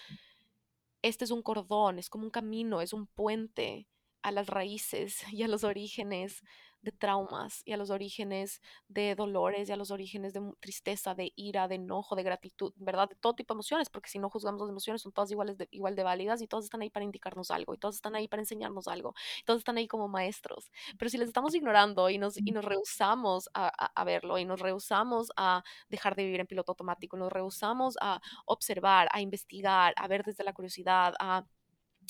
este 1.01 1.25
es 1.25 1.31
un 1.31 1.41
cordón, 1.41 1.99
es 1.99 2.09
como 2.09 2.23
un 2.23 2.31
camino, 2.31 2.81
es 2.81 2.93
un 2.93 3.07
puente 3.07 3.87
a 4.21 4.31
las 4.31 4.47
raíces 4.47 5.23
y 5.31 5.43
a 5.43 5.47
los 5.47 5.63
orígenes 5.63 6.43
de 6.83 6.91
traumas 6.91 7.61
y 7.65 7.71
a 7.73 7.77
los 7.77 7.89
orígenes 7.89 8.61
de 8.87 9.15
dolores 9.15 9.69
y 9.69 9.71
a 9.71 9.77
los 9.77 9.89
orígenes 9.91 10.33
de 10.33 10.41
tristeza, 10.59 11.15
de 11.15 11.33
ira, 11.35 11.67
de 11.67 11.75
enojo, 11.75 12.15
de 12.15 12.23
gratitud, 12.23 12.73
¿verdad? 12.77 13.09
De 13.09 13.15
todo 13.15 13.33
tipo 13.33 13.53
de 13.53 13.57
emociones, 13.57 13.89
porque 13.89 14.09
si 14.09 14.19
no 14.19 14.29
juzgamos 14.29 14.61
las 14.61 14.69
emociones 14.69 15.01
son 15.01 15.11
todas 15.13 15.31
iguales 15.31 15.57
de, 15.57 15.67
igual 15.71 15.95
de 15.95 16.03
válidas 16.03 16.41
y 16.41 16.47
todas 16.47 16.65
están 16.65 16.81
ahí 16.81 16.89
para 16.91 17.05
indicarnos 17.05 17.51
algo 17.51 17.73
y 17.73 17.77
todas 17.77 17.95
están 17.95 18.15
ahí 18.15 18.27
para 18.27 18.41
enseñarnos 18.43 18.87
algo, 18.87 19.13
todas 19.45 19.59
están 19.61 19.77
ahí 19.77 19.87
como 19.87 20.07
maestros. 20.07 20.71
Pero 20.97 21.09
si 21.09 21.17
les 21.17 21.27
estamos 21.27 21.55
ignorando 21.55 22.09
y 22.09 22.17
nos, 22.17 22.37
y 22.37 22.51
nos 22.51 22.65
rehusamos 22.65 23.49
a, 23.53 23.67
a- 23.67 23.91
a 23.95 24.03
verlo 24.03 24.37
y 24.37 24.45
nos 24.45 24.59
rehusamos 24.59 25.29
a 25.37 25.63
dejar 25.89 26.15
de 26.15 26.23
vivir 26.25 26.39
en 26.41 26.47
piloto 26.47 26.71
automático, 26.73 27.17
nos 27.17 27.31
rehusamos 27.31 27.95
a 28.01 28.21
observar, 28.45 29.07
a 29.11 29.21
investigar, 29.21 29.93
a 29.97 30.07
ver 30.07 30.23
desde 30.23 30.43
la 30.43 30.53
curiosidad, 30.53 31.13
a 31.19 31.45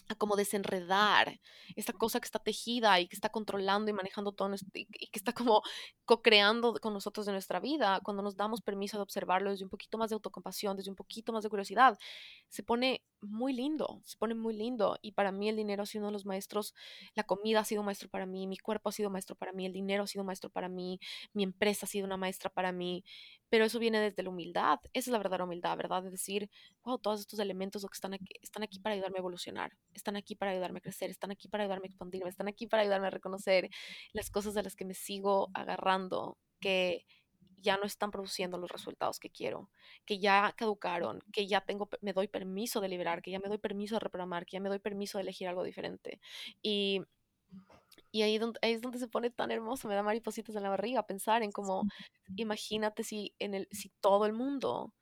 a 0.10 0.15
como 0.15 0.36
desenredar 0.36 1.39
esta 1.75 1.93
cosa 1.93 2.19
que 2.19 2.25
está 2.25 2.39
tejida 2.39 2.99
y 2.99 3.08
que 3.08 3.15
está 3.15 3.29
controlando 3.29 3.89
y 3.89 3.93
manejando 3.93 4.32
todo 4.32 4.53
y 4.73 4.86
que 4.86 5.19
está 5.19 5.34
como 5.34 5.62
co-creando 6.06 6.74
con 6.82 6.94
nosotros 6.94 7.26
de 7.26 7.32
nuestra 7.32 7.60
vida, 7.60 8.02
cuando 8.04 8.24
nos 8.24 8.36
damos 8.36 8.62
permiso 8.62 8.98
de 8.98 9.04
observarlo 9.04 9.52
desde 9.52 9.63
un 9.63 9.70
poquito 9.70 9.98
más 9.98 10.10
de 10.10 10.16
autocompasión, 10.16 10.76
desde 10.76 10.89
un 10.89 10.96
poquito 10.96 11.32
más 11.32 11.44
de 11.44 11.50
curiosidad, 11.50 11.98
se 12.50 12.63
pone 12.63 13.02
muy 13.22 13.54
lindo, 13.54 14.02
se 14.04 14.18
pone 14.18 14.36
muy 14.36 14.54
lindo. 14.54 14.98
Y 15.02 15.13
para 15.13 15.32
mí 15.32 15.50
el 15.50 15.56
dinero 15.56 15.84
ha 15.84 15.86
sido 15.86 16.02
uno 16.02 16.08
de 16.10 16.13
los 16.13 16.26
maestros, 16.26 16.74
la 17.16 17.24
comida 17.24 17.62
ha 17.62 17.66
sido 17.66 17.82
un 17.82 17.86
maestro 17.86 18.10
para 18.10 18.26
mí, 18.26 18.48
mi 18.48 18.58
cuerpo 18.58 18.89
ha 18.89 18.92
sido 18.92 19.10
maestro 19.10 19.36
para 19.36 19.54
mí, 19.54 19.66
el 19.66 19.74
dinero 19.74 20.04
ha 20.04 20.08
sido 20.08 20.24
maestro 20.24 20.50
para 20.50 20.70
mí, 20.70 21.00
mi 21.34 21.44
empresa 21.44 21.86
ha 21.86 21.89
sido 21.89 22.06
una 22.06 22.18
maestra 22.18 22.50
para 22.50 22.72
mí, 22.72 23.04
pero 23.50 23.66
eso 23.66 23.80
viene 23.80 24.00
desde 24.00 24.24
la 24.24 24.30
humildad, 24.30 24.80
esa 24.94 25.10
es 25.10 25.12
la 25.12 25.20
verdadera 25.20 25.44
humildad, 25.44 25.78
¿verdad? 25.78 26.04
De 26.04 26.10
decir, 26.10 26.50
wow, 26.84 26.98
todos 26.98 27.20
estos 27.20 27.39
elementos 27.39 27.84
que 27.84 27.94
están 27.94 28.16
aquí, 28.16 28.34
están 28.42 28.63
aquí 28.63 28.80
para 28.80 28.94
ayudarme 28.96 29.18
a 29.18 29.20
evolucionar, 29.20 29.72
están 29.94 30.16
aquí 30.16 30.36
para 30.36 30.52
ayudarme 30.52 30.80
a 30.80 30.82
crecer, 30.82 31.12
están 31.12 31.32
aquí 31.32 31.48
para 31.48 31.63
ayudarme 31.63 31.86
a 31.86 31.89
expandirme, 31.89 32.30
están 32.30 32.48
aquí 32.48 32.66
para 32.66 32.82
ayudarme 32.82 33.08
a 33.08 33.12
reconocer 33.12 33.70
las 34.12 34.32
cosas 34.32 34.54
de 34.56 34.63
las 34.63 34.76
que 34.76 34.86
me 34.86 34.96
sigo 34.96 35.50
agarrando, 35.54 35.92
que 36.60 37.06
ya 37.63 37.77
no 37.77 37.86
están 37.86 38.12
produciendo 38.12 38.58
los 38.58 38.69
resultados 38.69 39.19
que 39.19 39.29
quiero, 39.29 39.69
que 40.06 40.19
ya 40.19 40.53
caducaron, 40.58 41.21
que 41.32 41.47
ya 41.47 41.62
tengo, 41.62 41.89
me 42.01 42.13
doy 42.13 42.27
permiso 42.27 42.82
de 42.82 42.89
liberar, 42.89 43.21
que 43.21 43.32
ya 43.32 43.39
me 43.39 43.47
doy 43.47 43.58
permiso 43.58 43.95
de 43.95 43.99
reprogramar, 44.01 44.45
que 44.45 44.58
ya 44.58 44.60
me 44.60 44.69
doy 44.69 44.79
permiso 44.79 45.17
de 45.17 45.23
elegir 45.23 45.47
algo 45.47 45.63
diferente. 45.63 46.19
Y, 46.62 47.01
y 48.12 48.21
ahí, 48.21 48.38
donde, 48.38 48.60
ahí 48.62 48.73
es 48.73 48.82
donde 48.82 48.99
se 48.99 49.08
pone 49.08 49.29
tan 49.29 49.49
hermoso, 49.49 49.88
me 49.88 49.95
da 49.95 50.03
maripositas 50.03 50.56
en 50.56 50.63
la 50.63 50.69
barriga 50.69 51.08
pensar 51.08 51.41
en 51.41 51.51
cómo, 51.51 51.84
imagínate 52.36 53.03
si, 53.03 53.34
en 53.39 53.53
el, 53.53 53.67
si 53.71 53.89
todo 54.01 54.25
el 54.25 54.34
mundo 54.34 54.93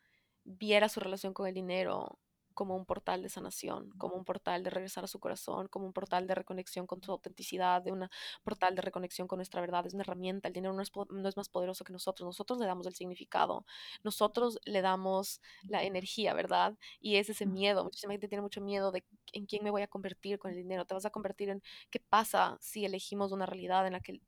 viera 0.43 0.87
su 0.87 0.99
relación 0.99 1.33
con 1.33 1.47
el 1.47 1.53
dinero 1.55 2.19
como 2.53 2.75
un 2.75 2.85
portal 2.85 3.21
de 3.23 3.29
sanación, 3.29 3.89
como 3.97 4.15
un 4.15 4.25
portal 4.25 4.63
de 4.63 4.69
regresar 4.69 5.03
a 5.03 5.07
su 5.07 5.19
corazón, 5.19 5.67
como 5.67 5.85
un 5.85 5.93
portal 5.93 6.27
de 6.27 6.35
reconexión 6.35 6.87
con 6.87 7.01
su 7.01 7.11
autenticidad, 7.11 7.81
de 7.81 7.91
un 7.91 8.07
portal 8.43 8.75
de 8.75 8.81
reconexión 8.81 9.27
con 9.27 9.37
nuestra 9.37 9.61
verdad. 9.61 9.85
Es 9.85 9.93
una 9.93 10.03
herramienta, 10.03 10.47
el 10.47 10.53
dinero 10.53 10.73
no 10.73 10.81
es, 10.81 10.91
no 11.09 11.29
es 11.29 11.37
más 11.37 11.49
poderoso 11.49 11.83
que 11.83 11.93
nosotros, 11.93 12.25
nosotros 12.25 12.59
le 12.59 12.65
damos 12.65 12.85
el 12.87 12.95
significado, 12.95 13.65
nosotros 14.03 14.59
le 14.65 14.81
damos 14.81 15.41
la 15.63 15.83
energía, 15.83 16.33
¿verdad? 16.33 16.77
Y 16.99 17.15
es 17.17 17.29
ese 17.29 17.45
miedo, 17.45 17.83
muchísima 17.83 18.13
gente 18.13 18.27
tiene 18.27 18.41
mucho 18.41 18.61
miedo 18.61 18.91
de 18.91 19.03
en 19.33 19.45
quién 19.45 19.63
me 19.63 19.71
voy 19.71 19.81
a 19.81 19.87
convertir 19.87 20.39
con 20.39 20.51
el 20.51 20.57
dinero, 20.57 20.85
te 20.85 20.93
vas 20.93 21.05
a 21.05 21.09
convertir 21.09 21.49
en 21.49 21.61
qué 21.89 21.99
pasa 21.99 22.57
si 22.61 22.85
elegimos 22.85 23.31
una 23.31 23.45
realidad 23.45 23.87
en 23.87 23.93
la 23.93 23.99
que 24.01 24.21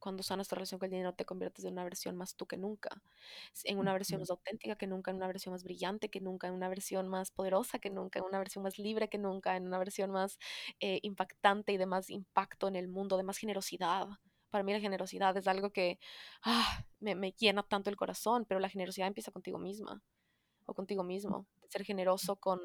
cuando 0.00 0.22
sanas 0.22 0.48
tu 0.48 0.56
relación 0.56 0.78
con 0.80 0.86
el 0.86 0.92
dinero 0.92 1.14
te 1.14 1.24
conviertes 1.24 1.64
en 1.64 1.74
una 1.74 1.84
versión 1.84 2.16
más 2.16 2.34
tú 2.34 2.46
que 2.46 2.56
nunca, 2.56 3.02
en 3.64 3.78
una 3.78 3.92
versión 3.92 4.20
más 4.20 4.30
auténtica 4.30 4.76
que 4.76 4.86
nunca, 4.86 5.10
en 5.10 5.18
una 5.18 5.26
versión 5.26 5.52
más 5.52 5.62
brillante 5.62 6.10
que 6.10 6.20
nunca, 6.20 6.48
en 6.48 6.54
una 6.54 6.68
versión 6.68 7.08
más 7.08 7.30
poderosa 7.30 7.78
que 7.78 7.90
nunca, 7.90 8.18
en 8.18 8.24
una 8.24 8.38
versión 8.38 8.64
más 8.64 8.78
libre 8.78 9.08
que 9.08 9.18
nunca, 9.18 9.56
en 9.56 9.66
una 9.66 9.78
versión 9.78 10.10
más 10.10 10.38
eh, 10.80 10.98
impactante 11.02 11.72
y 11.72 11.76
de 11.76 11.86
más 11.86 12.10
impacto 12.10 12.66
en 12.66 12.76
el 12.76 12.88
mundo, 12.88 13.16
de 13.16 13.22
más 13.22 13.38
generosidad. 13.38 14.08
Para 14.50 14.64
mí 14.64 14.72
la 14.72 14.80
generosidad 14.80 15.36
es 15.36 15.46
algo 15.46 15.70
que 15.70 16.00
ah, 16.42 16.84
me, 16.98 17.14
me 17.14 17.32
llena 17.32 17.62
tanto 17.62 17.90
el 17.90 17.96
corazón, 17.96 18.46
pero 18.46 18.58
la 18.58 18.68
generosidad 18.68 19.06
empieza 19.06 19.30
contigo 19.30 19.58
misma 19.58 20.02
o 20.66 20.74
contigo 20.74 21.04
mismo. 21.04 21.46
Ser 21.68 21.84
generoso 21.84 22.36
con, 22.36 22.60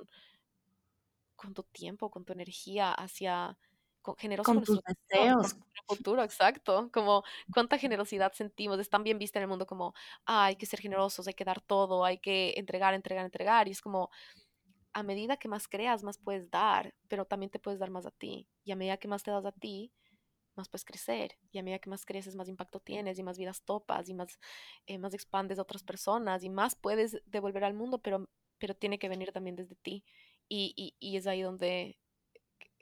con 1.36 1.54
tu 1.54 1.64
tiempo, 1.64 2.10
con 2.10 2.26
tu 2.26 2.34
energía 2.34 2.92
hacia 2.94 3.58
con- 4.06 4.16
generoso 4.18 4.54
con 4.54 4.56
Con 4.56 4.64
tus 4.64 4.80
nuestro 4.80 4.94
futuro, 5.10 5.36
con 5.40 5.52
deseos. 5.52 5.52
nuestro 5.52 5.84
futuro, 5.88 6.24
exacto. 6.24 6.90
Como 6.94 7.24
cuánta 7.52 7.78
generosidad 7.78 8.34
sentimos. 8.34 8.80
Es 8.80 8.90
tan 8.90 9.04
bien 9.04 9.18
vista 9.20 9.40
en 9.40 9.44
el 9.44 9.50
mundo 9.50 9.66
como, 9.66 9.94
"Ah, 10.26 10.46
hay 10.46 10.56
que 10.58 10.66
ser 10.68 10.80
generosos, 10.82 11.28
hay 11.28 11.34
que 11.34 11.46
dar 11.46 11.62
todo, 11.62 12.06
hay 12.06 12.20
que 12.20 12.54
entregar, 12.58 12.94
entregar, 12.94 13.26
entregar. 13.26 13.68
Y 13.68 13.72
es 13.72 13.82
como, 13.82 14.10
a 14.94 15.04
medida 15.04 15.38
que 15.38 15.48
más 15.50 15.68
creas, 15.68 16.04
más 16.04 16.18
puedes 16.18 16.50
dar, 16.52 16.96
pero 17.10 17.26
también 17.26 17.52
te 17.52 17.60
puedes 17.60 17.80
dar 17.80 17.92
más 17.92 18.06
a 18.06 18.12
ti. 18.12 18.48
Y 18.66 18.72
a 18.72 18.76
medida 18.78 18.98
que 18.98 19.08
más 19.10 19.24
te 19.24 19.32
das 19.32 19.46
a 19.46 19.52
ti, 19.52 19.92
más 20.56 20.70
puedes 20.70 20.86
crecer. 20.86 21.38
Y 21.52 21.60
a 21.60 21.64
medida 21.64 21.80
que 21.80 21.90
más 21.90 22.06
creces, 22.06 22.36
más 22.36 22.48
impacto 22.50 22.80
tienes 22.80 23.20
y 23.20 23.24
más 23.24 23.38
vidas 23.38 23.64
topas 23.64 24.10
y 24.10 24.14
más, 24.14 24.40
eh, 24.88 24.98
más 24.98 25.14
expandes 25.14 25.60
a 25.60 25.64
otras 25.64 25.84
personas 25.84 26.44
y 26.44 26.50
más 26.50 26.76
puedes 26.76 27.22
devolver 27.26 27.64
al 27.66 27.74
mundo, 27.74 28.00
pero, 28.02 28.30
pero 28.60 28.76
tiene 28.76 29.00
que 29.00 29.10
venir 29.10 29.32
también 29.34 29.56
desde 29.58 29.76
ti. 29.76 30.06
Y, 30.48 30.74
y, 30.78 30.96
y 31.00 31.18
es 31.18 31.28
ahí 31.28 31.42
donde 31.42 32.00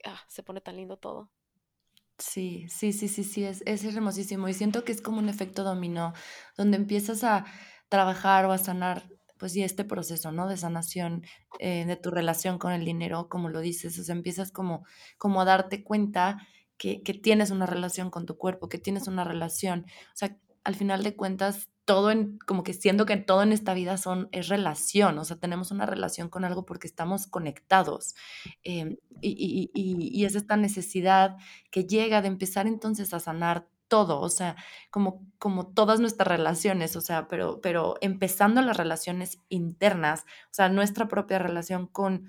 ah, 0.05 0.21
se 0.27 0.43
pone 0.43 0.61
tan 0.61 0.77
lindo 0.77 0.97
todo. 0.97 1.31
Sí, 2.19 2.67
sí, 2.69 2.93
sí, 2.93 3.07
sí, 3.07 3.23
sí, 3.23 3.43
es, 3.43 3.63
es 3.65 3.83
hermosísimo. 3.83 4.47
Y 4.47 4.53
siento 4.53 4.83
que 4.83 4.91
es 4.91 5.01
como 5.01 5.17
un 5.19 5.29
efecto 5.29 5.63
dominó, 5.63 6.13
donde 6.57 6.77
empiezas 6.77 7.23
a 7.23 7.45
trabajar 7.89 8.45
o 8.45 8.51
a 8.51 8.57
sanar, 8.57 9.09
pues 9.37 9.53
sí, 9.53 9.63
este 9.63 9.83
proceso, 9.83 10.31
¿no? 10.31 10.47
De 10.47 10.57
sanación 10.57 11.23
eh, 11.59 11.85
de 11.85 11.95
tu 11.97 12.11
relación 12.11 12.59
con 12.59 12.71
el 12.71 12.85
dinero, 12.85 13.27
como 13.29 13.49
lo 13.49 13.59
dices, 13.61 13.97
o 13.99 14.03
sea, 14.03 14.15
empiezas 14.15 14.51
como, 14.51 14.85
como 15.17 15.41
a 15.41 15.45
darte 15.45 15.83
cuenta 15.83 16.37
que, 16.77 17.01
que 17.03 17.13
tienes 17.13 17.49
una 17.51 17.65
relación 17.65 18.09
con 18.11 18.25
tu 18.25 18.37
cuerpo, 18.37 18.69
que 18.69 18.77
tienes 18.77 19.07
una 19.07 19.23
relación, 19.23 19.85
o 20.13 20.15
sea, 20.15 20.37
al 20.63 20.75
final 20.75 21.03
de 21.03 21.15
cuentas, 21.15 21.69
todo 21.85 22.11
en, 22.11 22.37
como 22.45 22.63
que 22.63 22.73
siento 22.73 23.05
que 23.05 23.17
todo 23.17 23.43
en 23.43 23.51
esta 23.51 23.73
vida 23.73 23.97
son, 23.97 24.29
es 24.31 24.47
relación, 24.47 25.17
o 25.19 25.25
sea, 25.25 25.37
tenemos 25.37 25.71
una 25.71 25.85
relación 25.85 26.29
con 26.29 26.45
algo 26.45 26.65
porque 26.65 26.87
estamos 26.87 27.27
conectados. 27.27 28.15
em, 28.63 28.97
y, 29.21 29.31
y, 29.31 29.71
y, 29.73 30.21
y 30.21 30.25
es 30.25 30.35
esta 30.35 30.57
necesidad 30.57 31.37
que 31.71 31.85
llega 31.85 32.21
de 32.21 32.27
empezar 32.27 32.67
entonces 32.67 33.13
a 33.13 33.19
sanar 33.19 33.67
todo, 33.87 34.21
o 34.21 34.29
sea, 34.29 34.55
como, 34.89 35.25
como 35.37 35.67
todas 35.67 35.99
nuestras 35.99 36.27
relaciones, 36.27 36.95
o 36.95 37.01
sea, 37.01 37.27
pero, 37.27 37.61
pero 37.61 37.95
empezando 38.01 38.61
las 38.61 38.77
relaciones 38.77 39.39
internas, 39.49 40.21
o 40.45 40.53
sea, 40.53 40.69
nuestra 40.69 41.07
propia 41.07 41.37
relación 41.37 41.85
con, 41.87 42.27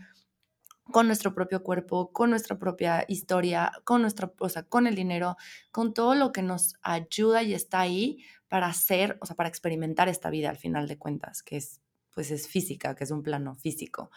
con 0.93 1.07
nuestro 1.07 1.35
propio 1.35 1.63
cuerpo, 1.63 2.13
con 2.13 2.31
nuestra 2.31 2.59
propia 2.59 3.05
historia, 3.09 3.73
con 3.85 4.03
nuestra, 4.03 4.31
o 4.39 4.49
sea, 4.51 4.65
con 4.65 4.87
el 4.87 4.95
dinero, 4.95 5.37
con 5.73 5.95
todo 5.95 6.15
lo 6.15 6.33
que 6.33 6.43
nos 6.43 6.75
ayuda 6.83 7.43
y 7.43 7.55
está 7.55 7.81
ahí 7.81 8.23
para 8.55 8.69
hacer, 8.69 9.19
o 9.21 9.27
sea, 9.27 9.35
para 9.35 9.49
experimentar 9.49 10.09
esta 10.09 10.31
vida 10.31 10.49
al 10.49 10.57
final 10.57 10.87
de 10.87 10.97
cuentas, 10.97 11.43
que 11.43 11.57
es, 11.57 11.81
pues 12.13 12.31
es 12.31 12.47
física, 12.47 12.95
que 12.95 13.03
es 13.03 13.11
un 13.11 13.25
plano 13.25 13.57
físico. 13.57 14.13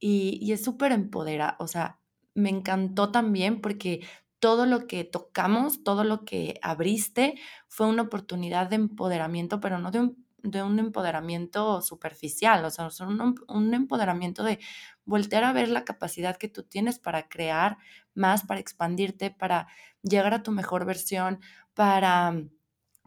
Y, 0.00 0.40
y 0.42 0.50
es 0.50 0.64
súper 0.64 0.90
empodera, 0.90 1.54
o 1.60 1.68
sea, 1.68 2.00
me 2.34 2.50
encantó 2.50 3.12
también 3.12 3.60
porque 3.60 4.04
todo 4.40 4.66
lo 4.66 4.88
que 4.88 5.04
tocamos, 5.04 5.84
todo 5.84 6.02
lo 6.02 6.24
que 6.24 6.58
abriste 6.62 7.38
fue 7.68 7.86
una 7.86 8.02
oportunidad 8.02 8.68
de 8.68 8.74
empoderamiento, 8.74 9.60
pero 9.60 9.78
no 9.78 9.92
de 9.92 10.00
un, 10.00 10.26
de 10.42 10.64
un 10.64 10.80
empoderamiento 10.80 11.80
superficial, 11.80 12.64
o 12.64 12.70
sea, 12.70 12.88
un, 13.06 13.36
un 13.46 13.72
empoderamiento 13.72 14.42
de 14.42 14.58
voltear 15.04 15.44
a 15.44 15.52
ver 15.52 15.68
la 15.68 15.84
capacidad 15.84 16.36
que 16.36 16.48
tú 16.48 16.64
tienes 16.64 16.98
para 16.98 17.28
crear 17.28 17.78
más, 18.14 18.44
para 18.44 18.58
expandirte, 18.58 19.30
para 19.30 19.68
llegar 20.02 20.34
a 20.34 20.42
tu 20.42 20.50
mejor 20.50 20.86
versión, 20.86 21.38
para, 21.72 22.34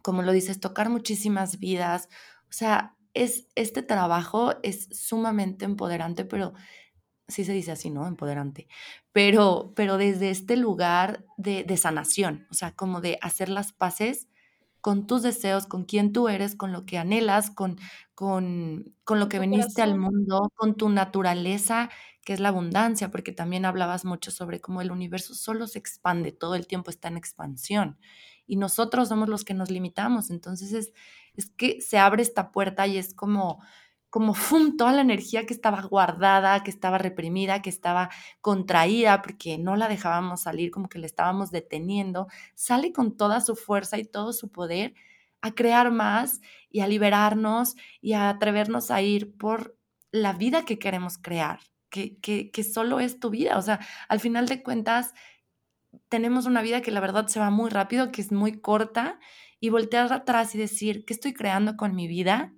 como 0.02 0.22
lo 0.22 0.32
dices, 0.32 0.60
tocar 0.60 0.90
muchísimas 0.90 1.58
vidas. 1.58 2.08
O 2.48 2.52
sea, 2.52 2.96
es, 3.14 3.48
este 3.54 3.82
trabajo 3.82 4.54
es 4.62 4.88
sumamente 4.92 5.64
empoderante, 5.64 6.24
pero 6.24 6.52
sí 7.28 7.44
se 7.44 7.52
dice 7.52 7.72
así, 7.72 7.90
¿no? 7.90 8.06
Empoderante, 8.06 8.68
pero, 9.12 9.72
pero 9.76 9.96
desde 9.98 10.30
este 10.30 10.56
lugar 10.56 11.24
de, 11.36 11.64
de 11.64 11.76
sanación, 11.76 12.46
o 12.50 12.54
sea, 12.54 12.72
como 12.72 13.00
de 13.00 13.18
hacer 13.22 13.48
las 13.48 13.72
paces 13.72 14.28
con 14.80 15.06
tus 15.06 15.22
deseos, 15.22 15.66
con 15.66 15.84
quién 15.84 16.12
tú 16.12 16.28
eres, 16.28 16.56
con 16.56 16.72
lo 16.72 16.86
que 16.86 16.98
anhelas, 16.98 17.50
con, 17.50 17.78
con, 18.14 18.94
con 19.04 19.20
lo 19.20 19.28
que 19.28 19.38
viniste 19.38 19.82
al 19.82 19.98
mundo, 19.98 20.50
con 20.56 20.74
tu 20.76 20.88
naturaleza, 20.88 21.90
que 22.24 22.32
es 22.32 22.40
la 22.40 22.48
abundancia, 22.48 23.10
porque 23.10 23.32
también 23.32 23.64
hablabas 23.66 24.04
mucho 24.04 24.30
sobre 24.30 24.60
cómo 24.60 24.80
el 24.80 24.90
universo 24.90 25.34
solo 25.34 25.66
se 25.66 25.78
expande, 25.78 26.32
todo 26.32 26.54
el 26.54 26.66
tiempo 26.66 26.90
está 26.90 27.08
en 27.08 27.16
expansión 27.18 27.98
y 28.50 28.56
nosotros 28.56 29.08
somos 29.08 29.28
los 29.28 29.44
que 29.44 29.54
nos 29.54 29.70
limitamos, 29.70 30.30
entonces 30.30 30.72
es, 30.72 30.92
es 31.34 31.50
que 31.50 31.80
se 31.80 31.98
abre 31.98 32.22
esta 32.22 32.50
puerta 32.50 32.86
y 32.88 32.98
es 32.98 33.14
como 33.14 33.60
como 34.10 34.34
¡fum! 34.34 34.76
toda 34.76 34.92
la 34.92 35.02
energía 35.02 35.46
que 35.46 35.54
estaba 35.54 35.82
guardada, 35.82 36.64
que 36.64 36.70
estaba 36.70 36.98
reprimida, 36.98 37.62
que 37.62 37.70
estaba 37.70 38.10
contraída 38.40 39.22
porque 39.22 39.56
no 39.56 39.76
la 39.76 39.86
dejábamos 39.86 40.42
salir, 40.42 40.72
como 40.72 40.88
que 40.88 40.98
le 40.98 41.06
estábamos 41.06 41.52
deteniendo, 41.52 42.26
sale 42.56 42.92
con 42.92 43.16
toda 43.16 43.40
su 43.40 43.54
fuerza 43.54 43.98
y 43.98 44.04
todo 44.04 44.32
su 44.32 44.50
poder 44.50 44.94
a 45.42 45.52
crear 45.52 45.92
más 45.92 46.40
y 46.70 46.80
a 46.80 46.88
liberarnos 46.88 47.76
y 48.00 48.14
a 48.14 48.30
atrevernos 48.30 48.90
a 48.90 49.00
ir 49.00 49.36
por 49.36 49.76
la 50.10 50.32
vida 50.32 50.64
que 50.64 50.80
queremos 50.80 51.16
crear, 51.16 51.60
que, 51.88 52.18
que, 52.18 52.50
que 52.50 52.64
solo 52.64 52.98
es 52.98 53.20
tu 53.20 53.30
vida. 53.30 53.58
O 53.58 53.62
sea, 53.62 53.78
al 54.08 54.18
final 54.18 54.46
de 54.46 54.62
cuentas, 54.64 55.14
tenemos 56.08 56.46
una 56.46 56.62
vida 56.62 56.82
que 56.82 56.90
la 56.90 57.00
verdad 57.00 57.26
se 57.26 57.40
va 57.40 57.50
muy 57.50 57.70
rápido, 57.70 58.12
que 58.12 58.20
es 58.20 58.32
muy 58.32 58.60
corta, 58.60 59.18
y 59.60 59.68
voltear 59.68 60.12
atrás 60.12 60.54
y 60.54 60.58
decir, 60.58 61.04
¿qué 61.04 61.12
estoy 61.12 61.32
creando 61.34 61.76
con 61.76 61.94
mi 61.94 62.08
vida? 62.08 62.54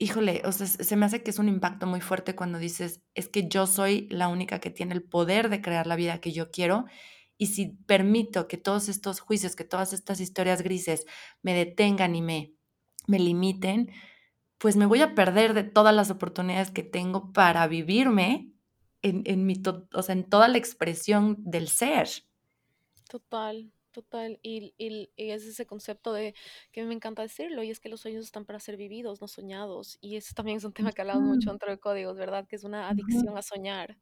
híjole, 0.00 0.40
o 0.46 0.50
sea, 0.50 0.66
se 0.66 0.96
me 0.96 1.04
hace 1.04 1.22
que 1.22 1.30
es 1.30 1.38
un 1.38 1.48
impacto 1.48 1.86
muy 1.86 2.00
fuerte 2.00 2.34
cuando 2.34 2.58
dices, 2.58 3.02
es 3.14 3.28
que 3.28 3.48
yo 3.48 3.66
soy 3.66 4.08
la 4.10 4.28
única 4.28 4.58
que 4.58 4.70
tiene 4.70 4.94
el 4.94 5.02
poder 5.02 5.50
de 5.50 5.60
crear 5.60 5.86
la 5.86 5.94
vida 5.94 6.22
que 6.22 6.32
yo 6.32 6.50
quiero. 6.50 6.86
Y 7.36 7.48
si 7.48 7.76
permito 7.86 8.48
que 8.48 8.56
todos 8.56 8.88
estos 8.88 9.20
juicios, 9.20 9.56
que 9.56 9.64
todas 9.64 9.92
estas 9.92 10.20
historias 10.20 10.62
grises 10.62 11.04
me 11.42 11.52
detengan 11.52 12.16
y 12.16 12.22
me, 12.22 12.54
me 13.06 13.18
limiten, 13.18 13.90
pues 14.56 14.76
me 14.76 14.86
voy 14.86 15.02
a 15.02 15.14
perder 15.14 15.52
de 15.52 15.64
todas 15.64 15.94
las 15.94 16.10
oportunidades 16.10 16.70
que 16.70 16.82
tengo 16.82 17.30
para 17.34 17.66
vivirme 17.66 18.48
en, 19.02 19.22
en, 19.26 19.46
mi 19.46 19.60
o 19.94 20.02
sea, 20.02 20.14
en 20.14 20.24
toda 20.24 20.48
la 20.48 20.58
expresión 20.58 21.36
del 21.38 21.68
ser. 21.68 22.08
Total, 23.08 23.72
Total, 23.92 24.38
y, 24.42 24.72
y, 24.78 25.10
es 25.16 25.44
ese 25.44 25.66
concepto 25.66 26.12
de 26.12 26.34
que 26.70 26.84
me 26.84 26.94
encanta 26.94 27.22
decirlo, 27.22 27.64
y 27.64 27.70
es 27.70 27.80
que 27.80 27.88
los 27.88 28.00
sueños 28.00 28.24
están 28.24 28.44
para 28.44 28.60
ser 28.60 28.76
vividos, 28.76 29.20
no 29.20 29.26
soñados. 29.26 29.98
Y 30.00 30.16
eso 30.16 30.32
también 30.34 30.58
es 30.58 30.64
un 30.64 30.72
tema 30.72 30.92
que 30.92 31.00
hablamos 31.00 31.24
mucho 31.24 31.50
dentro 31.50 31.70
de 31.70 31.78
códigos, 31.78 32.16
¿verdad? 32.16 32.46
Que 32.46 32.54
es 32.54 32.62
una 32.62 32.88
adicción 32.88 33.36
a 33.36 33.42
soñar. 33.42 33.98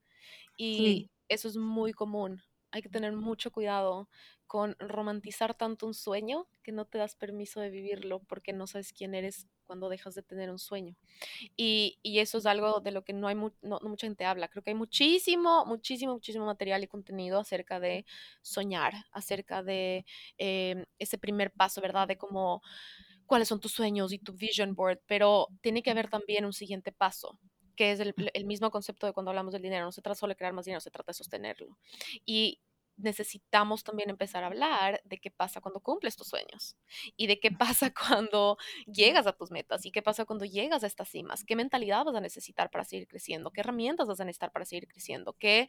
Y 0.59 1.11
eso 1.29 1.49
es 1.49 1.57
muy 1.57 1.93
común. 1.95 2.43
Hay 2.71 2.83
que 2.83 2.89
tener 2.89 3.13
mucho 3.13 3.51
cuidado 3.51 4.09
con 4.47 4.77
romantizar 4.79 5.55
tanto 5.55 5.87
un 5.87 5.95
sueño 5.95 6.49
que 6.63 6.73
no 6.73 6.87
te 6.87 6.99
das 6.99 7.15
permiso 7.15 7.61
de 7.61 7.71
vivirlo 7.71 8.21
porque 8.21 8.53
no 8.53 8.67
sabes 8.67 8.93
quién 8.93 9.15
eres 9.15 9.47
cuando 9.67 9.91
dejas 9.91 10.15
de 10.15 10.23
tener 10.23 10.51
un 10.51 10.59
sueño. 10.59 10.97
Y, 11.57 11.99
y 12.03 12.21
eso 12.21 12.39
es 12.39 12.47
algo 12.47 12.81
de 12.81 12.91
lo 12.91 13.05
que 13.05 13.13
no 13.13 13.29
hay 13.29 13.35
no, 13.35 13.53
no 13.63 13.81
mucha 13.83 14.07
gente 14.07 14.25
habla. 14.25 14.49
Creo 14.49 14.63
que 14.63 14.71
hay 14.71 14.77
muchísimo, 14.77 15.67
muchísimo, 15.67 16.15
muchísimo 16.15 16.47
material 16.47 16.83
y 16.83 16.89
contenido 16.89 17.41
acerca 17.41 17.81
de 17.81 18.07
soñar, 18.43 18.95
acerca 19.13 19.63
de 19.63 20.07
eh, 20.39 20.87
ese 20.99 21.19
primer 21.19 21.53
paso, 21.53 21.81
¿verdad? 21.81 22.09
De 22.09 22.17
cómo 22.19 22.63
cuáles 23.27 23.49
son 23.49 23.61
tus 23.61 23.73
sueños 23.73 24.13
y 24.13 24.19
tu 24.19 24.33
vision 24.33 24.75
board, 24.75 25.01
pero 25.07 25.49
tiene 25.61 25.83
que 25.83 25.91
haber 25.91 26.09
también 26.09 26.45
un 26.47 26.53
siguiente 26.55 26.93
paso 26.93 27.39
que 27.79 27.93
es 27.93 28.01
el, 28.01 28.13
el, 28.35 28.45
mismo 28.45 28.73
concepto 28.73 29.07
de 29.07 29.13
cuando 29.13 29.31
hablamos 29.31 29.53
del 29.53 29.63
dinero. 29.63 29.85
No 29.85 29.93
se 29.93 30.03
trata 30.03 30.19
solo 30.19 30.33
de 30.33 30.37
crear 30.37 30.53
más 30.53 30.65
dinero, 30.65 30.81
se 30.81 30.91
trata 30.91 31.13
de 31.13 31.15
sostenerlo. 31.15 31.79
Y 32.27 32.59
necesitamos 32.99 33.85
también 33.85 34.11
empezar 34.11 34.45
a 34.45 34.49
hablar 34.49 35.01
de 35.05 35.19
qué 35.19 35.31
pasa 35.31 35.61
cuando 35.61 35.81
cumples 35.81 36.17
tus 36.17 36.29
sueños 36.29 36.77
y 37.17 37.27
de 37.27 37.41
qué 37.41 37.51
pasa 37.51 37.93
cuando 37.93 38.59
llegas 38.87 39.27
a 39.27 39.33
tus 39.33 39.51
metas 39.51 39.87
y 39.87 39.91
qué 39.91 40.03
pasa 40.03 40.25
cuando 40.25 40.45
llegas 40.45 40.85
a 40.85 40.87
estas 40.87 41.09
cimas, 41.09 41.45
qué 41.45 41.57
mentalidad 41.57 42.05
vas 42.05 42.17
a 42.17 42.21
necesitar 42.21 42.71
para 42.71 42.85
seguir 42.85 43.09
creciendo, 43.09 43.51
qué 43.51 43.61
herramientas 43.61 44.07
vas 44.09 44.21
a 44.21 44.25
necesitar 44.25 44.53
para 44.53 44.65
seguir 44.65 44.89
creciendo, 44.89 45.35
qué 45.35 45.69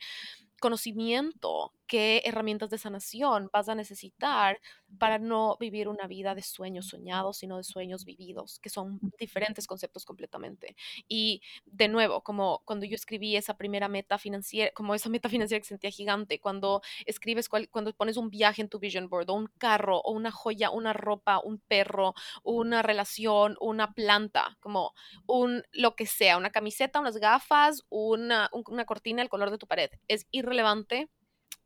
conocimiento, 0.59 1.73
qué 1.87 2.21
herramientas 2.25 2.69
de 2.69 2.77
sanación 2.77 3.49
vas 3.51 3.69
a 3.69 3.75
necesitar 3.75 4.59
para 4.97 5.17
no 5.17 5.57
vivir 5.59 5.87
una 5.87 6.07
vida 6.07 6.35
de 6.35 6.41
sueños 6.41 6.87
soñados, 6.87 7.37
sino 7.37 7.57
de 7.57 7.63
sueños 7.63 8.05
vividos, 8.05 8.59
que 8.59 8.69
son 8.69 8.99
diferentes 9.17 9.67
conceptos 9.67 10.05
completamente. 10.05 10.75
Y 11.07 11.41
de 11.65 11.87
nuevo, 11.87 12.21
como 12.21 12.61
cuando 12.65 12.85
yo 12.85 12.95
escribí 12.95 13.35
esa 13.35 13.57
primera 13.57 13.87
meta 13.87 14.17
financiera, 14.17 14.71
como 14.73 14.93
esa 14.95 15.09
meta 15.09 15.29
financiera 15.29 15.61
que 15.61 15.67
sentía 15.67 15.91
gigante, 15.91 16.39
cuando 16.39 16.81
escribes, 17.19 17.49
cuando 17.49 17.93
pones 17.93 18.17
un 18.17 18.29
viaje 18.29 18.61
en 18.61 18.69
tu 18.69 18.79
vision 18.79 19.09
board, 19.09 19.29
o 19.29 19.33
un 19.33 19.47
carro, 19.57 19.99
o 19.99 20.11
una 20.13 20.31
joya, 20.31 20.71
una 20.71 20.93
ropa, 20.93 21.39
un 21.43 21.59
perro, 21.59 22.13
una 22.43 22.81
relación, 22.81 23.57
una 23.59 23.93
planta, 23.93 24.57
como 24.61 24.93
un 25.27 25.63
lo 25.71 25.95
que 25.95 26.05
sea, 26.05 26.37
una 26.37 26.49
camiseta, 26.49 26.99
unas 26.99 27.17
gafas, 27.17 27.83
una, 27.89 28.49
una 28.67 28.85
cortina, 28.85 29.21
el 29.21 29.29
color 29.29 29.51
de 29.51 29.57
tu 29.57 29.67
pared, 29.67 29.89
es 30.07 30.27
irrelevante 30.31 31.09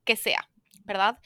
que 0.04 0.16
sea. 0.16 0.50
¿verdad? 0.86 1.18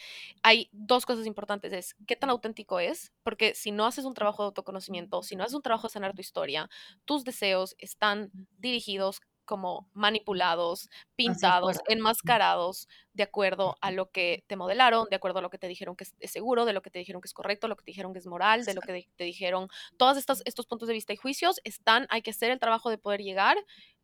Hay 0.44 0.70
dos 0.72 1.08
cosas 1.08 1.26
importantes, 1.26 1.74
es 1.74 1.96
qué 2.06 2.16
tan 2.16 2.30
auténtico 2.30 2.80
es, 2.80 3.12
porque 3.24 3.56
si 3.56 3.72
no 3.72 3.88
haces 3.88 4.06
un 4.06 4.14
trabajo 4.14 4.44
de 4.44 4.48
autoconocimiento, 4.48 5.24
si 5.24 5.36
no 5.36 5.44
haces 5.44 5.56
un 5.56 5.64
trabajo 5.64 5.88
de 5.88 5.94
sanar 5.94 6.14
tu 6.14 6.22
historia, 6.22 6.70
tus 7.06 7.24
deseos 7.24 7.76
están 7.80 8.30
dirigidos 8.60 9.20
como 9.48 9.90
manipulados, 9.94 10.90
pintados, 11.16 11.80
enmascarados, 11.88 12.88
de 13.14 13.24
acuerdo 13.24 13.76
a 13.82 13.90
lo 13.90 14.12
que 14.12 14.44
te 14.46 14.56
modelaron, 14.56 15.08
de 15.10 15.16
acuerdo 15.16 15.40
a 15.40 15.42
lo 15.42 15.50
que 15.50 15.58
te 15.58 15.68
dijeron 15.68 15.96
que 15.96 16.04
es 16.04 16.32
seguro, 16.32 16.66
de 16.66 16.74
lo 16.74 16.84
que 16.84 16.92
te 16.92 17.00
dijeron 17.00 17.20
que 17.20 17.28
es 17.28 17.34
correcto, 17.34 17.68
lo 17.68 17.76
que 17.76 17.84
te 17.84 17.92
dijeron 17.92 18.14
que 18.14 18.20
es 18.20 18.28
moral, 18.28 18.66
de 18.66 18.76
lo 18.76 18.82
que 18.82 19.08
te 19.16 19.24
dijeron. 19.24 19.70
Todos 19.98 20.18
estos, 20.18 20.44
estos 20.46 20.68
puntos 20.68 20.88
de 20.88 20.94
vista 20.94 21.14
y 21.14 21.16
juicios 21.16 21.60
están, 21.64 22.06
hay 22.12 22.22
que 22.22 22.30
hacer 22.30 22.52
el 22.52 22.60
trabajo 22.60 22.92
de 22.92 23.00
poder 23.00 23.22
llegar 23.22 23.58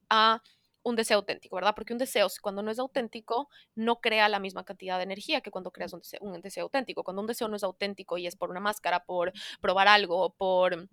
a 0.09 0.41
un 0.83 0.95
deseo 0.95 1.17
auténtico, 1.17 1.55
¿verdad? 1.55 1.73
Porque 1.75 1.93
un 1.93 1.99
deseo, 1.99 2.27
cuando 2.41 2.61
no 2.61 2.71
es 2.71 2.79
auténtico, 2.79 3.49
no 3.75 4.01
crea 4.01 4.27
la 4.29 4.39
misma 4.39 4.65
cantidad 4.65 4.97
de 4.97 5.03
energía 5.03 5.41
que 5.41 5.51
cuando 5.51 5.71
creas 5.71 5.93
un 5.93 5.99
deseo, 5.99 6.19
un 6.21 6.41
deseo 6.41 6.63
auténtico. 6.63 7.03
Cuando 7.03 7.21
un 7.21 7.27
deseo 7.27 7.47
no 7.47 7.55
es 7.55 7.63
auténtico 7.63 8.17
y 8.17 8.27
es 8.27 8.35
por 8.35 8.49
una 8.49 8.59
máscara, 8.59 9.05
por 9.05 9.31
probar 9.61 9.87
algo, 9.87 10.31
por 10.31 10.89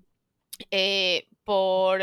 eh, 0.71 1.29
por 1.45 2.01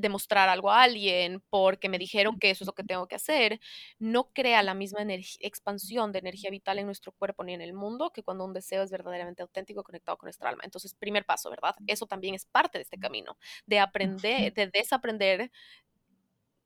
demostrar 0.00 0.48
algo 0.48 0.70
a 0.70 0.82
alguien, 0.82 1.42
porque 1.48 1.88
me 1.88 1.98
dijeron 1.98 2.38
que 2.38 2.50
eso 2.50 2.64
es 2.64 2.66
lo 2.66 2.74
que 2.74 2.84
tengo 2.84 3.08
que 3.08 3.14
hacer, 3.14 3.60
no 3.98 4.30
crea 4.32 4.62
la 4.62 4.74
misma 4.74 5.00
expansión 5.40 6.12
de 6.12 6.18
energía 6.18 6.50
vital 6.50 6.78
en 6.78 6.86
nuestro 6.86 7.12
cuerpo 7.12 7.44
ni 7.44 7.54
en 7.54 7.62
el 7.62 7.72
mundo 7.72 8.10
que 8.10 8.22
cuando 8.22 8.44
un 8.44 8.52
deseo 8.52 8.82
es 8.82 8.90
verdaderamente 8.90 9.42
auténtico 9.42 9.82
conectado 9.82 10.18
con 10.18 10.26
nuestra 10.26 10.50
alma. 10.50 10.62
Entonces, 10.64 10.94
primer 10.94 11.24
paso, 11.24 11.50
¿verdad? 11.50 11.74
Eso 11.86 12.06
también 12.06 12.34
es 12.34 12.44
parte 12.44 12.78
de 12.78 12.82
este 12.82 12.98
camino, 12.98 13.38
de 13.66 13.78
aprender, 13.78 14.52
de 14.52 14.66
desaprender 14.66 15.50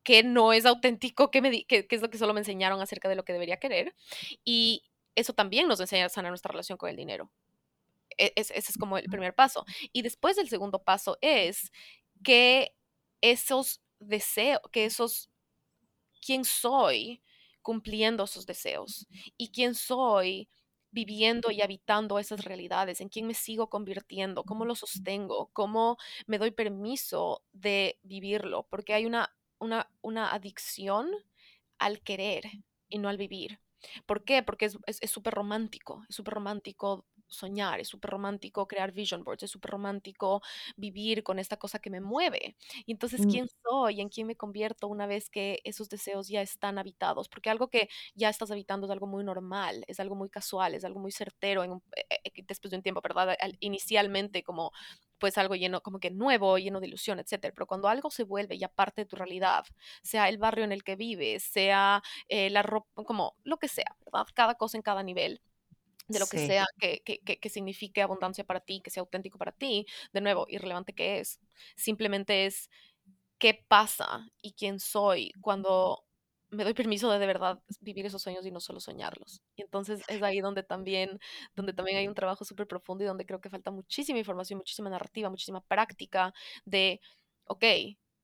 que 0.02 0.22
no 0.22 0.52
es 0.52 0.66
auténtico, 0.66 1.30
que, 1.30 1.40
me, 1.40 1.64
que, 1.64 1.86
es 1.88 2.02
lo 2.02 2.10
que 2.10 2.18
solo 2.18 2.34
me 2.34 2.40
enseñaron 2.40 2.80
acerca 2.80 3.08
de 3.08 3.14
lo 3.14 3.24
que 3.24 3.32
debería 3.32 3.58
querer. 3.58 3.94
Y 4.44 4.82
eso 5.14 5.32
también 5.32 5.68
nos 5.68 5.80
enseña 5.80 6.06
a 6.06 6.08
sanar 6.08 6.30
nuestra 6.30 6.50
relación 6.50 6.78
con 6.78 6.90
el 6.90 6.96
dinero. 6.96 7.30
E, 8.18 8.32
ese 8.36 8.56
es 8.56 8.78
como 8.78 8.98
el 8.98 9.08
primer 9.08 9.34
paso. 9.34 9.64
Y 9.92 10.02
después 10.02 10.38
el 10.38 10.48
segundo 10.48 10.82
paso 10.82 11.18
es 11.20 11.72
que 12.22 12.74
esos 13.20 13.80
deseos, 14.00 14.60
que 14.70 14.84
esos, 14.84 15.30
quién 16.24 16.44
soy 16.44 17.22
cumpliendo 17.62 18.24
esos 18.24 18.46
deseos 18.46 19.06
y 19.36 19.50
quién 19.50 19.74
soy 19.74 20.48
viviendo 20.90 21.50
y 21.50 21.62
habitando 21.62 22.18
esas 22.18 22.44
realidades, 22.44 23.00
en 23.00 23.08
quién 23.08 23.26
me 23.26 23.34
sigo 23.34 23.70
convirtiendo, 23.70 24.44
cómo 24.44 24.64
lo 24.66 24.74
sostengo, 24.74 25.50
cómo 25.54 25.96
me 26.26 26.38
doy 26.38 26.50
permiso 26.50 27.42
de 27.52 27.98
vivirlo, 28.02 28.66
porque 28.68 28.92
hay 28.92 29.06
una, 29.06 29.34
una, 29.58 29.90
una 30.02 30.32
adicción 30.32 31.08
al 31.78 32.02
querer 32.02 32.44
y 32.88 32.98
no 32.98 33.08
al 33.08 33.16
vivir. 33.16 33.58
¿Por 34.06 34.24
qué? 34.24 34.42
Porque 34.42 34.66
es 34.66 35.10
súper 35.10 35.34
romántico, 35.34 36.04
es 36.08 36.14
súper 36.14 36.34
romántico 36.34 37.06
soñar, 37.32 37.80
es 37.80 37.88
súper 37.88 38.10
romántico 38.10 38.66
crear 38.66 38.92
vision 38.92 39.24
boards, 39.24 39.42
es 39.44 39.50
súper 39.50 39.72
romántico 39.72 40.42
vivir 40.76 41.22
con 41.22 41.38
esta 41.38 41.56
cosa 41.56 41.78
que 41.78 41.90
me 41.90 42.00
mueve. 42.00 42.56
Y 42.86 42.92
entonces, 42.92 43.26
¿quién 43.26 43.48
soy? 43.62 44.00
¿En 44.00 44.08
quién 44.08 44.26
me 44.26 44.36
convierto 44.36 44.88
una 44.88 45.06
vez 45.06 45.28
que 45.30 45.60
esos 45.64 45.88
deseos 45.88 46.28
ya 46.28 46.42
están 46.42 46.78
habitados? 46.78 47.28
Porque 47.28 47.50
algo 47.50 47.68
que 47.68 47.88
ya 48.14 48.28
estás 48.28 48.50
habitando 48.50 48.86
es 48.86 48.92
algo 48.92 49.06
muy 49.06 49.24
normal, 49.24 49.84
es 49.86 50.00
algo 50.00 50.14
muy 50.14 50.28
casual, 50.30 50.74
es 50.74 50.84
algo 50.84 51.00
muy 51.00 51.12
certero 51.12 51.64
en 51.64 51.72
eh, 51.96 52.04
eh, 52.24 52.44
después 52.46 52.70
de 52.70 52.76
un 52.78 52.82
tiempo, 52.82 53.00
¿verdad? 53.02 53.36
Inicialmente 53.60 54.42
como 54.42 54.72
pues 55.18 55.38
algo 55.38 55.54
lleno, 55.54 55.80
como 55.82 56.00
que 56.00 56.10
nuevo, 56.10 56.58
lleno 56.58 56.80
de 56.80 56.88
ilusión, 56.88 57.20
etcétera. 57.20 57.54
Pero 57.54 57.66
cuando 57.66 57.88
algo 57.88 58.10
se 58.10 58.24
vuelve 58.24 58.58
ya 58.58 58.68
parte 58.68 59.02
de 59.02 59.06
tu 59.06 59.14
realidad, 59.16 59.64
sea 60.02 60.28
el 60.28 60.36
barrio 60.38 60.64
en 60.64 60.72
el 60.72 60.82
que 60.82 60.96
vives, 60.96 61.44
sea 61.44 62.02
eh, 62.28 62.50
la 62.50 62.62
ropa, 62.62 63.04
como 63.04 63.36
lo 63.44 63.56
que 63.58 63.68
sea, 63.68 63.96
¿verdad? 64.04 64.26
Cada 64.34 64.56
cosa 64.56 64.76
en 64.76 64.82
cada 64.82 65.02
nivel 65.04 65.40
de 66.08 66.18
lo 66.18 66.26
que 66.26 66.46
sea 66.46 66.66
que, 66.78 67.02
que, 67.04 67.20
que, 67.20 67.48
signifique 67.48 68.02
abundancia 68.02 68.44
para 68.44 68.60
ti, 68.60 68.80
que 68.82 68.90
sea 68.90 69.02
auténtico 69.02 69.38
para 69.38 69.52
ti, 69.52 69.86
de 70.12 70.20
nuevo, 70.20 70.46
irrelevante 70.48 70.92
que 70.92 71.20
es. 71.20 71.40
Simplemente 71.76 72.46
es 72.46 72.70
qué 73.38 73.64
pasa 73.68 74.28
y 74.40 74.52
quién 74.52 74.78
soy 74.78 75.32
cuando 75.40 76.04
me 76.52 76.64
doy 76.64 76.74
permiso 76.74 77.10
de 77.10 77.18
de 77.18 77.26
verdad 77.26 77.60
vivir 77.80 78.04
esos 78.06 78.22
sueños 78.22 78.46
y 78.46 78.50
no 78.50 78.60
solo 78.60 78.78
soñarlos. 78.78 79.42
Y 79.56 79.62
entonces 79.62 80.02
es 80.06 80.22
ahí 80.22 80.40
donde 80.40 80.62
también, 80.62 81.18
donde 81.56 81.72
también 81.72 81.96
hay 81.96 82.06
un 82.06 82.14
trabajo 82.14 82.44
súper 82.44 82.66
profundo 82.66 83.04
y 83.04 83.06
donde 83.06 83.24
creo 83.24 83.40
que 83.40 83.48
falta 83.48 83.70
muchísima 83.70 84.18
información, 84.18 84.58
muchísima 84.58 84.90
narrativa, 84.90 85.30
muchísima 85.30 85.62
práctica 85.62 86.34
de, 86.66 87.00
ok, 87.46 87.64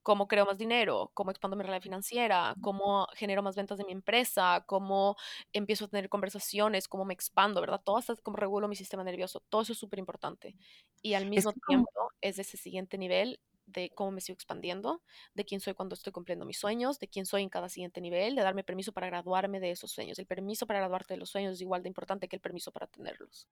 cómo 0.08 0.26
creo 0.26 0.46
más 0.46 0.56
dinero, 0.56 1.10
cómo 1.12 1.30
expando 1.30 1.54
mi 1.54 1.64
realidad 1.64 1.82
financiera, 1.82 2.54
cómo 2.62 3.06
genero 3.14 3.42
más 3.42 3.56
ventas 3.56 3.76
de 3.76 3.84
mi 3.84 3.92
empresa, 3.92 4.64
cómo 4.64 5.16
empiezo 5.52 5.84
a 5.84 5.88
tener 5.88 6.08
conversaciones, 6.08 6.88
cómo 6.88 7.04
me 7.04 7.12
expando, 7.12 7.60
¿verdad? 7.60 7.82
Todo 7.84 7.98
esto, 7.98 8.16
cómo 8.22 8.38
regulo 8.38 8.68
mi 8.68 8.74
sistema 8.74 9.04
nervioso, 9.04 9.42
todo 9.50 9.60
eso 9.60 9.74
es 9.74 9.78
súper 9.78 9.98
importante. 9.98 10.56
Y 11.02 11.12
al 11.12 11.26
mismo 11.26 11.52
tiempo 11.68 11.90
es 12.22 12.38
ese 12.38 12.56
siguiente 12.56 12.96
nivel 12.96 13.38
de 13.66 13.90
cómo 13.90 14.10
me 14.10 14.22
sigo 14.22 14.32
expandiendo, 14.32 15.02
de 15.34 15.44
quién 15.44 15.60
soy 15.60 15.74
cuando 15.74 15.92
estoy 15.92 16.10
cumpliendo 16.10 16.46
mis 16.46 16.58
sueños, 16.58 16.98
de 16.98 17.08
quién 17.08 17.26
soy 17.26 17.42
en 17.42 17.50
cada 17.50 17.68
siguiente 17.68 18.00
nivel, 18.00 18.34
de 18.34 18.40
darme 18.40 18.64
permiso 18.64 18.92
para 18.92 19.08
graduarme 19.08 19.60
de 19.60 19.72
esos 19.72 19.90
sueños. 19.90 20.18
El 20.18 20.24
permiso 20.24 20.66
para 20.66 20.78
graduarte 20.78 21.12
de 21.12 21.18
los 21.18 21.28
sueños 21.28 21.52
es 21.52 21.60
igual 21.60 21.82
de 21.82 21.88
importante 21.90 22.28
que 22.28 22.36
el 22.36 22.40
permiso 22.40 22.72
para 22.72 22.86
tenerlos. 22.86 23.46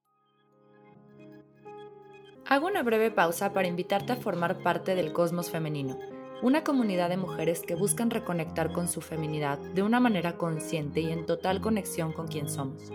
Hago 2.49 2.69
una 2.69 2.83
breve 2.85 3.11
pausa 3.11 3.53
para 3.53 3.69
invitarte 3.69 4.13
a 4.13 4.17
formar 4.17 4.63
parte 4.63 4.95
del 4.95 5.13
Cosmos 5.13 5.51
Femenino, 5.51 5.99
una 6.43 6.65
comunidad 6.65 7.09
de 7.09 7.17
mujeres 7.17 7.63
que 7.63 7.75
buscan 7.75 8.11
reconectar 8.11 8.71
con 8.73 8.89
su 8.89 9.01
feminidad 9.01 9.59
de 9.59 9.83
una 9.83 10.01
manera 10.01 10.37
consciente 10.37 11.01
y 11.01 11.11
en 11.11 11.25
total 11.25 11.63
conexión 11.63 12.13
con 12.13 12.29
quien 12.29 12.51
somos. 12.51 12.93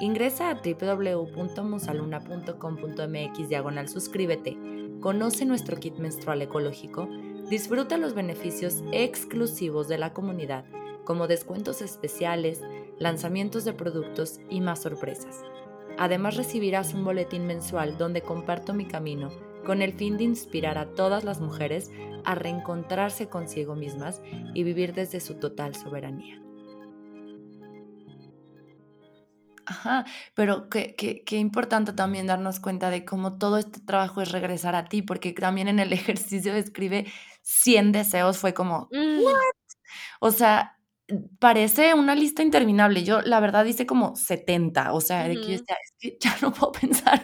Ingresa 0.00 0.50
a 0.50 0.60
www.musaluna.com.mx 0.62 3.48
diagonal 3.48 3.88
suscríbete, 3.88 4.56
conoce 5.00 5.44
nuestro 5.44 5.76
kit 5.76 5.96
menstrual 5.96 6.42
ecológico, 6.42 7.08
disfruta 7.50 7.96
los 7.96 8.14
beneficios 8.14 8.84
exclusivos 8.92 9.88
de 9.88 9.98
la 9.98 10.12
comunidad, 10.12 10.64
como 11.04 11.26
descuentos 11.26 11.82
especiales, 11.82 12.62
lanzamientos 12.98 13.64
de 13.64 13.72
productos 13.72 14.38
y 14.48 14.60
más 14.60 14.82
sorpresas. 14.82 15.42
Además 15.98 16.36
recibirás 16.36 16.94
un 16.94 17.04
boletín 17.04 17.44
mensual 17.46 17.98
donde 17.98 18.22
comparto 18.22 18.72
mi 18.72 18.86
camino 18.86 19.32
con 19.64 19.82
el 19.82 19.92
fin 19.92 20.16
de 20.16 20.24
inspirar 20.24 20.78
a 20.78 20.94
todas 20.94 21.24
las 21.24 21.40
mujeres 21.40 21.90
a 22.24 22.34
reencontrarse 22.34 23.28
consigo 23.28 23.74
mismas 23.74 24.22
y 24.54 24.62
vivir 24.62 24.94
desde 24.94 25.20
su 25.20 25.34
total 25.34 25.74
soberanía. 25.74 26.40
Ajá, 29.66 30.04
pero 30.34 30.68
qué, 30.68 30.94
qué, 30.94 31.36
importante 31.36 31.94
también 31.94 32.26
darnos 32.26 32.60
cuenta 32.60 32.90
de 32.90 33.06
cómo 33.06 33.38
todo 33.38 33.56
este 33.56 33.80
trabajo 33.80 34.20
es 34.20 34.30
regresar 34.30 34.74
a 34.74 34.84
ti, 34.84 35.00
porque 35.00 35.32
también 35.32 35.68
en 35.68 35.78
el 35.78 35.92
ejercicio 35.92 36.54
escribe 36.54 37.06
100 37.42 37.92
deseos, 37.92 38.38
fue 38.38 38.52
como, 38.52 38.88
mm. 38.92 39.22
¿what? 39.22 39.34
O 40.20 40.30
sea, 40.30 40.73
parece 41.38 41.92
una 41.94 42.14
lista 42.14 42.42
interminable. 42.42 43.04
Yo, 43.04 43.20
la 43.20 43.40
verdad, 43.40 43.64
hice 43.66 43.86
como 43.86 44.16
70, 44.16 44.92
o 44.92 45.00
sea, 45.00 45.28
de 45.28 45.34
que 45.34 45.48
yo 45.48 45.54
es 45.54 45.64
que 45.98 46.16
ya 46.20 46.36
no 46.40 46.52
puedo 46.52 46.72
pensar 46.80 47.22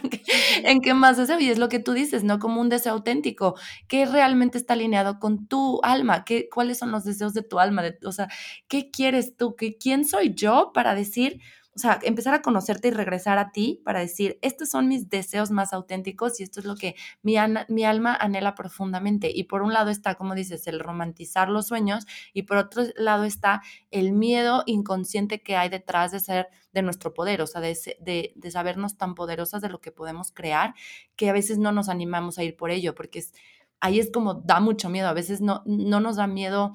en 0.63 0.81
qué, 0.81 0.93
más 0.93 1.17
deseo. 1.17 1.39
Y 1.39 1.49
es 1.49 1.57
lo 1.57 1.69
que 1.69 1.79
tú 1.79 1.93
dices, 1.93 2.23
¿no? 2.23 2.39
Como 2.39 2.61
un 2.61 2.69
deseo 2.69 2.93
auténtico, 2.93 3.55
que 3.87 4.05
realmente 4.05 4.57
está 4.57 4.73
alineado 4.73 5.19
con 5.19 5.47
tu 5.47 5.79
alma, 5.83 6.23
¿Qué, 6.25 6.47
cuáles 6.49 6.77
son 6.77 6.91
los 6.91 7.03
deseos 7.03 7.33
de 7.33 7.43
tu 7.43 7.59
alma, 7.59 7.83
o 8.05 8.11
sea, 8.11 8.27
¿qué 8.67 8.91
quieres 8.91 9.35
tú? 9.35 9.55
¿Qué, 9.55 9.77
¿Quién 9.77 10.05
soy 10.05 10.33
yo 10.35 10.71
para 10.73 10.95
decir 10.95 11.39
o 11.73 11.79
sea, 11.79 11.99
empezar 12.03 12.33
a 12.33 12.41
conocerte 12.41 12.89
y 12.89 12.91
regresar 12.91 13.37
a 13.37 13.51
ti 13.51 13.81
para 13.85 14.01
decir, 14.01 14.37
estos 14.41 14.69
son 14.69 14.89
mis 14.89 15.09
deseos 15.09 15.51
más 15.51 15.71
auténticos 15.71 16.39
y 16.39 16.43
esto 16.43 16.59
es 16.59 16.65
lo 16.65 16.75
que 16.75 16.95
mi, 17.21 17.37
alma 17.37 18.15
anhela 18.19 18.55
profundamente. 18.55 19.31
Y 19.33 19.45
por 19.45 19.61
un 19.61 19.71
lado 19.71 19.89
está, 19.89 20.15
como 20.15 20.35
dices, 20.35 20.67
el 20.67 20.81
romantizar 20.81 21.47
los 21.47 21.67
sueños 21.67 22.05
y 22.33 22.43
por 22.43 22.57
otro 22.57 22.83
lado 22.97 23.23
está 23.23 23.61
el 23.89 24.11
miedo 24.11 24.63
inconsciente 24.65 25.41
que 25.41 25.55
hay 25.55 25.69
detrás 25.69 26.11
de 26.11 26.19
ser 26.19 26.47
de 26.73 26.81
nuestro 26.81 27.13
poder, 27.13 27.41
o 27.41 27.47
sea, 27.47 27.61
de, 27.61 27.77
de, 27.99 28.33
de 28.35 28.51
sabernos 28.51 28.97
tan 28.97 29.15
poderosas 29.15 29.61
de 29.61 29.69
lo 29.69 29.79
que 29.79 29.91
podemos 29.91 30.31
crear, 30.31 30.73
que 31.15 31.29
a 31.29 31.33
veces 31.33 31.57
no 31.57 31.71
nos 31.71 31.87
animamos 31.89 32.37
a 32.37 32.43
ir 32.43 32.57
por 32.57 32.69
ello, 32.71 32.95
porque 32.95 33.19
es, 33.19 33.33
ahí 33.79 33.99
es 33.99 34.11
como 34.11 34.35
da 34.35 34.59
mucho 34.59 34.89
miedo, 34.89 35.07
a 35.07 35.13
veces 35.13 35.41
no, 35.41 35.63
no 35.65 35.99
nos 35.99 36.17
da 36.17 36.27
miedo 36.27 36.73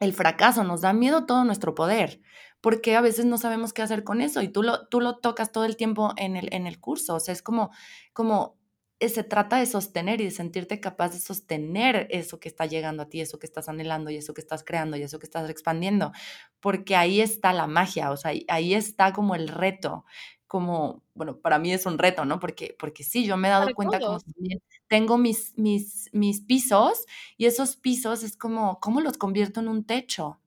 el 0.00 0.12
fracaso, 0.12 0.64
nos 0.64 0.80
da 0.80 0.92
miedo 0.92 1.24
todo 1.24 1.44
nuestro 1.44 1.74
poder, 1.74 2.20
porque 2.64 2.96
a 2.96 3.02
veces 3.02 3.26
no 3.26 3.36
sabemos 3.36 3.74
qué 3.74 3.82
hacer 3.82 4.04
con 4.04 4.22
eso 4.22 4.40
y 4.40 4.48
tú 4.48 4.62
lo, 4.62 4.86
tú 4.86 5.02
lo 5.02 5.18
tocas 5.18 5.52
todo 5.52 5.66
el 5.66 5.76
tiempo 5.76 6.14
en 6.16 6.34
el, 6.34 6.48
en 6.50 6.66
el 6.66 6.80
curso, 6.80 7.16
o 7.16 7.20
sea, 7.20 7.34
es 7.34 7.42
como, 7.42 7.70
como 8.14 8.56
eh, 9.00 9.10
se 9.10 9.22
trata 9.22 9.58
de 9.58 9.66
sostener 9.66 10.22
y 10.22 10.24
de 10.24 10.30
sentirte 10.30 10.80
capaz 10.80 11.10
de 11.10 11.18
sostener 11.18 12.06
eso 12.08 12.40
que 12.40 12.48
está 12.48 12.64
llegando 12.64 13.02
a 13.02 13.10
ti, 13.10 13.20
eso 13.20 13.38
que 13.38 13.44
estás 13.44 13.68
anhelando 13.68 14.10
y 14.10 14.16
eso 14.16 14.32
que 14.32 14.40
estás 14.40 14.64
creando 14.64 14.96
y 14.96 15.02
eso 15.02 15.18
que 15.18 15.26
estás 15.26 15.50
expandiendo, 15.50 16.12
porque 16.60 16.96
ahí 16.96 17.20
está 17.20 17.52
la 17.52 17.66
magia, 17.66 18.10
o 18.10 18.16
sea, 18.16 18.32
ahí 18.48 18.72
está 18.72 19.12
como 19.12 19.34
el 19.34 19.48
reto, 19.48 20.06
como, 20.46 21.02
bueno, 21.12 21.40
para 21.40 21.58
mí 21.58 21.70
es 21.70 21.84
un 21.84 21.98
reto, 21.98 22.24
¿no? 22.24 22.40
Porque, 22.40 22.74
porque 22.78 23.04
sí, 23.04 23.26
yo 23.26 23.36
me 23.36 23.48
he 23.48 23.50
dado 23.50 23.74
cuenta 23.74 24.00
como 24.00 24.20
tengo 24.88 25.18
mis, 25.18 25.52
mis, 25.58 26.08
mis 26.14 26.40
pisos 26.40 27.04
y 27.36 27.44
esos 27.44 27.76
pisos 27.76 28.22
es 28.22 28.38
como, 28.38 28.80
¿cómo 28.80 29.02
los 29.02 29.18
convierto 29.18 29.60
en 29.60 29.68
un 29.68 29.84
techo? 29.84 30.40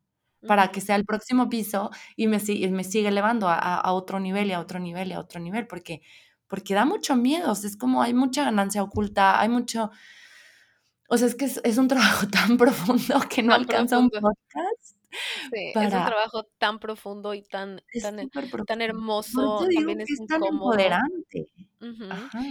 Para 0.45 0.71
que 0.71 0.81
sea 0.81 0.95
el 0.95 1.05
próximo 1.05 1.49
piso 1.49 1.89
y 2.15 2.27
me, 2.27 2.37
me 2.71 2.83
sigue 2.83 3.07
elevando 3.07 3.47
a, 3.49 3.91
otro 3.91 4.19
nivel 4.19 4.47
y 4.47 4.53
a 4.53 4.59
otro 4.59 4.79
nivel 4.79 5.09
y 5.09 5.13
a 5.13 5.19
otro 5.19 5.39
nivel, 5.39 5.67
porque, 5.67 6.01
porque 6.47 6.73
da 6.73 6.85
mucho 6.85 7.15
miedo, 7.15 7.51
es 7.51 7.77
como 7.77 8.01
hay 8.01 8.13
mucha 8.13 8.43
ganancia 8.43 8.83
oculta, 8.83 9.39
hay 9.39 9.49
mucho... 9.49 9.91
O 11.09 11.17
sea, 11.17 11.27
es 11.27 11.35
que 11.35 11.45
es, 11.45 11.77
un 11.77 11.87
trabajo 12.21 12.27
tan 12.27 12.57
profundo 12.57 13.19
que 13.29 13.41
no 13.41 13.53
alcanza 13.53 13.97
un 13.97 14.09
podcast. 14.09 14.97
Sí, 15.51 15.71
es 15.73 15.75
un 15.75 16.05
trabajo 16.05 16.43
tan 16.57 16.79
profundo 16.79 17.33
y 17.33 17.41
tan, 17.41 17.81
tan, 18.01 18.29
tan, 18.65 18.81
hermoso. 18.81 19.65
También 19.73 20.01
es, 20.01 20.09
incómodo. 20.19 20.77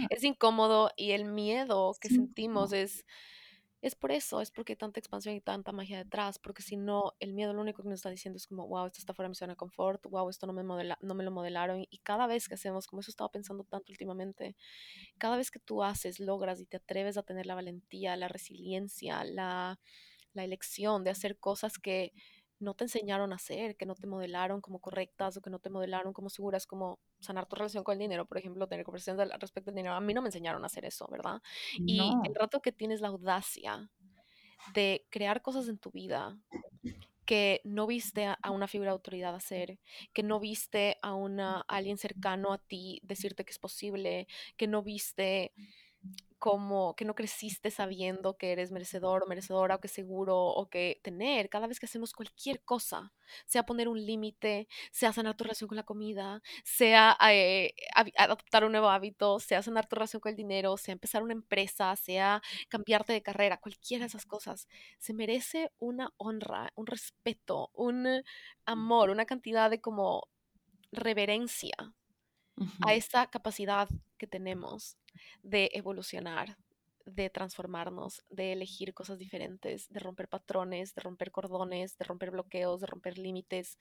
Es 0.09 0.23
incómodo 0.23 0.89
y 0.97 1.11
el 1.11 1.25
miedo 1.25 1.93
que 2.01 2.09
sentimos 2.09 2.73
es 2.73 3.05
es 3.87 3.95
por 3.95 4.11
eso, 4.11 4.41
es 4.41 4.51
porque 4.51 4.73
hay 4.73 4.77
tanta 4.77 4.99
expansión 4.99 5.35
y 5.35 5.41
tanta 5.41 5.71
magia 5.71 5.97
detrás, 5.97 6.39
porque 6.39 6.61
si 6.61 6.77
no, 6.77 7.13
el 7.19 7.33
miedo 7.33 7.53
lo 7.53 7.61
único 7.61 7.81
que 7.81 7.89
nos 7.89 7.99
está 7.99 8.09
diciendo 8.09 8.37
es 8.37 8.47
como, 8.47 8.67
wow, 8.67 8.85
esto 8.85 8.99
está 8.99 9.13
fuera 9.13 9.27
de 9.27 9.29
mi 9.29 9.35
zona 9.35 9.53
de 9.53 9.57
confort, 9.57 10.05
wow, 10.05 10.29
esto 10.29 10.45
no 10.47 10.53
me, 10.53 10.63
no 10.63 11.15
me 11.15 11.23
lo 11.23 11.31
modelaron. 11.31 11.85
Y 11.89 11.97
cada 11.99 12.27
vez 12.27 12.47
que 12.47 12.55
hacemos, 12.55 12.87
como 12.87 12.99
eso 12.99 13.11
estaba 13.11 13.31
pensando 13.31 13.63
tanto 13.63 13.91
últimamente, 13.91 14.55
cada 15.17 15.37
vez 15.37 15.51
que 15.51 15.59
tú 15.59 15.83
haces, 15.83 16.19
logras 16.19 16.59
y 16.59 16.65
te 16.65 16.77
atreves 16.77 17.17
a 17.17 17.23
tener 17.23 17.45
la 17.45 17.55
valentía, 17.55 18.15
la 18.15 18.27
resiliencia, 18.27 19.23
la, 19.23 19.79
la 20.33 20.43
elección 20.43 21.03
de 21.03 21.11
hacer 21.11 21.37
cosas 21.37 21.77
que 21.77 22.13
no 22.59 22.73
te 22.73 22.85
enseñaron 22.85 23.31
a 23.31 23.35
hacer, 23.35 23.75
que 23.75 23.85
no 23.85 23.95
te 23.95 24.07
modelaron 24.07 24.61
como 24.61 24.79
correctas 24.79 25.37
o 25.37 25.41
que 25.41 25.49
no 25.49 25.59
te 25.59 25.69
modelaron 25.69 26.13
como 26.13 26.29
seguras, 26.29 26.65
como 26.65 26.99
sanar 27.19 27.45
tu 27.47 27.55
relación 27.55 27.83
con 27.83 27.93
el 27.93 27.99
dinero, 27.99 28.25
por 28.25 28.37
ejemplo, 28.37 28.67
tener 28.67 28.85
conversaciones 28.85 29.31
al 29.31 29.39
respecto 29.39 29.71
del 29.71 29.75
dinero. 29.75 29.95
A 29.95 30.01
mí 30.01 30.13
no 30.13 30.21
me 30.21 30.29
enseñaron 30.29 30.63
a 30.63 30.67
hacer 30.67 30.85
eso, 30.85 31.07
¿verdad? 31.09 31.41
Y 31.77 32.01
el 32.25 32.35
rato 32.35 32.61
que 32.61 32.71
tienes 32.71 33.01
la 33.01 33.09
audacia 33.09 33.89
de 34.73 35.05
crear 35.09 35.41
cosas 35.41 35.67
en 35.67 35.77
tu 35.77 35.91
vida 35.91 36.37
que 37.25 37.59
no 37.65 37.87
viste 37.87 38.25
a, 38.25 38.51
una 38.51 38.67
figura 38.67 38.91
de 38.91 38.93
autoridad 38.93 39.35
hacer, 39.35 39.79
que 40.13 40.23
no 40.23 40.39
viste 40.39 40.97
a, 41.01 41.13
una, 41.13 41.57
a 41.67 41.75
alguien 41.75 41.97
cercano 41.97 42.53
a 42.53 42.57
ti 42.57 43.01
decirte 43.03 43.43
que 43.43 43.51
es 43.51 43.59
posible, 43.59 44.27
que 44.55 44.65
no 44.65 44.81
viste 44.81 45.51
como 46.39 46.95
que 46.95 47.05
no 47.05 47.15
creciste 47.15 47.71
sabiendo 47.71 48.37
que 48.37 48.51
eres 48.51 48.71
merecedor 48.71 49.23
o 49.23 49.27
merecedora 49.27 49.75
o 49.75 49.79
que 49.79 49.87
seguro 49.87 50.37
o 50.37 50.69
que 50.69 50.99
tener 51.03 51.49
cada 51.49 51.67
vez 51.67 51.79
que 51.79 51.87
hacemos 51.87 52.13
cualquier 52.13 52.63
cosa, 52.63 53.13
sea 53.45 53.65
poner 53.65 53.87
un 53.87 54.05
límite, 54.05 54.67
sea 54.91 55.13
sanar 55.13 55.35
tu 55.35 55.43
relación 55.43 55.67
con 55.67 55.77
la 55.77 55.83
comida, 55.83 56.41
sea 56.63 57.17
eh, 57.31 57.73
adoptar 58.17 58.65
un 58.65 58.71
nuevo 58.71 58.89
hábito, 58.89 59.39
sea 59.39 59.61
sanar 59.61 59.87
tu 59.87 59.95
relación 59.95 60.19
con 60.19 60.29
el 60.31 60.35
dinero, 60.35 60.77
sea 60.77 60.93
empezar 60.93 61.23
una 61.23 61.33
empresa, 61.33 61.95
sea 61.95 62.41
cambiarte 62.69 63.13
de 63.13 63.23
carrera, 63.23 63.57
cualquiera 63.57 64.03
de 64.03 64.07
esas 64.07 64.25
cosas, 64.25 64.67
se 64.99 65.13
merece 65.13 65.71
una 65.79 66.13
honra, 66.17 66.71
un 66.75 66.85
respeto, 66.87 67.71
un 67.73 68.23
amor, 68.65 69.09
una 69.09 69.25
cantidad 69.25 69.69
de 69.69 69.81
como 69.81 70.27
reverencia 70.91 71.75
a 72.85 72.93
esa 72.93 73.27
capacidad 73.27 73.89
que 74.17 74.27
tenemos 74.27 74.97
de 75.43 75.69
evolucionar, 75.73 76.57
de 77.05 77.29
transformarnos, 77.29 78.23
de 78.29 78.53
elegir 78.53 78.93
cosas 78.93 79.17
diferentes, 79.17 79.89
de 79.89 79.99
romper 79.99 80.27
patrones, 80.27 80.93
de 80.93 81.01
romper 81.01 81.31
cordones, 81.31 81.97
de 81.97 82.05
romper 82.05 82.31
bloqueos, 82.31 82.81
de 82.81 82.87
romper 82.87 83.17
límites. 83.17 83.77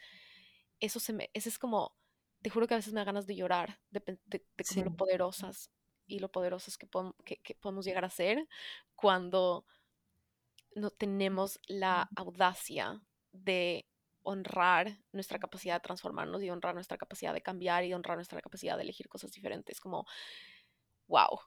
Eso 0.81 1.01
se 1.01 1.13
me, 1.13 1.31
ese 1.35 1.49
es 1.49 1.59
como, 1.59 1.97
te 2.43 2.51
juro 2.51 2.67
que 2.67 2.75
a 2.75 2.77
veces 2.77 2.93
me 2.93 3.01
da 3.01 3.05
ganas 3.05 3.27
de 3.27 3.37
llorar, 3.37 3.81
de, 3.91 4.19
de, 4.27 4.45
lo 4.85 4.97
poderosas 4.97 5.71
y 6.07 6.21
lo 6.21 6.31
poderosas 6.31 6.79
que, 6.79 6.89
que, 7.25 7.55
podemos 7.57 7.85
llegar 7.85 8.05
a 8.05 8.11
ser 8.11 8.47
cuando 8.95 9.67
no 10.75 10.91
tenemos 10.91 11.59
la 11.67 12.09
audacia 12.15 13.01
de 13.33 13.87
honrar 14.27 14.99
nuestra 15.13 15.39
capacidad 15.39 15.75
de 15.75 15.81
transformarnos 15.81 16.43
y 16.43 16.51
honrar 16.51 16.75
nuestra 16.75 16.99
capacidad 16.99 17.33
de 17.33 17.43
cambiar 17.43 17.85
y 17.85 17.95
honrar 17.95 18.17
nuestra 18.17 18.41
capacidad 18.41 18.77
de 18.77 18.83
elegir 18.83 19.09
cosas 19.09 19.31
diferentes. 19.33 19.81
Como 19.81 20.05
wow. 21.07 21.39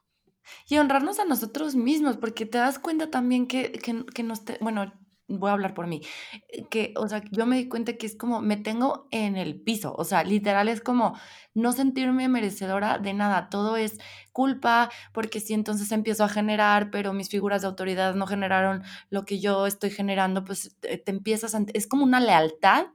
Y 0.66 0.78
honrarnos 0.78 1.18
a 1.18 1.26
nosotros 1.26 1.74
mismos, 1.74 2.16
porque 2.16 2.46
te 2.46 2.58
das 2.58 2.78
cuenta 2.78 3.10
también 3.10 3.46
que, 3.46 3.72
que, 3.72 4.04
que 4.06 4.22
nos, 4.22 4.42
bueno, 4.60 4.92
voy 5.38 5.50
a 5.50 5.52
hablar 5.52 5.74
por 5.74 5.86
mí, 5.86 6.02
eh, 6.48 6.64
que, 6.68 6.92
o 6.96 7.08
sea, 7.08 7.22
yo 7.30 7.46
me 7.46 7.56
di 7.56 7.68
cuenta 7.68 7.94
que 7.94 8.06
es 8.06 8.16
como, 8.16 8.40
me 8.40 8.56
tengo 8.56 9.06
en 9.10 9.36
el 9.36 9.60
piso, 9.60 9.94
o 9.96 10.04
sea, 10.04 10.24
literal 10.24 10.68
es 10.68 10.80
como 10.80 11.16
no 11.54 11.72
sentirme 11.72 12.28
merecedora 12.28 12.98
de 12.98 13.14
nada, 13.14 13.48
todo 13.48 13.76
es 13.76 13.98
culpa, 14.32 14.90
porque 15.12 15.40
si 15.40 15.54
entonces 15.54 15.92
empiezo 15.92 16.24
a 16.24 16.28
generar, 16.28 16.90
pero 16.90 17.12
mis 17.12 17.28
figuras 17.28 17.62
de 17.62 17.68
autoridad 17.68 18.14
no 18.14 18.26
generaron 18.26 18.82
lo 19.10 19.24
que 19.24 19.40
yo 19.40 19.66
estoy 19.66 19.90
generando, 19.90 20.44
pues 20.44 20.76
te, 20.80 21.02
empiezas, 21.06 21.54
a, 21.54 21.64
es 21.74 21.86
como 21.86 22.04
una 22.04 22.20
lealtad 22.20 22.86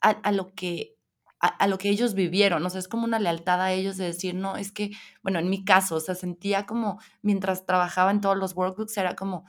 a, 0.00 0.32
lo 0.32 0.54
que 0.54 0.96
a, 1.40 1.66
lo 1.66 1.78
que 1.78 1.88
ellos 1.88 2.14
vivieron, 2.14 2.64
o 2.64 2.70
sea, 2.70 2.78
es 2.78 2.88
como 2.88 3.04
una 3.04 3.18
lealtad 3.18 3.60
a 3.60 3.72
ellos 3.72 3.96
de 3.96 4.06
decir, 4.06 4.34
no, 4.34 4.56
es 4.56 4.72
que, 4.72 4.90
bueno, 5.22 5.38
en 5.38 5.50
mi 5.50 5.64
caso, 5.64 5.96
o 5.96 6.00
sea, 6.00 6.14
sentía 6.14 6.66
como 6.66 7.00
mientras 7.22 7.66
trabajaba 7.66 8.10
en 8.10 8.20
todos 8.20 8.36
los 8.36 8.54
workbooks, 8.54 8.96
era 8.96 9.14
como, 9.16 9.44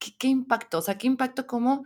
¿qué, 0.00 0.28
impacto? 0.28 0.78
O 0.78 0.82
sea, 0.82 0.98
¿qué 0.98 1.06
impacto 1.06 1.46
cómo, 1.46 1.84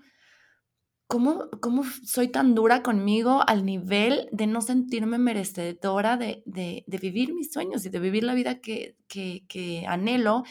cómo, 1.07 1.49
cómo 1.61 1.85
soy 2.05 2.29
tan 2.29 2.55
dura 2.55 2.83
conmigo 2.83 3.43
al 3.47 3.65
nivel 3.67 4.29
de 4.33 4.47
no 4.47 4.61
sentirme 4.63 5.19
merecedora 5.19 6.17
de, 6.17 6.43
de, 6.47 6.85
de 6.87 6.99
vivir 6.99 7.35
mis 7.35 7.53
sueños 7.53 7.85
y 7.85 7.91
de 7.91 8.01
vivir 8.01 8.25
la 8.25 8.35
vida 8.35 8.61
que, 8.61 8.97
que, 9.09 9.45
que 9.49 9.87
anhelo? 9.87 10.45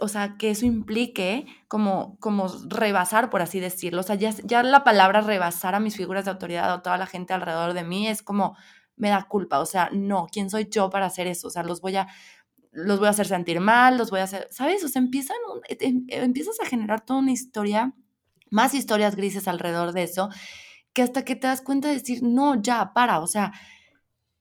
o 0.00 0.08
sea, 0.08 0.36
que 0.38 0.50
eso 0.50 0.66
implique 0.66 1.46
como, 1.68 2.16
como 2.20 2.46
rebasar, 2.68 3.30
por 3.30 3.42
así 3.42 3.58
decirlo. 3.60 4.00
O 4.00 4.04
sea, 4.04 4.14
ya, 4.14 4.30
ya 4.44 4.62
la 4.62 4.84
palabra 4.84 5.20
rebasar 5.20 5.74
a 5.74 5.80
mis 5.80 5.96
figuras 5.96 6.24
de 6.24 6.30
autoridad 6.30 6.70
o 6.70 6.74
a 6.74 6.82
toda 6.82 6.96
la 6.96 7.06
gente 7.06 7.32
alrededor 7.32 7.72
de 7.74 7.82
mí 7.82 8.06
es 8.06 8.22
como, 8.22 8.56
me 8.96 9.08
da 9.08 9.26
culpa. 9.28 9.58
O 9.60 9.66
sea, 9.66 9.90
no, 9.92 10.26
¿quién 10.30 10.50
soy 10.50 10.68
yo 10.70 10.90
para 10.90 11.06
hacer 11.06 11.26
eso? 11.26 11.48
O 11.48 11.50
sea, 11.50 11.64
los 11.64 11.80
voy 11.80 11.96
a, 11.96 12.06
los 12.74 12.98
voy 12.98 13.08
a 13.08 13.10
hacer 13.10 13.26
sentir 13.26 13.60
mal, 13.60 13.96
los 13.96 14.10
voy 14.10 14.20
a 14.20 14.24
hacer, 14.24 14.48
¿sabes? 14.50 14.84
O 14.84 14.88
sea, 14.88 15.00
empiezan, 15.00 15.36
eh, 15.68 15.76
em, 15.80 16.06
empiezas 16.08 16.60
a 16.60 16.66
generar 16.66 17.04
toda 17.04 17.20
una 17.20 17.32
historia, 17.32 17.94
más 18.50 18.74
historias 18.74 19.16
grises 19.16 19.48
alrededor 19.48 19.92
de 19.92 20.02
eso, 20.04 20.28
que 20.92 21.02
hasta 21.02 21.24
que 21.24 21.36
te 21.36 21.46
das 21.46 21.62
cuenta 21.62 21.88
de 21.88 21.94
decir, 21.94 22.22
no, 22.22 22.60
ya, 22.60 22.92
para, 22.94 23.20
o 23.20 23.26
sea, 23.26 23.52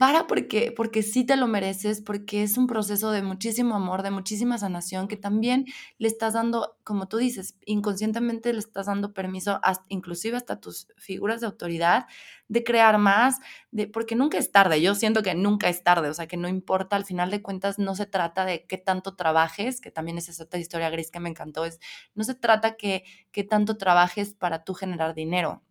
para 0.04 0.28
porque, 0.28 0.74
porque 0.76 1.01
sí 1.01 1.26
te 1.26 1.38
lo 1.38 1.47
mereces, 1.47 2.01
porque 2.01 2.43
es 2.43 2.58
un 2.58 2.68
proceso 2.68 3.12
de 3.12 3.22
muchísimo 3.22 3.74
amor, 3.74 4.04
de 4.04 4.12
muchísima 4.12 4.58
sanación, 4.58 5.08
que 5.08 5.16
también 5.16 5.66
le 5.97 6.10
estás 6.10 6.34
dando, 6.34 6.76
como 6.84 7.08
tú 7.08 7.16
dices, 7.16 7.56
inconscientemente 7.66 8.51
le 8.51 8.60
estás 8.60 8.88
dando 8.88 9.14
permiso, 9.14 9.62
inclusive 9.88 10.36
hasta 10.36 10.60
tus 10.60 10.89
figuras 10.97 11.39
de 11.39 11.47
autoridad, 11.47 12.08
de 12.49 12.66
crear 12.66 12.97
más, 12.97 13.39
de, 13.72 13.88
porque 13.88 14.18
nunca 14.18 14.38
es 14.38 14.51
tarde, 14.51 14.82
yo 14.82 14.93
siento 14.93 15.24
que 15.24 15.36
nunca 15.36 15.70
es 15.70 15.86
tarde, 15.86 16.10
o 16.10 16.14
sea, 16.14 16.28
que 16.28 16.36
no 16.36 16.49
importa, 16.49 16.97
al 16.97 17.06
final 17.06 17.32
de 17.32 17.41
cuentas 17.41 17.80
no 17.80 17.95
se 17.95 18.06
trata 18.06 18.43
de 18.43 18.66
qué 18.66 18.78
tanto 18.78 19.16
trabajes, 19.16 19.80
que 19.80 19.89
también 19.89 20.18
es 20.18 20.28
esa 20.28 20.43
otra 20.43 20.60
historia 20.60 20.89
gris 20.89 21.12
que 21.12 21.22
me 21.22 21.30
encantó, 21.30 21.64
es, 21.64 21.80
no 22.14 22.26
se 22.26 22.36
trata 22.36 22.76
que, 22.76 23.06
que 23.32 23.45
tanto 23.45 23.78
trabajes 23.78 24.34
para 24.34 24.66
tú 24.66 24.74
generar 24.74 25.14
dinero, 25.16 25.64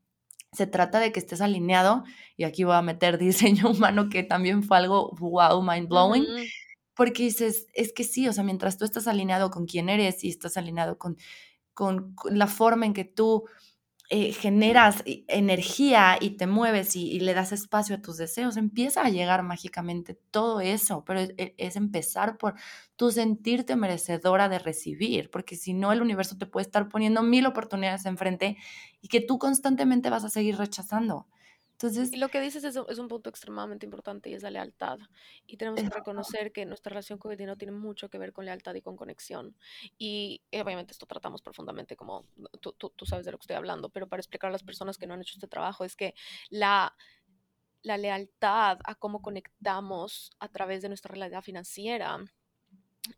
se 0.53 0.66
trata 0.66 1.00
de 1.00 1.12
que 1.12 1.20
estés 1.20 1.40
alineado, 1.40 2.05
y 2.36 2.44
aquí 2.44 2.64
voy 2.64 2.74
a 2.74 2.82
meter 2.82 3.18
diseño 3.18 3.70
humano, 3.70 4.09
que 4.09 4.22
también 4.22 4.62
fue 4.62 4.76
algo 4.76 5.11
wow, 5.18 5.62
mind 5.62 5.88
blowing, 5.88 6.26
porque 6.94 7.24
dices, 7.24 7.66
es 7.74 7.92
que 7.92 8.05
sí, 8.05 8.28
o 8.28 8.32
sea, 8.32 8.44
mientras 8.44 8.76
tú 8.76 8.84
estás 8.84 9.07
alineado 9.07 9.50
con 9.50 9.66
quién 9.66 9.88
eres 9.88 10.22
y 10.24 10.28
estás 10.28 10.57
alineado 10.57 10.98
con, 10.98 11.16
con 11.74 12.14
la 12.30 12.46
forma 12.46 12.86
en 12.86 12.92
que 12.92 13.05
tú 13.05 13.44
eh, 14.14 14.34
generas 14.34 15.02
energía 15.06 16.18
y 16.20 16.36
te 16.36 16.46
mueves 16.46 16.96
y, 16.96 17.18
le 17.20 17.32
das 17.32 17.50
espacio 17.50 17.96
a 17.96 18.02
tus 18.02 18.18
deseos, 18.18 18.58
empieza 18.58 19.00
a 19.00 19.08
llegar 19.08 19.42
mágicamente 19.42 20.12
todo 20.30 20.60
eso, 20.60 21.02
pero 21.06 21.20
e, 21.20 21.54
es, 21.56 21.76
empezar 21.76 22.36
por 22.36 22.52
tú 22.96 23.10
sentirte 23.10 23.74
merecedora 23.74 24.50
de 24.50 24.58
recibir, 24.58 25.30
porque 25.30 25.56
si 25.56 25.72
no 25.72 25.92
el 25.92 26.02
universo 26.02 26.36
te 26.36 26.44
puede 26.44 26.66
estar 26.66 26.90
poniendo 26.90 27.22
mil 27.22 27.46
oportunidades 27.46 28.04
enfrente 28.04 28.58
y 29.00 29.08
que 29.08 29.22
tú 29.22 29.38
constantemente 29.38 30.10
vas 30.10 30.24
a 30.24 30.28
seguir 30.28 30.58
rechazando. 30.58 31.26
Entonces, 31.83 32.12
y 32.12 32.16
lo 32.16 32.28
que 32.28 32.41
dices 32.41 32.62
es, 32.62 32.76
es, 32.76 32.99
un 32.99 33.09
punto 33.09 33.28
extremadamente 33.28 33.85
importante 33.85 34.30
y 34.30 34.35
es 34.35 34.43
la 34.45 34.53
lealtad. 34.53 35.01
Y 35.49 35.57
tenemos 35.57 35.83
que 35.83 35.91
reconocer 35.91 36.53
que 36.53 36.64
nuestra 36.64 36.91
relación 36.91 37.18
con 37.18 37.33
el 37.33 37.37
dinero 37.37 37.57
tiene 37.57 37.72
mucho 37.72 38.09
que 38.09 38.18
ver 38.18 38.33
con 38.33 38.45
lealtad 38.45 38.74
y 38.76 38.83
con 38.83 38.97
conexión. 38.97 39.57
Y 39.99 40.43
eh, 40.53 40.62
obviamente 40.62 40.93
esto 40.93 41.07
tratamos 41.07 41.43
profundamente 41.43 41.97
como 41.97 42.24
tú, 42.61 42.72
tú, 42.74 42.91
tú, 42.95 43.05
sabes 43.05 43.26
de 43.26 43.33
lo 43.33 43.39
que 43.39 43.43
estoy 43.43 43.57
hablando, 43.57 43.89
pero 43.89 44.07
para 44.07 44.20
explicar 44.20 44.49
a 44.49 44.53
las 44.53 44.62
personas 44.62 44.97
que 44.97 45.09
no 45.09 45.14
han 45.14 45.22
hecho 45.22 45.35
este 45.35 45.49
trabajo 45.49 45.85
es 45.85 45.97
que 45.97 46.14
la, 46.51 46.95
la 47.83 47.99
lealtad 47.99 48.78
a 48.85 48.95
cómo 48.95 49.20
conectamos 49.20 50.30
a 50.39 50.47
través 50.47 50.83
de 50.83 50.89
nuestra 50.89 51.12
realidad 51.12 51.43
financiera 51.43 52.20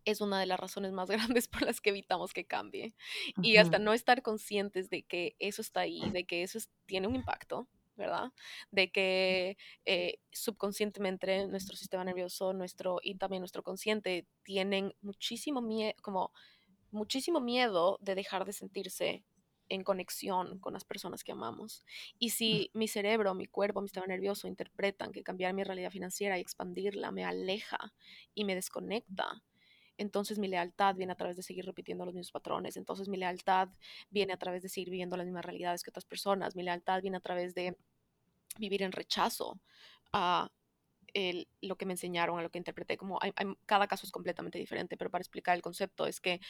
es 0.07 0.23
una 0.23 0.41
de 0.41 0.47
las 0.47 0.59
razones 0.59 0.93
más 0.93 1.11
grandes 1.11 1.49
por 1.49 1.63
las 1.63 1.83
que 1.83 1.91
evitamos 1.91 2.33
que 2.33 2.47
cambie. 2.47 2.95
Y 3.43 3.59
hasta 3.59 3.79
no 3.79 3.93
estar 3.93 4.23
conscientes 4.23 4.89
de 4.89 5.03
que 5.03 5.37
eso 5.39 5.61
está 5.61 5.81
ahí, 5.81 6.09
de 6.13 6.25
que 6.25 6.43
eso 6.43 6.59
tiene 6.87 7.09
un 7.09 7.17
impacto, 7.17 7.69
¿verdad? 7.97 8.33
De 8.71 8.91
que 8.91 9.57
eh, 9.85 10.19
subconscientemente 10.33 11.47
nuestro 11.49 11.77
sistema 11.77 12.05
nervioso, 12.05 12.53
nuestro 12.53 12.99
y 13.03 13.17
también 13.17 13.41
nuestro 13.41 13.63
consciente 13.63 14.27
tienen 14.43 14.95
muchísimo 15.03 15.61
miedo, 15.63 15.95
como 16.03 16.33
muchísimo 16.91 17.41
miedo 17.41 17.99
de 18.01 18.15
dejar 18.15 18.45
de 18.45 18.53
sentirse 18.53 19.25
en 19.69 19.83
conexión 19.83 20.59
con 20.59 20.75
las 20.75 20.85
personas 20.85 21.25
que 21.25 21.33
amamos. 21.33 21.85
Y 22.19 22.31
si 22.31 22.71
mi 22.75 22.89
cerebro, 22.89 23.35
mi 23.35 23.47
cuerpo, 23.47 23.81
mi 23.81 23.89
sistema 23.89 24.07
nervioso 24.07 24.47
interpretan 24.47 25.13
que 25.13 25.23
cambiar 25.23 25.55
mi 25.55 25.65
realidad 25.65 25.91
financiera 25.91 26.39
y 26.39 26.43
expandirla 26.43 27.11
me 27.11 27.25
aleja 27.25 27.79
y 28.35 28.45
me 28.45 28.55
desconecta, 28.55 29.43
entonces 29.99 30.39
mi 30.39 30.49
lealtad 30.49 30.95
viene 30.95 31.13
a 31.13 31.17
través 31.17 31.37
de 31.37 31.43
seguir 31.43 31.65
repitiendo 31.67 32.05
los 32.05 32.15
mismos 32.15 32.33
patrones, 32.33 32.77
entonces 32.77 33.09
mi 33.09 33.17
lealtad 33.17 33.69
viene 34.11 34.33
a 34.33 34.37
través 34.37 34.63
de 34.63 34.69
seguir 34.69 34.91
viviendo 34.91 35.17
las 35.17 35.27
mismas 35.27 35.45
realidades 35.45 35.83
que 35.83 35.91
otras 35.91 36.05
personas, 36.05 36.57
mi 36.57 36.63
lealtad 36.63 37.01
viene 37.03 37.17
a 37.17 37.21
través 37.21 37.55
de 37.55 37.77
vivir 38.59 38.83
en 38.83 38.93
rechazo 38.93 39.61
a 40.13 40.51
lo 41.61 41.77
que 41.77 41.87
me 41.87 41.93
enseñaron, 41.93 42.41
a 42.41 42.43
lo 42.43 42.51
que 42.51 42.59
interpreté, 42.59 42.97
como 42.97 43.21
cada 43.67 43.87
caso 43.87 44.05
es 44.05 44.11
completamente 44.11 44.59
diferente, 44.59 44.97
pero 44.97 45.11
para 45.11 45.23
explicar 45.23 45.55
el 45.55 45.63
concepto 45.63 46.07
es 46.07 46.21
que 46.21 46.41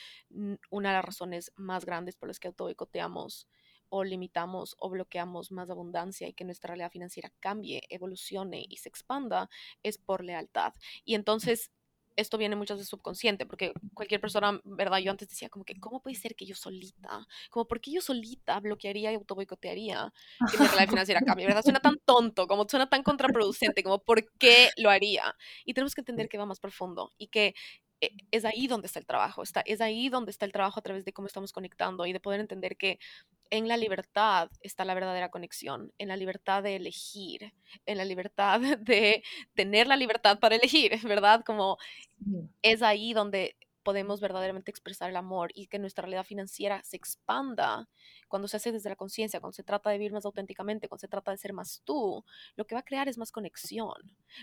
una 0.70 0.88
de 0.88 0.94
las 0.94 1.04
razones 1.04 1.52
más 1.56 1.84
grandes 1.84 2.16
por 2.16 2.28
las 2.28 2.40
que 2.40 2.48
auto-boicoteamos 2.48 3.46
o 3.90 4.04
limitamos 4.04 4.74
o 4.78 4.88
bloqueamos 4.88 5.52
más 5.52 5.68
abundancia 5.68 6.26
y 6.26 6.32
que 6.32 6.44
nuestra 6.44 6.68
realidad 6.68 6.90
financiera 6.90 7.30
cambie, 7.40 7.82
evolucione 7.90 8.64
y 8.66 8.78
se 8.78 8.88
expanda 8.88 9.50
es 9.82 9.98
por 9.98 10.24
lealtad. 10.24 10.72
Y 11.04 11.14
entonces 11.14 11.70
esto 12.16 12.38
viene 12.38 12.56
muchas 12.56 12.78
veces 12.78 12.88
subconsciente, 12.88 13.46
porque 13.46 13.72
cualquier 13.92 14.20
persona, 14.20 14.60
¿verdad? 14.64 14.98
Yo 14.98 15.10
antes 15.10 15.28
decía 15.28 15.48
como 15.48 15.64
que, 15.64 15.78
¿cómo 15.80 16.00
puede 16.00 16.16
ser 16.16 16.34
que 16.34 16.46
yo 16.46 16.54
solita? 16.54 17.26
Como, 17.50 17.66
¿por 17.66 17.80
qué 17.80 17.92
yo 17.92 18.00
solita 18.00 18.58
bloquearía 18.60 19.12
y 19.12 19.14
autoboicotearía 19.14 20.12
que 20.50 20.58
mi 20.58 20.66
realidad 20.66 20.88
financiera 20.88 21.20
cambie? 21.20 21.46
¿Verdad? 21.46 21.62
Suena 21.62 21.80
tan 21.80 21.98
tonto, 22.04 22.46
como 22.46 22.68
suena 22.68 22.88
tan 22.88 23.02
contraproducente, 23.02 23.82
como, 23.82 23.98
¿por 23.98 24.30
qué 24.38 24.70
lo 24.76 24.90
haría? 24.90 25.34
Y 25.64 25.74
tenemos 25.74 25.94
que 25.94 26.00
entender 26.02 26.28
que 26.28 26.38
va 26.38 26.46
más 26.46 26.60
profundo 26.60 27.12
y 27.18 27.28
que 27.28 27.54
eh, 28.00 28.10
es 28.30 28.44
ahí 28.44 28.66
donde 28.66 28.86
está 28.86 28.98
el 28.98 29.06
trabajo, 29.06 29.42
está, 29.42 29.60
es 29.60 29.80
ahí 29.80 30.08
donde 30.08 30.30
está 30.30 30.44
el 30.44 30.52
trabajo 30.52 30.78
a 30.78 30.82
través 30.82 31.04
de 31.04 31.12
cómo 31.12 31.26
estamos 31.26 31.52
conectando 31.52 32.06
y 32.06 32.12
de 32.12 32.20
poder 32.20 32.40
entender 32.40 32.76
que 32.76 32.98
en 33.50 33.68
la 33.68 33.76
libertad 33.76 34.50
está 34.60 34.84
la 34.84 34.94
verdadera 34.94 35.30
conexión, 35.30 35.92
en 35.98 36.08
la 36.08 36.16
libertad 36.16 36.62
de 36.62 36.76
elegir, 36.76 37.52
en 37.86 37.98
la 37.98 38.04
libertad 38.04 38.60
de 38.80 39.22
tener 39.54 39.86
la 39.86 39.96
libertad 39.96 40.38
para 40.38 40.56
elegir, 40.56 40.98
¿verdad? 41.04 41.42
Como 41.44 41.78
es 42.62 42.82
ahí 42.82 43.12
donde 43.12 43.56
podemos 43.84 44.20
verdaderamente 44.20 44.70
expresar 44.70 45.10
el 45.10 45.16
amor 45.16 45.50
y 45.54 45.68
que 45.68 45.78
nuestra 45.78 46.02
realidad 46.02 46.24
financiera 46.24 46.82
se 46.82 46.96
expanda 46.96 47.88
cuando 48.28 48.48
se 48.48 48.56
hace 48.56 48.72
desde 48.72 48.88
la 48.88 48.96
conciencia, 48.96 49.40
cuando 49.40 49.54
se 49.54 49.62
trata 49.62 49.90
de 49.90 49.98
vivir 49.98 50.12
más 50.12 50.24
auténticamente, 50.24 50.88
cuando 50.88 51.02
se 51.02 51.08
trata 51.08 51.30
de 51.30 51.36
ser 51.36 51.52
más 51.52 51.82
tú, 51.84 52.24
lo 52.56 52.66
que 52.66 52.74
va 52.74 52.80
a 52.80 52.84
crear 52.84 53.08
es 53.08 53.18
más 53.18 53.30
conexión, 53.30 53.94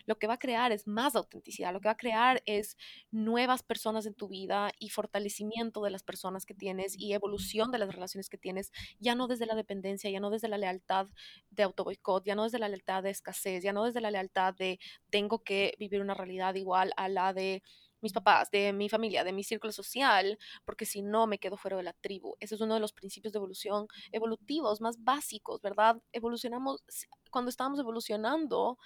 lo 0.05 0.17
que 0.17 0.27
va 0.27 0.35
a 0.35 0.39
crear 0.39 0.71
es 0.71 0.87
más 0.87 1.15
autenticidad, 1.15 1.73
lo 1.73 1.81
que 1.81 1.89
va 1.89 1.93
a 1.93 1.97
crear 1.97 2.41
es 2.45 2.77
nuevas 3.09 3.63
personas 3.63 4.05
en 4.05 4.13
tu 4.13 4.29
vida 4.29 4.71
y 4.79 4.89
fortalecimiento 4.89 5.83
de 5.83 5.89
las 5.89 6.03
personas 6.03 6.45
que 6.45 6.53
tienes 6.53 6.97
y 6.97 7.13
evolución 7.13 7.71
de 7.71 7.79
las 7.79 7.93
relaciones 7.93 8.29
que 8.29 8.37
tienes, 8.37 8.71
ya 8.99 9.15
no 9.15 9.27
desde 9.27 9.45
la 9.45 9.55
dependencia, 9.55 10.09
ya 10.09 10.19
no 10.19 10.29
desde 10.29 10.47
la 10.47 10.57
lealtad 10.57 11.07
de 11.49 11.63
autoboicot, 11.63 12.23
ya 12.23 12.35
no 12.35 12.43
desde 12.43 12.59
la 12.59 12.69
lealtad 12.69 13.03
de 13.03 13.09
escasez, 13.09 13.63
ya 13.63 13.73
no 13.73 13.83
desde 13.83 14.01
la 14.01 14.11
lealtad 14.11 14.53
de 14.53 14.79
tengo 15.09 15.43
que 15.43 15.75
vivir 15.79 16.01
una 16.01 16.13
realidad 16.13 16.55
igual 16.55 16.93
a 16.95 17.09
la 17.09 17.33
de 17.33 17.63
mis 18.01 18.13
papás, 18.13 18.49
de 18.51 18.73
mi 18.73 18.89
familia, 18.89 19.23
de 19.23 19.33
mi 19.33 19.43
círculo 19.43 19.71
social, 19.71 20.37
porque 20.65 20.85
si 20.85 21.01
no 21.01 21.27
me 21.27 21.39
quedo 21.39 21.57
fuera 21.57 21.77
de 21.77 21.83
la 21.83 21.93
tribu. 21.93 22.35
Ese 22.39 22.55
es 22.55 22.61
uno 22.61 22.73
de 22.73 22.79
los 22.79 22.93
principios 22.93 23.33
de 23.33 23.37
evolución 23.37 23.87
evolutivos 24.11 24.81
más 24.81 25.03
básicos, 25.03 25.61
¿verdad? 25.61 26.01
Evolucionamos, 26.11 26.83
cuando 27.29 27.49
estábamos 27.49 27.79
evolucionando, 27.79 28.77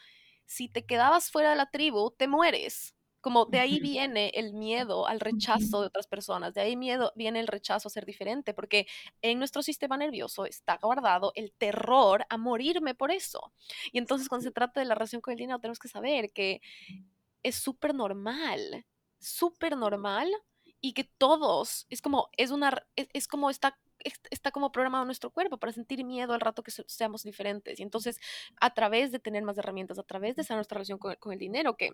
si 0.45 0.69
te 0.69 0.85
quedabas 0.85 1.31
fuera 1.31 1.51
de 1.51 1.55
la 1.55 1.69
tribu, 1.69 2.11
te 2.11 2.27
mueres. 2.27 2.95
Como 3.21 3.45
de 3.45 3.59
ahí 3.59 3.79
viene 3.79 4.29
el 4.35 4.53
miedo 4.53 5.07
al 5.07 5.19
rechazo 5.19 5.81
de 5.81 5.87
otras 5.87 6.05
personas, 6.05 6.53
de 6.53 6.61
ahí 6.61 6.75
miedo, 6.75 7.11
viene 7.15 7.39
el 7.39 7.47
rechazo 7.47 7.87
a 7.87 7.91
ser 7.91 8.05
diferente, 8.05 8.53
porque 8.53 8.85
en 9.23 9.39
nuestro 9.39 9.63
sistema 9.63 9.97
nervioso 9.97 10.45
está 10.45 10.77
guardado 10.77 11.31
el 11.33 11.51
terror 11.51 12.23
a 12.29 12.37
morirme 12.37 12.93
por 12.93 13.09
eso. 13.09 13.51
Y 13.91 13.97
entonces 13.97 14.29
cuando 14.29 14.43
se 14.43 14.51
trata 14.51 14.79
de 14.79 14.85
la 14.85 14.93
relación 14.93 15.21
con 15.21 15.31
el 15.31 15.39
dinero, 15.39 15.57
tenemos 15.57 15.79
que 15.79 15.87
saber 15.87 16.31
que 16.33 16.61
es 17.41 17.55
súper 17.55 17.95
normal 17.95 18.85
súper 19.25 19.77
normal 19.77 20.29
y 20.81 20.93
que 20.93 21.03
todos, 21.03 21.87
es 21.89 22.01
como, 22.01 22.29
es 22.37 22.51
una, 22.51 22.85
es, 22.95 23.27
como 23.27 23.49
está 23.49 23.77
está 24.29 24.51
como 24.51 24.71
programado 24.71 25.03
nuestro 25.05 25.31
cuerpo 25.31 25.57
para 25.57 25.73
sentir 25.73 26.03
miedo 26.03 26.33
al 26.33 26.41
rato 26.41 26.61
que 26.61 26.69
seamos 26.69 27.23
diferentes. 27.23 27.79
Y 27.79 27.83
entonces, 27.83 28.19
a 28.61 28.71
través 28.71 29.11
de 29.11 29.17
tener 29.17 29.41
más 29.41 29.57
herramientas, 29.57 29.97
a 29.97 30.03
través 30.03 30.35
de 30.35 30.43
esa 30.43 30.53
nuestra 30.53 30.75
relación 30.75 30.99
con, 30.99 31.33
el 31.33 31.39
dinero, 31.39 31.75
que 31.75 31.93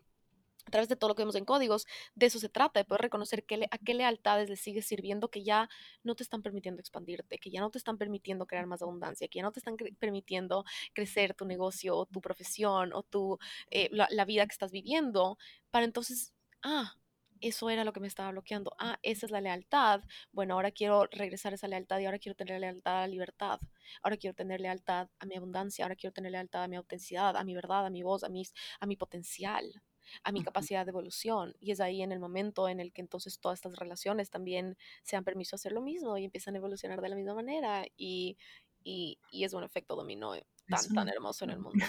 a 0.66 0.72
través 0.72 0.90
de 0.90 0.98
todo 0.98 1.08
lo 1.08 1.16
que 1.16 1.22
vemos 1.22 1.36
en 1.36 1.46
códigos, 1.46 1.88
de 2.16 2.26
eso 2.26 2.38
se 2.38 2.50
trata, 2.50 2.82
de 2.82 2.86
poder 2.86 3.02
reconocer 3.02 3.46
que 3.46 3.66
a 3.72 3.78
qué 3.78 3.94
lealtades 3.94 4.50
le 4.50 4.58
sigues 4.58 4.86
sirviendo 4.86 5.30
que 5.30 5.44
ya 5.44 5.70
no 6.04 6.14
te 6.16 6.24
están 6.24 6.42
permitiendo 6.42 6.82
expandirte, 6.82 7.38
que 7.38 7.50
ya 7.50 7.62
no 7.62 7.72
te 7.72 7.78
están 7.78 7.98
permitiendo 7.98 8.46
crear 8.46 8.68
más 8.68 8.82
abundancia, 8.82 9.30
que 9.30 9.40
ya 9.40 9.44
no 9.44 9.54
te 9.54 9.60
están 9.60 9.78
permitiendo 10.00 10.66
crecer 10.94 11.34
tu 11.34 11.46
negocio 11.46 11.96
o 11.96 12.06
tu 12.08 12.20
profesión 12.20 12.92
o 12.94 13.04
tu, 13.04 13.40
eh, 13.70 13.90
la 13.92 14.26
vida 14.26 14.46
que 14.46 14.52
estás 14.52 14.72
viviendo, 14.72 15.38
para 15.72 15.86
entonces, 15.86 16.34
ah, 16.62 16.94
eso 17.42 17.70
era 17.70 17.84
lo 17.84 17.94
que 17.94 18.00
me 18.00 18.08
estaba 18.08 18.32
bloqueando. 18.32 18.74
Ah, 18.80 19.00
esa 19.04 19.26
es 19.26 19.32
la 19.32 19.42
lealtad. 19.42 20.02
Bueno, 20.32 20.56
ahora 20.56 20.72
quiero 20.72 21.08
regresar 21.12 21.52
a 21.54 21.56
esa 21.56 21.68
lealtad 21.68 22.00
y 22.00 22.06
ahora 22.06 22.20
quiero 22.20 22.36
tener 22.36 22.60
lealtad 22.60 22.98
a 22.98 23.02
la 23.02 23.08
libertad. 23.08 23.60
Ahora 24.04 24.18
quiero 24.18 24.36
tener 24.36 24.62
lealtad 24.62 25.10
a 25.20 25.26
mi 25.26 25.36
abundancia. 25.36 25.86
Ahora 25.86 25.96
quiero 25.96 26.14
tener 26.14 26.32
lealtad 26.32 26.64
a 26.64 26.68
mi 26.68 26.76
autenticidad, 26.76 27.36
a 27.36 27.44
mi 27.44 27.56
verdad, 27.56 27.86
a 27.86 27.90
mi 27.90 28.04
voz, 28.04 28.24
a, 28.24 28.30
mis, 28.30 28.54
a 28.80 28.86
mi 28.86 28.96
potencial, 28.96 29.84
a 30.24 30.32
mi 30.32 30.44
capacidad 30.44 30.86
de 30.86 30.92
evolución. 30.92 31.56
Y 31.60 31.72
es 31.72 31.80
ahí 31.80 32.02
en 32.02 32.12
el 32.12 32.20
momento 32.20 32.70
en 32.70 32.80
el 32.80 32.94
que 32.94 33.02
entonces 33.02 33.40
todas 33.40 33.60
estas 33.60 33.76
relaciones 33.76 34.30
también 34.30 34.78
se 35.04 35.16
dan 35.16 35.24
permiso 35.24 35.56
hacer 35.56 35.72
lo 35.72 35.82
mismo 35.82 36.18
y 36.18 36.26
empiezan 36.26 36.56
a 36.56 36.58
evolucionar 36.60 37.02
de 37.02 37.10
la 37.10 37.16
misma 37.16 37.34
manera. 37.34 37.86
Y, 37.98 38.38
y, 38.84 39.20
y 39.32 39.44
es 39.44 39.54
un 39.54 39.64
efecto 39.64 39.96
dominó 39.96 40.34
tan, 40.70 40.94
tan 40.94 41.10
hermoso 41.10 41.46
en 41.46 41.52
el 41.52 41.60
mundo. 41.60 41.86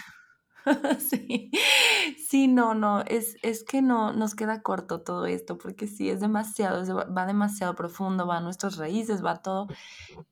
Sí, 1.01 1.51
sí, 2.29 2.49
no, 2.49 2.75
no, 2.75 3.01
es, 3.03 3.37
es 3.43 3.65
que 3.65 3.83
no 3.83 4.13
nos 4.13 4.35
queda 4.35 4.63
corto 4.63 5.01
todo 5.03 5.27
esto, 5.27 5.59
porque 5.59 5.87
sí, 5.87 6.09
es 6.11 6.21
demasiado, 6.21 6.85
va, 7.17 7.27
demasiado 7.27 7.75
profundo, 7.75 8.27
va 8.27 8.39
a 8.39 8.41
nuestras 8.41 8.77
raíces, 8.77 9.25
va 9.25 9.43
todo, 9.43 9.69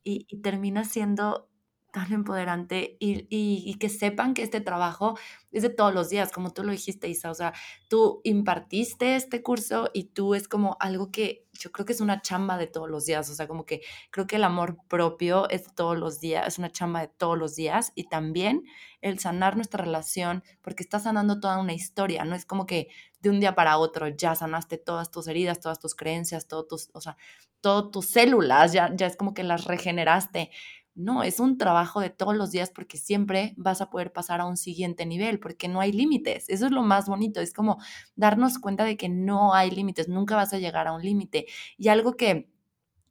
y 0.04 0.26
termina 0.42 0.84
siendo 0.84 1.49
tan 1.92 2.12
empoderante 2.12 2.96
y, 3.00 3.26
y, 3.30 3.74
que 3.74 3.88
sepan 3.88 4.34
que 4.34 4.42
este 4.42 4.60
trabajo 4.60 5.18
es 5.52 5.62
de 5.62 5.70
todos 5.70 5.92
los 5.92 6.08
días, 6.10 6.32
como 6.32 6.52
tú 6.52 6.62
lo 6.62 6.72
dijiste, 6.72 7.08
Isa, 7.08 7.30
o 7.30 7.34
sea, 7.34 7.52
tú 7.88 8.20
impartiste 8.24 9.16
este 9.16 9.42
curso 9.42 9.90
y 9.92 10.04
tú 10.04 10.34
es 10.34 10.48
como 10.48 10.76
algo 10.80 11.10
que 11.10 11.46
yo 11.52 11.72
creo 11.72 11.84
que 11.84 11.92
es 11.92 12.00
una 12.00 12.22
chamba 12.22 12.56
de 12.56 12.66
todos 12.66 12.88
los 12.88 13.04
días, 13.04 13.28
o 13.28 13.34
sea, 13.34 13.46
como 13.46 13.66
que 13.66 13.82
creo 14.10 14.26
que 14.26 14.36
el 14.36 14.44
amor 14.44 14.78
propio 14.88 15.48
es 15.50 15.74
todos 15.74 15.98
los 15.98 16.20
días, 16.20 16.46
es 16.46 16.58
una 16.58 16.70
chamba 16.70 17.00
de 17.00 17.08
todos 17.08 17.36
los 17.36 17.54
días 17.54 17.92
y 17.94 18.08
también 18.08 18.64
el 19.00 19.18
sanar 19.18 19.56
nuestra 19.56 19.84
relación, 19.84 20.42
porque 20.62 20.82
estás 20.82 21.04
sanando 21.04 21.40
toda 21.40 21.58
una 21.58 21.72
historia, 21.72 22.24
no 22.24 22.34
es 22.34 22.44
como 22.46 22.66
que 22.66 22.88
de 23.20 23.30
un 23.30 23.40
día 23.40 23.54
para 23.54 23.78
otro 23.78 24.08
ya 24.08 24.34
sanaste 24.34 24.78
todas 24.78 25.10
tus 25.10 25.28
heridas, 25.28 25.60
todas 25.60 25.78
tus 25.78 25.94
creencias, 25.94 26.48
todos 26.48 26.68
tus, 26.68 26.90
o 26.94 27.00
sea, 27.00 27.16
todas 27.60 27.90
tus 27.90 28.06
células, 28.06 28.72
ya, 28.72 28.90
ya 28.94 29.06
es 29.06 29.16
como 29.16 29.34
que 29.34 29.44
las 29.44 29.64
regeneraste 29.64 30.50
no, 30.94 31.22
es 31.22 31.40
un 31.40 31.56
trabajo 31.58 32.00
de 32.00 32.10
todos 32.10 32.36
los 32.36 32.50
días 32.50 32.70
porque 32.70 32.98
siempre 32.98 33.54
vas 33.56 33.80
a 33.80 33.90
poder 33.90 34.12
pasar 34.12 34.40
a 34.40 34.46
un 34.46 34.56
siguiente 34.56 35.06
nivel, 35.06 35.40
porque 35.40 35.68
no 35.68 35.80
hay 35.80 35.92
límites. 35.92 36.48
Eso 36.48 36.66
es 36.66 36.72
lo 36.72 36.82
más 36.82 37.06
bonito, 37.06 37.40
es 37.40 37.52
como 37.52 37.78
darnos 38.16 38.58
cuenta 38.58 38.84
de 38.84 38.96
que 38.96 39.08
no 39.08 39.54
hay 39.54 39.70
límites, 39.70 40.08
nunca 40.08 40.36
vas 40.36 40.52
a 40.52 40.58
llegar 40.58 40.86
a 40.88 40.92
un 40.92 41.02
límite. 41.02 41.46
Y 41.78 41.88
algo 41.88 42.16
que 42.16 42.50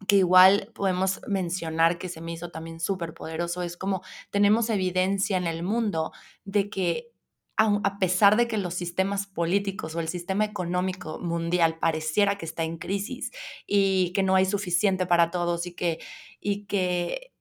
que 0.07 0.17
igual 0.17 0.71
podemos 0.73 1.21
mencionar 1.27 1.97
que 1.97 2.09
se 2.09 2.21
me 2.21 2.31
hizo 2.31 2.51
también 2.51 2.79
súper 2.79 3.13
poderoso, 3.13 3.61
es 3.63 3.77
como 3.77 4.01
tenemos 4.31 4.69
evidencia 4.69 5.37
en 5.37 5.47
el 5.47 5.63
mundo 5.63 6.11
de 6.45 6.69
que 6.69 7.11
a 7.57 7.99
pesar 7.99 8.37
de 8.37 8.47
que 8.47 8.57
los 8.57 8.73
sistemas 8.73 9.27
políticos 9.27 9.93
o 9.93 9.99
el 9.99 10.07
sistema 10.07 10.45
económico 10.45 11.19
mundial 11.19 11.77
pareciera 11.77 12.37
que 12.37 12.45
está 12.45 12.63
en 12.63 12.77
crisis 12.77 13.31
y 13.67 14.13
que 14.13 14.23
no 14.23 14.35
hay 14.35 14.45
suficiente 14.45 15.05
para 15.05 15.29
todos 15.29 15.65
y 15.67 15.73
que, 15.73 15.99
y 16.39 16.67
que 16.67 17.33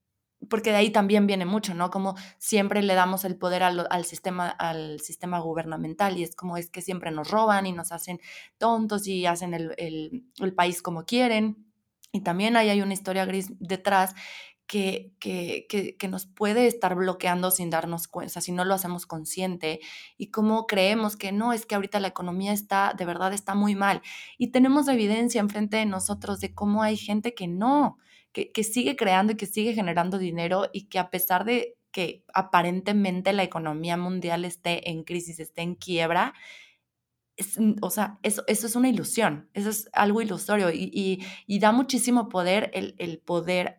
porque 0.49 0.71
de 0.71 0.77
ahí 0.77 0.91
también 0.91 1.27
viene 1.27 1.47
mucho, 1.47 1.75
¿no? 1.75 1.91
Como 1.91 2.15
siempre 2.39 2.83
le 2.83 2.95
damos 2.95 3.25
el 3.25 3.37
poder 3.37 3.63
al, 3.63 3.87
al, 3.91 4.05
sistema, 4.05 4.49
al 4.49 5.01
sistema 5.01 5.41
gubernamental 5.41 6.17
y 6.17 6.23
es 6.23 6.37
como 6.37 6.57
es 6.57 6.71
que 6.71 6.81
siempre 6.81 7.11
nos 7.11 7.31
roban 7.31 7.67
y 7.67 7.73
nos 7.73 7.93
hacen 7.93 8.21
tontos 8.57 9.07
y 9.07 9.27
hacen 9.27 9.55
el, 9.55 9.75
el, 9.79 10.25
el 10.39 10.55
país 10.55 10.83
como 10.83 11.05
quieren. 11.05 11.67
Y 12.13 12.23
también 12.23 12.57
ahí 12.57 12.71
hay 12.71 12.81
una 12.81 12.95
historia 12.95 13.25
gris 13.25 13.53
detrás 13.59 14.15
que, 14.69 15.15
que, 15.19 15.67
que, 15.69 15.97
que, 15.97 16.09
nos 16.09 16.27
puede 16.27 16.67
estar 16.67 16.95
bloqueando 16.95 17.51
sin 17.51 17.71
darnos 17.71 18.07
cuenta, 18.07 18.43
si 18.43 18.53
no 18.53 18.67
lo 18.67 18.75
hacemos 18.75 19.07
consciente 19.07 19.81
y 20.19 20.31
cómo 20.31 20.67
creemos 20.67 21.17
que 21.17 21.33
no, 21.33 21.55
es 21.55 21.65
que 21.65 21.75
ahorita 21.75 22.01
la 22.01 22.09
economía 22.09 22.53
está, 22.53 22.95
de 22.97 23.07
verdad 23.07 23.33
está 23.33 23.55
muy 23.55 23.75
mal. 23.75 24.03
Y 24.37 24.49
tenemos 24.49 24.87
evidencia 24.89 25.41
enfrente 25.41 25.79
de 25.79 25.87
nosotros 25.87 26.41
de 26.41 26.55
cómo 26.55 26.83
hay 26.83 26.99
gente 26.99 27.35
que 27.35 27.49
no, 27.49 27.99
que, 28.47 28.65
sigue 28.65 28.97
creando 28.97 29.33
y 29.33 29.37
que 29.37 29.47
sigue 29.47 29.75
generando 29.75 30.19
dinero 30.19 30.69
y 30.73 30.89
que 30.89 30.99
a 30.99 31.11
pesar 31.11 31.45
de 31.45 31.77
que 31.91 32.25
aparentemente 32.35 33.33
la 33.33 33.43
economía 33.43 33.97
mundial 33.97 34.45
esté 34.45 34.91
en 34.91 35.05
crisis, 35.05 35.41
esté 35.41 35.63
en 35.63 35.75
quiebra, 35.75 36.35
es, 37.37 37.57
o 37.81 37.91
sea, 37.91 38.19
eso, 38.23 38.43
eso, 38.47 38.67
es 38.67 38.77
una 38.77 38.89
ilusión, 38.89 39.49
eso 39.55 39.71
es 39.71 39.89
algo 39.93 40.21
ilusorio 40.21 40.71
y, 40.73 40.91
y, 41.47 41.59
da 41.61 41.71
muchísimo 41.73 42.29
poder 42.29 42.71
el, 42.75 42.95
el 42.99 43.19
poder 43.19 43.77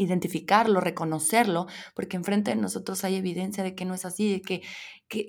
identificarlo, 0.00 0.80
reconocerlo, 0.80 1.66
porque 1.94 2.16
enfrente 2.16 2.52
de 2.52 2.56
nosotros 2.56 3.04
hay 3.04 3.16
evidencia 3.16 3.62
de 3.62 3.74
que 3.74 3.84
no 3.84 3.94
es 3.94 4.06
así, 4.06 4.32
de 4.32 4.40
que, 4.40 4.62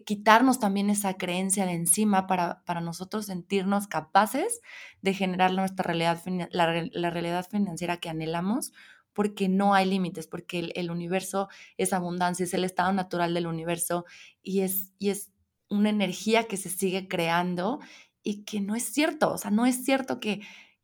quitarnos 0.05 0.59
también 0.59 0.91
esa 0.91 1.15
creencia 1.15 1.65
de 1.65 1.73
encima 1.73 2.27
para, 2.27 2.63
para 2.65 2.81
nosotros 2.81 3.25
sentirnos 3.25 3.87
capaces 3.87 4.61
de 5.01 5.15
generar 5.15 5.51
nuestra 5.53 5.83
realidad, 5.83 6.21
la, 6.51 6.87
la 6.91 7.09
realidad 7.09 7.47
financiera 7.49 7.97
que 7.97 8.07
anhelamos, 8.07 8.73
porque 9.13 9.49
no 9.49 9.73
hay 9.73 9.87
límites, 9.87 10.27
porque 10.27 10.59
el, 10.59 10.71
el, 10.75 10.91
universo 10.91 11.49
es 11.77 11.93
abundancia, 11.93 12.43
es 12.43 12.53
el 12.53 12.63
estado 12.63 12.93
natural 12.93 13.33
del 13.33 13.47
universo 13.47 14.05
y 14.43 14.61
es, 14.61 14.93
y 14.99 15.09
es 15.09 15.31
una 15.67 15.89
energía 15.89 16.43
que 16.43 16.57
se 16.57 16.69
sigue 16.69 17.07
creando 17.07 17.79
y 18.23 18.43
que 18.43 18.61
no 18.61 18.75
es 18.75 18.83
cierto, 18.83 19.33
o 19.33 19.37
sea, 19.37 19.49
no 19.51 19.65
es 19.65 19.83
cierto 19.83 20.19
que 20.19 20.41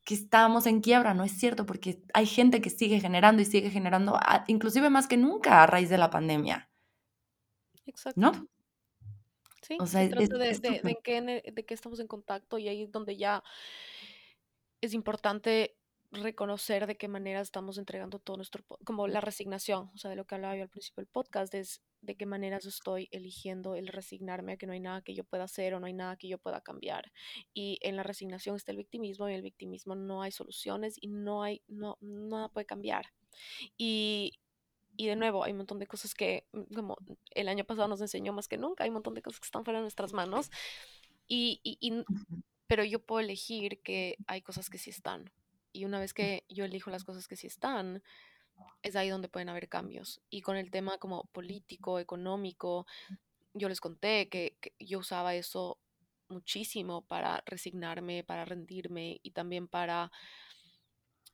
que 0.08 0.14
estábamos 0.14 0.68
en 0.68 0.80
quiebra, 0.80 1.14
no 1.14 1.26
es 1.26 1.34
cierto, 1.34 1.66
porque 1.66 2.02
hay 2.14 2.26
gente 2.26 2.62
que 2.62 2.70
sigue 2.70 3.02
generando 3.02 3.42
y 3.42 3.46
sigue 3.46 3.70
generando, 3.70 4.18
inclusive 4.48 4.90
más 4.90 5.06
que 5.06 5.18
nunca 5.18 5.62
a 5.62 5.68
raíz 5.68 5.90
de 5.90 5.98
la 5.98 6.10
pandemia. 6.10 6.72
Exacto. 7.86 8.18
¿No? 8.18 8.32
Sí, 9.62 9.76
o 9.82 9.86
sea, 9.86 10.04
se 10.04 10.08
trata 10.08 10.24
es, 10.46 10.62
de, 10.62 10.70
de, 10.70 10.80
de, 10.82 10.92
en 10.92 10.98
qué, 11.04 11.52
de 11.52 11.66
qué 11.66 11.74
estamos 11.74 12.00
en 12.00 12.08
contacto 12.08 12.58
y 12.58 12.70
ahí 12.70 12.84
es 12.84 12.92
donde 12.94 13.18
ya 13.18 13.44
es 14.80 14.94
importante 14.94 15.77
reconocer 16.12 16.88
de 16.88 16.98
qué 16.98 17.08
manera 17.08 17.42
estamos 17.42 17.78
entregando 17.78 18.20
todo 18.20 18.38
nuestro, 18.38 18.64
como 18.86 19.08
la 19.08 19.22
resignación, 19.22 19.92
o 19.94 19.98
sea, 19.98 20.10
de 20.10 20.16
lo 20.16 20.26
que 20.26 20.36
hablaba 20.36 20.56
yo 20.56 20.64
al 20.64 20.70
principio 20.70 21.02
del 21.02 21.08
podcast, 21.08 21.54
es 21.54 21.82
de 22.02 22.16
qué 22.16 22.26
maneras 22.26 22.66
estoy 22.66 23.10
eligiendo 23.12 23.76
el 23.76 23.88
resignarme 23.88 24.54
a 24.54 24.58
que 24.58 24.68
no 24.68 24.74
hay 24.74 24.80
nada 24.80 25.02
que 25.02 25.14
yo 25.14 25.24
pueda 25.24 25.44
hacer 25.44 25.74
o 25.74 25.80
no 25.80 25.88
hay 25.88 25.94
nada 25.94 26.16
que 26.16 26.28
yo 26.28 26.38
pueda 26.38 26.62
cambiar. 26.62 27.12
Y 27.54 27.80
en 27.82 27.96
la 27.96 28.04
resignación 28.04 28.56
está 28.56 28.72
el 28.72 28.78
victimismo 28.78 29.28
y 29.28 29.32
en 29.32 29.38
el 29.38 29.44
victimismo 29.44 29.96
no 29.96 30.22
hay 30.22 30.32
soluciones 30.32 30.96
y 31.02 31.08
no 31.08 31.44
hay, 31.44 31.62
no, 31.68 31.98
nada 32.00 32.50
puede 32.50 32.66
cambiar. 32.66 33.08
Y, 33.78 34.40
y 34.96 35.08
de 35.08 35.16
nuevo, 35.16 35.44
hay 35.44 35.52
un 35.52 35.58
montón 35.58 35.80
de 35.80 35.88
cosas 35.88 36.14
que, 36.14 36.48
mm, 36.54 36.74
como 36.74 36.98
el 37.32 37.50
año 37.50 37.66
pasado 37.66 37.88
nos 37.88 38.02
enseñó 38.02 38.32
más 38.32 38.48
que 38.48 38.58
nunca, 38.58 38.84
hay 38.84 38.90
un 38.90 38.96
montón 38.96 39.14
de 39.14 39.22
cosas 39.22 39.40
que 39.40 39.46
están 39.46 39.66
fuera 39.66 39.80
de 39.80 39.84
nuestras 39.84 40.14
manos. 40.14 40.50
Y, 41.28 41.60
y, 41.64 41.78
y 41.82 42.04
pero 42.68 42.84
yo 42.84 43.00
puedo 43.00 43.20
elegir 43.20 43.82
que 43.82 44.18
hay 44.28 44.42
cosas 44.42 44.70
que 44.70 44.78
sí 44.78 44.90
están. 44.90 45.32
Y 45.78 45.86
una 45.86 46.00
vez 46.00 46.14
que 46.14 46.44
yo 46.50 46.66
elijo 46.66 46.90
las 46.90 47.04
cosas 47.04 47.28
que 47.28 47.36
sí 47.36 47.46
están, 47.46 48.02
es 48.82 48.96
ahí 48.96 49.10
donde 49.10 49.30
pueden 49.30 49.50
haber 49.50 49.70
cambios. 49.70 50.22
Y 50.30 50.42
con 50.42 50.58
el 50.58 50.72
tema 50.72 50.98
como 50.98 51.26
político, 51.32 52.00
económico, 52.00 52.88
yo 53.54 53.70
les 53.70 53.80
conté 53.80 54.28
que, 54.28 54.58
que 54.60 54.74
yo 54.80 55.00
usaba 55.00 55.36
eso 55.36 55.78
muchísimo 56.30 57.06
para 57.06 57.44
resignarme, 57.46 58.24
para 58.24 58.44
rendirme 58.44 59.20
y 59.22 59.32
también 59.32 59.68
para 59.68 60.12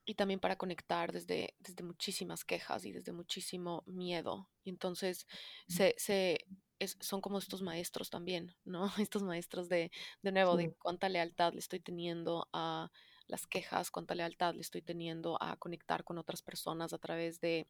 y 0.05 0.15
también 0.15 0.41
para 0.41 0.57
conectar 0.57 1.13
desde, 1.13 1.55
desde 1.59 1.81
muchísimas 1.81 2.43
quejas 2.43 2.83
y 2.83 2.91
desde 2.91 3.13
muchísimo 3.13 3.83
miedo. 3.85 4.49
Y 4.65 4.69
entonces 4.69 5.25
se, 5.69 5.95
se, 5.97 6.45
es, 6.79 6.97
son 6.99 7.21
como 7.21 7.37
estos 7.37 7.61
maestros 7.61 8.09
también, 8.09 8.53
¿no? 8.65 8.85
Estos 9.09 9.23
maestros 9.23 9.69
de, 9.69 9.91
de 10.21 10.31
nuevo, 10.33 10.57
sí. 10.57 10.65
de 10.65 10.73
cuánta 10.73 11.07
lealtad 11.07 11.53
le 11.53 11.59
estoy 11.59 11.79
teniendo 11.79 12.49
a 12.51 12.91
las 13.27 13.47
quejas, 13.47 13.91
cuánta 13.91 14.15
lealtad 14.15 14.53
le 14.53 14.61
estoy 14.61 14.81
teniendo 14.81 15.41
a 15.41 15.55
conectar 15.57 16.03
con 16.03 16.17
otras 16.17 16.41
personas 16.41 16.93
a 16.93 16.97
través 16.97 17.39
de 17.39 17.67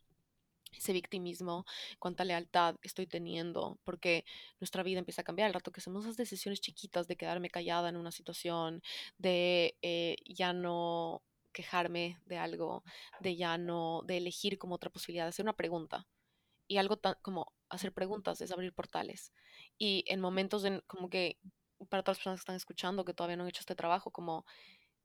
ese 0.71 0.93
victimismo, 0.93 1.65
cuánta 1.99 2.25
lealtad 2.25 2.75
estoy 2.81 3.07
teniendo, 3.07 3.77
porque 3.83 4.25
nuestra 4.59 4.83
vida 4.83 4.99
empieza 4.99 5.21
a 5.21 5.25
cambiar. 5.25 5.47
El 5.47 5.53
rato 5.53 5.71
que 5.71 5.79
hacemos 5.79 6.05
esas 6.05 6.17
decisiones 6.17 6.61
chiquitas 6.61 7.07
de 7.07 7.15
quedarme 7.15 7.49
callada 7.49 7.89
en 7.89 7.97
una 7.97 8.11
situación, 8.11 8.81
de 9.17 9.77
eh, 9.81 10.17
ya 10.25 10.53
no 10.53 11.21
quejarme 11.51 12.19
de 12.25 12.37
algo, 12.37 12.83
de 13.19 13.35
ya 13.35 13.57
no, 13.57 14.01
de 14.05 14.17
elegir 14.17 14.57
como 14.57 14.75
otra 14.75 14.89
posibilidad, 14.89 15.25
de 15.25 15.29
hacer 15.29 15.45
una 15.45 15.53
pregunta. 15.55 16.07
Y 16.67 16.77
algo 16.77 16.97
tan 16.97 17.15
como 17.21 17.53
hacer 17.69 17.93
preguntas 17.93 18.41
es 18.41 18.51
abrir 18.51 18.73
portales. 18.73 19.33
Y 19.77 20.03
en 20.07 20.19
momentos 20.19 20.65
en 20.65 20.81
como 20.87 21.09
que 21.09 21.37
para 21.89 22.03
todas 22.03 22.17
las 22.17 22.19
personas 22.19 22.39
que 22.39 22.43
están 22.43 22.55
escuchando 22.55 23.05
que 23.05 23.13
todavía 23.13 23.37
no 23.37 23.43
han 23.43 23.49
hecho 23.49 23.61
este 23.61 23.75
trabajo, 23.75 24.11
como 24.11 24.45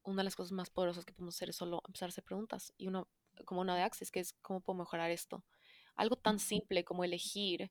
una 0.09 0.23
de 0.23 0.25
las 0.25 0.37
cosas 0.37 0.53
más 0.53 0.71
poderosas 0.71 1.05
que 1.05 1.13
podemos 1.13 1.37
hacer 1.37 1.51
es 1.51 1.57
solo 1.57 1.83
empezar 1.87 2.09
a 2.09 2.11
hacer 2.11 2.25
preguntas. 2.25 2.73
Y 2.79 2.89
uno, 2.89 3.09
como 3.45 3.61
una 3.61 3.77
de 3.77 3.83
Access, 3.83 4.11
que 4.11 4.21
es 4.21 4.33
cómo 4.43 4.61
puedo 4.61 4.79
mejorar 4.79 5.11
esto. 5.11 5.45
Algo 5.97 6.17
tan 6.17 6.39
simple 6.39 6.85
como 6.85 7.05
elegir 7.05 7.71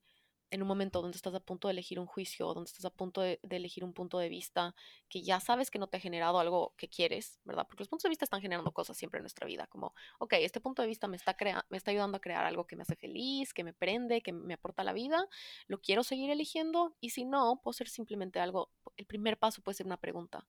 en 0.49 0.61
un 0.61 0.67
momento 0.67 1.01
donde 1.01 1.17
estás 1.17 1.33
a 1.33 1.41
punto 1.41 1.67
de 1.67 1.73
elegir 1.73 1.99
un 1.99 2.05
juicio, 2.05 2.53
donde 2.53 2.69
estás 2.69 2.85
a 2.85 2.89
punto 2.89 3.21
de, 3.21 3.39
de, 3.43 3.55
elegir 3.57 3.83
un 3.83 3.93
punto 3.93 4.17
de 4.17 4.29
vista 4.29 4.75
que 5.09 5.21
ya 5.21 5.41
sabes 5.41 5.69
que 5.69 5.77
no 5.77 5.87
te 5.87 5.97
ha 5.97 5.99
generado 5.99 6.39
algo 6.39 6.73
que 6.77 6.87
quieres, 6.87 7.39
¿verdad? 7.43 7.65
Porque 7.67 7.81
los 7.81 7.89
puntos 7.89 8.03
de 8.03 8.09
vista 8.09 8.23
están 8.23 8.41
generando 8.41 8.71
cosas 8.71 8.95
siempre 8.95 9.17
en 9.17 9.23
nuestra 9.23 9.45
vida, 9.45 9.67
como, 9.67 9.93
ok, 10.19 10.33
este 10.39 10.61
punto 10.61 10.81
de 10.81 10.87
vista 10.87 11.07
me 11.07 11.17
está, 11.17 11.35
crea 11.35 11.65
me 11.69 11.77
está 11.77 11.91
ayudando 11.91 12.17
a 12.17 12.21
crear 12.21 12.45
algo 12.45 12.65
que 12.65 12.77
me 12.77 12.83
hace 12.83 12.95
feliz, 12.95 13.53
que 13.53 13.65
me 13.65 13.73
prende, 13.73 14.21
que 14.21 14.31
me 14.31 14.53
aporta 14.53 14.83
a 14.83 14.85
la 14.85 14.93
vida, 14.93 15.27
lo 15.67 15.81
quiero 15.81 16.03
seguir 16.03 16.29
eligiendo 16.29 16.95
y 17.01 17.09
si 17.09 17.25
no, 17.25 17.59
puedo 17.61 17.73
ser 17.73 17.89
simplemente 17.89 18.39
algo, 18.39 18.71
el 18.95 19.05
primer 19.05 19.37
paso 19.37 19.61
puede 19.61 19.75
ser 19.75 19.85
una 19.85 19.97
pregunta 19.97 20.47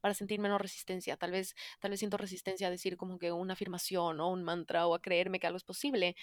para 0.00 0.14
sentir 0.14 0.40
menos 0.40 0.60
resistencia. 0.60 1.16
Tal 1.16 1.30
vez, 1.32 1.54
tal 1.80 1.90
vez 1.90 2.00
siento 2.00 2.16
resistencia 2.16 2.68
a 2.68 2.70
decir 2.70 2.96
como 2.96 3.18
que 3.18 3.32
una 3.32 3.54
afirmación 3.54 4.20
o 4.20 4.28
un 4.28 4.42
mantra 4.42 4.86
o 4.86 4.94
a 4.94 5.02
creerme 5.02 5.40
que 5.40 5.46
algo 5.46 5.56
es 5.56 5.64
posible. 5.64 6.16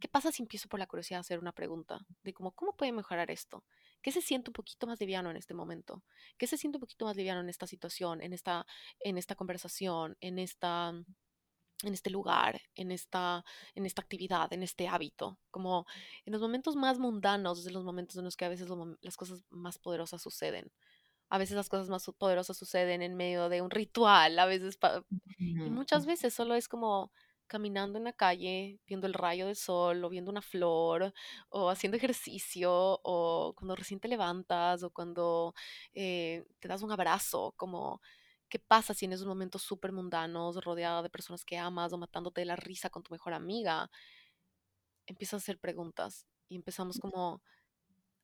¿Qué 0.00 0.08
pasa 0.08 0.32
si 0.32 0.42
empiezo 0.42 0.68
por 0.68 0.80
la 0.80 0.86
curiosidad 0.86 1.18
a 1.18 1.20
hacer 1.20 1.38
una 1.38 1.52
pregunta 1.52 2.04
de 2.22 2.34
cómo, 2.34 2.52
¿cómo 2.52 2.76
puede 2.76 2.92
mejorar 2.92 3.30
esto? 3.30 3.64
¿Qué 4.02 4.12
se 4.12 4.20
siente 4.20 4.50
un 4.50 4.54
poquito 4.54 4.86
más 4.86 5.00
liviano 5.00 5.30
en 5.30 5.36
este 5.36 5.54
momento? 5.54 6.02
¿Qué 6.36 6.46
se 6.46 6.58
siente 6.58 6.76
un 6.76 6.80
poquito 6.80 7.06
más 7.06 7.16
liviano 7.16 7.40
en 7.40 7.48
esta 7.48 7.66
situación, 7.66 8.20
en 8.20 8.32
esta, 8.32 8.66
en 9.00 9.16
esta 9.16 9.34
conversación, 9.34 10.16
en 10.20 10.38
esta 10.38 10.92
en 11.82 11.92
este 11.92 12.10
lugar, 12.10 12.60
en 12.74 12.90
esta, 12.92 13.44
en 13.74 13.86
esta 13.86 14.02
actividad, 14.02 14.52
en 14.52 14.62
este 14.62 14.88
hábito, 14.88 15.38
como 15.50 15.86
en 16.24 16.32
los 16.32 16.40
momentos 16.40 16.76
más 16.76 16.98
mundanos, 16.98 17.66
en 17.66 17.72
los 17.72 17.84
momentos 17.84 18.16
en 18.16 18.24
los 18.24 18.36
que 18.36 18.44
a 18.44 18.48
veces 18.48 18.68
las 19.00 19.16
cosas 19.16 19.44
más 19.50 19.78
poderosas 19.78 20.22
suceden. 20.22 20.72
A 21.30 21.38
veces 21.38 21.56
las 21.56 21.68
cosas 21.68 21.88
más 21.88 22.04
poderosas 22.18 22.56
suceden 22.56 23.02
en 23.02 23.16
medio 23.16 23.48
de 23.48 23.62
un 23.62 23.70
ritual, 23.70 24.38
a 24.38 24.46
veces, 24.46 24.78
y 25.64 25.70
muchas 25.70 26.06
veces 26.06 26.34
solo 26.34 26.54
es 26.54 26.68
como 26.68 27.12
caminando 27.46 27.98
en 27.98 28.04
la 28.04 28.12
calle, 28.12 28.80
viendo 28.86 29.06
el 29.06 29.14
rayo 29.14 29.46
del 29.46 29.56
sol, 29.56 30.02
o 30.04 30.08
viendo 30.08 30.30
una 30.30 30.42
flor, 30.42 31.12
o 31.50 31.70
haciendo 31.70 31.96
ejercicio, 31.96 32.72
o 33.02 33.54
cuando 33.56 33.76
recién 33.76 34.00
te 34.00 34.08
levantas, 34.08 34.82
o 34.82 34.90
cuando 34.90 35.54
eh, 35.94 36.44
te 36.60 36.68
das 36.68 36.82
un 36.82 36.92
abrazo, 36.92 37.54
como 37.56 38.00
¿Qué 38.48 38.58
pasa 38.60 38.94
si 38.94 39.04
en 39.06 39.12
esos 39.12 39.26
momentos 39.26 39.62
súper 39.62 39.90
mundanos, 39.90 40.62
rodeada 40.64 41.02
de 41.02 41.10
personas 41.10 41.44
que 41.44 41.58
amas 41.58 41.92
o 41.92 41.98
matándote 41.98 42.40
de 42.42 42.44
la 42.44 42.54
risa 42.56 42.88
con 42.88 43.02
tu 43.02 43.12
mejor 43.12 43.32
amiga, 43.34 43.90
empiezas 45.06 45.34
a 45.34 45.42
hacer 45.42 45.58
preguntas 45.58 46.26
y 46.48 46.56
empezamos 46.56 46.98
como 46.98 47.42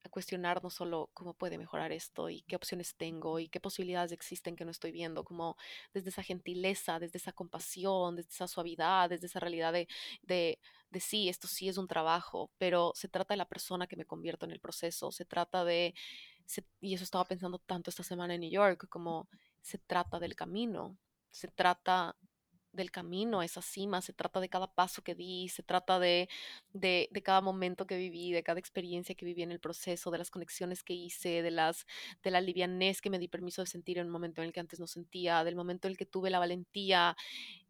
a 0.03 0.09
cuestionar 0.09 0.63
no 0.63 0.71
solo 0.71 1.11
cómo 1.15 1.35
puede 1.35 1.59
mejorar 1.59 1.93
esto 1.93 2.31
y 2.31 2.43
qué 2.43 2.57
opciones 2.57 2.97
tengo 2.97 3.39
y 3.39 3.49
qué 3.49 3.61
posibilidades 3.61 4.13
existen 4.13 4.57
que 4.57 4.65
no 4.65 4.71
estoy 4.71 4.93
viendo, 4.93 5.25
como 5.25 5.57
desde 5.93 6.11
esa 6.11 6.23
gentileza, 6.23 6.99
desde 6.99 7.19
esa 7.19 7.33
compasión, 7.33 8.17
desde 8.17 8.31
esa 8.31 8.49
suavidad, 8.49 9.11
desde 9.11 9.27
esa 9.27 9.41
realidad 9.41 9.73
de, 9.73 9.89
de, 10.23 10.59
de 10.91 11.01
sí, 11.01 11.29
esto 11.29 11.47
sí 11.49 11.69
es 11.69 11.77
un 11.77 11.89
trabajo, 11.89 12.51
pero 12.59 12.93
se 12.95 13.09
trata 13.09 13.35
de 13.35 13.39
la 13.39 13.49
persona 13.49 13.87
que 13.87 13.97
me 13.97 14.07
convierto 14.07 14.47
en 14.47 14.53
el 14.53 14.61
proceso, 14.61 15.13
se 15.13 15.25
trata 15.25 15.65
de, 15.65 15.95
y 16.81 16.95
eso 16.95 17.05
estaba 17.05 17.25
pensando 17.25 17.59
tanto 17.59 17.91
esta 17.91 18.03
semana 18.03 18.35
en 18.35 18.41
New 18.41 18.51
York, 18.51 18.89
como 18.89 19.29
se 19.61 19.79
trata 19.79 20.19
del 20.19 20.35
camino, 20.35 20.97
se 21.31 21.49
trata 21.49 22.17
del 22.73 22.91
camino 22.91 23.41
a 23.41 23.45
esa 23.45 23.63
cima, 23.63 24.01
se 24.01 24.13
trata 24.13 24.41
de 24.41 24.49
cada 24.49 24.73
paso 24.73 25.03
que 25.03 25.15
di, 25.15 25.49
se 25.49 25.63
trata 25.63 25.99
de, 25.99 26.29
de, 26.73 27.09
de, 27.11 27.23
cada 27.23 27.41
momento 27.41 27.87
que 27.87 27.97
viví, 27.97 28.33
de 28.33 28.43
cada 28.43 28.61
experiencia 28.61 29.15
que 29.15 29.25
viví 29.25 29.43
en 29.43 29.51
el 29.51 29.61
proceso, 29.61 30.11
de 30.11 30.19
las 30.19 30.31
conexiones 30.31 30.83
que 30.83 30.95
hice, 30.95 31.43
de, 31.43 31.51
las, 31.51 31.87
de 32.23 32.31
la 32.31 32.41
livianez 32.41 33.01
que 33.01 33.11
me 33.11 33.19
di 33.19 33.29
permiso 33.29 33.63
de 33.63 33.67
sentir 33.67 33.99
en 33.99 34.07
un 34.07 34.13
momento 34.13 34.41
en 34.41 34.49
el 34.49 34.53
que 34.53 34.61
antes 34.61 34.81
no 34.81 34.87
sentía, 34.87 35.45
del 35.45 35.57
momento 35.57 35.89
en 35.89 35.93
el 35.93 35.99
que 35.99 36.07
tuve 36.07 36.31
la 36.31 36.39
valentía 36.39 37.17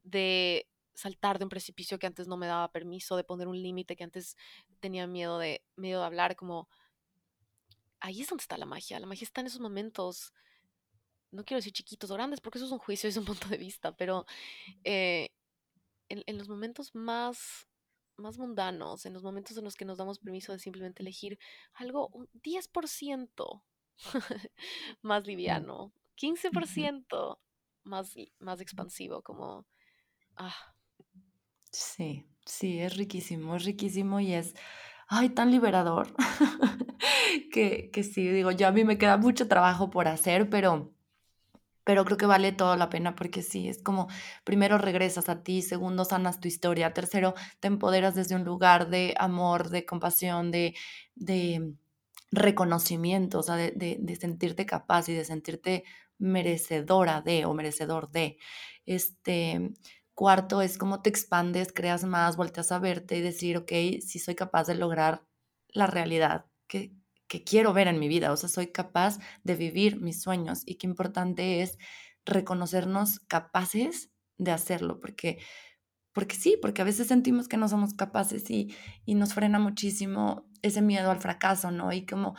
de 0.02 0.68
saltar 0.94 1.38
de 1.38 1.44
un 1.44 1.50
precipicio 1.50 1.98
que 1.98 2.06
antes 2.06 2.28
no 2.28 2.36
me 2.36 2.46
daba 2.46 2.70
permiso, 2.72 3.16
de 3.16 3.24
poner 3.24 3.48
un 3.48 3.60
límite 3.60 3.96
que 3.96 4.04
antes 4.04 4.36
tenía 4.80 5.06
miedo 5.06 5.38
de, 5.38 5.64
miedo 5.76 6.00
de 6.00 6.06
hablar, 6.06 6.36
como 6.36 6.68
ahí 8.00 8.20
es 8.20 8.28
donde 8.28 8.42
está 8.42 8.58
la 8.58 8.66
magia, 8.66 9.00
la 9.00 9.06
magia 9.06 9.24
está 9.24 9.40
en 9.40 9.46
esos 9.46 9.60
momentos 9.60 10.32
no 11.32 11.44
quiero 11.44 11.58
decir 11.58 11.72
chiquitos 11.72 12.10
o 12.10 12.14
grandes, 12.14 12.40
porque 12.40 12.58
eso 12.58 12.66
es 12.66 12.72
un 12.72 12.78
juicio, 12.78 13.08
es 13.08 13.16
un 13.16 13.24
punto 13.24 13.48
de 13.48 13.56
vista, 13.56 13.96
pero 13.96 14.26
eh, 14.84 15.30
en, 16.08 16.38
los 16.38 16.48
momentos 16.48 16.94
más, 16.94 17.68
más 18.16 18.38
mundanos, 18.38 19.06
en 19.06 19.12
los 19.12 19.22
momentos 19.22 19.56
en 19.56 19.64
los 19.64 19.76
que 19.76 19.84
nos 19.84 19.98
damos 19.98 20.18
permiso 20.18 20.52
de 20.52 20.58
simplemente 20.58 21.02
elegir 21.02 21.38
algo 21.74 22.08
un 22.08 22.28
10% 22.42 23.62
más 25.02 25.26
liviano, 25.26 25.92
15% 26.16 27.38
más, 27.84 28.14
más 28.38 28.60
expansivo, 28.60 29.22
como... 29.22 29.66
Ah. 30.36 30.54
Sí, 31.72 32.26
sí, 32.44 32.80
es 32.80 32.96
riquísimo, 32.96 33.54
es 33.54 33.64
riquísimo 33.64 34.18
y 34.18 34.34
es, 34.34 34.54
ay, 35.06 35.30
tan 35.30 35.52
liberador, 35.52 36.12
que, 37.52 37.90
que 37.92 38.02
sí, 38.02 38.26
digo, 38.28 38.50
yo 38.50 38.66
a 38.66 38.72
mí 38.72 38.82
me 38.84 38.98
queda 38.98 39.16
mucho 39.16 39.46
trabajo 39.46 39.90
por 39.90 40.08
hacer, 40.08 40.50
pero 40.50 40.92
pero 41.84 42.04
creo 42.04 42.16
que 42.16 42.26
vale 42.26 42.52
toda 42.52 42.76
la 42.76 42.90
pena 42.90 43.14
porque 43.14 43.42
sí, 43.42 43.68
es 43.68 43.82
como, 43.82 44.08
primero 44.44 44.78
regresas 44.78 45.28
a 45.28 45.42
ti, 45.42 45.62
segundo 45.62 46.04
sanas 46.04 46.40
tu 46.40 46.48
historia, 46.48 46.92
tercero 46.92 47.34
te 47.60 47.68
empoderas 47.68 48.14
desde 48.14 48.34
un 48.36 48.44
lugar 48.44 48.90
de 48.90 49.14
amor, 49.18 49.70
de 49.70 49.84
compasión, 49.86 50.50
de, 50.50 50.74
de 51.14 51.74
reconocimiento, 52.32 53.40
o 53.40 53.42
sea, 53.42 53.56
de, 53.56 53.72
de, 53.72 54.16
sentirte 54.16 54.66
capaz 54.66 55.08
y 55.08 55.14
de 55.14 55.24
sentirte 55.24 55.84
merecedora 56.18 57.22
de 57.22 57.44
o 57.46 57.54
merecedor 57.54 58.10
de. 58.10 58.38
Este, 58.86 59.72
cuarto 60.14 60.62
es 60.62 60.78
como 60.78 61.02
te 61.02 61.10
expandes, 61.10 61.72
creas 61.72 62.04
más, 62.04 62.36
volteas 62.36 62.72
a 62.72 62.78
verte 62.78 63.16
y 63.16 63.22
decir, 63.22 63.56
ok, 63.56 63.72
sí 64.00 64.18
soy 64.18 64.34
capaz 64.34 64.66
de 64.66 64.74
lograr 64.74 65.24
la 65.68 65.86
realidad 65.86 66.46
que, 66.68 66.92
que 67.30 67.44
quiero 67.44 67.72
ver 67.72 67.86
en 67.86 68.00
mi 68.00 68.08
vida, 68.08 68.32
o 68.32 68.36
sea, 68.36 68.48
soy 68.48 68.72
capaz 68.72 69.20
de 69.44 69.54
vivir 69.54 70.00
mis 70.00 70.20
sueños 70.20 70.62
y 70.66 70.74
qué 70.74 70.88
importante 70.88 71.62
es 71.62 71.78
reconocernos 72.24 73.20
capaces 73.20 74.10
de 74.36 74.50
hacerlo, 74.50 74.98
porque, 74.98 75.38
porque 76.12 76.34
sí, 76.34 76.58
porque 76.60 76.82
a 76.82 76.84
veces 76.84 77.06
sentimos 77.06 77.46
que 77.46 77.56
no 77.56 77.68
somos 77.68 77.94
capaces 77.94 78.50
y, 78.50 78.74
y 79.06 79.14
nos 79.14 79.32
frena 79.32 79.60
muchísimo 79.60 80.50
ese 80.62 80.82
miedo 80.82 81.08
al 81.12 81.20
fracaso, 81.20 81.70
¿no? 81.70 81.92
Y 81.92 82.04
como 82.04 82.34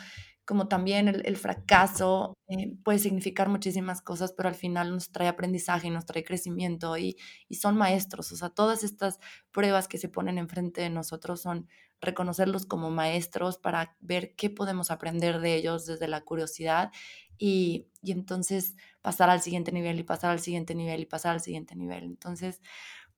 como 0.52 0.68
también 0.68 1.08
el, 1.08 1.38
fracaso 1.38 2.34
eh, 2.50 2.76
puede 2.84 3.00
significar 3.00 3.48
muchísimas 3.48 4.02
cosas, 4.02 4.34
pero 4.36 4.50
al 4.50 4.56
final 4.56 4.92
nos 4.92 5.10
trae 5.12 5.30
aprendizaje, 5.30 5.90
nos 5.90 6.06
trae 6.06 6.26
crecimiento 6.26 6.98
y, 6.98 7.16
son 7.52 7.78
maestros. 7.78 8.34
O 8.34 8.36
sea, 8.36 8.50
todas 8.50 8.84
estas 8.84 9.20
pruebas 9.52 9.88
que 9.88 9.98
se 9.98 10.10
ponen 10.10 10.38
enfrente 10.38 10.82
de 10.82 10.90
nosotros 10.90 11.42
son 11.42 11.70
reconocerlos 12.02 12.66
como 12.66 12.90
maestros 12.90 13.58
para 13.58 13.96
ver 14.02 14.36
qué 14.36 14.50
podemos 14.50 14.92
aprender 14.92 15.40
de 15.40 15.56
ellos 15.56 15.86
desde 15.86 16.08
la 16.08 16.22
curiosidad 16.22 16.92
y, 17.38 17.88
entonces 18.04 18.76
pasar 19.02 19.30
al 19.30 19.42
siguiente 19.42 19.72
nivel 19.72 20.00
y 20.00 20.04
pasar 20.04 20.32
al 20.32 20.40
siguiente 20.40 20.76
nivel 20.76 21.02
y 21.02 21.06
pasar 21.06 21.34
al 21.34 21.42
siguiente 21.42 21.76
nivel. 21.76 22.04
Entonces, 22.04 22.62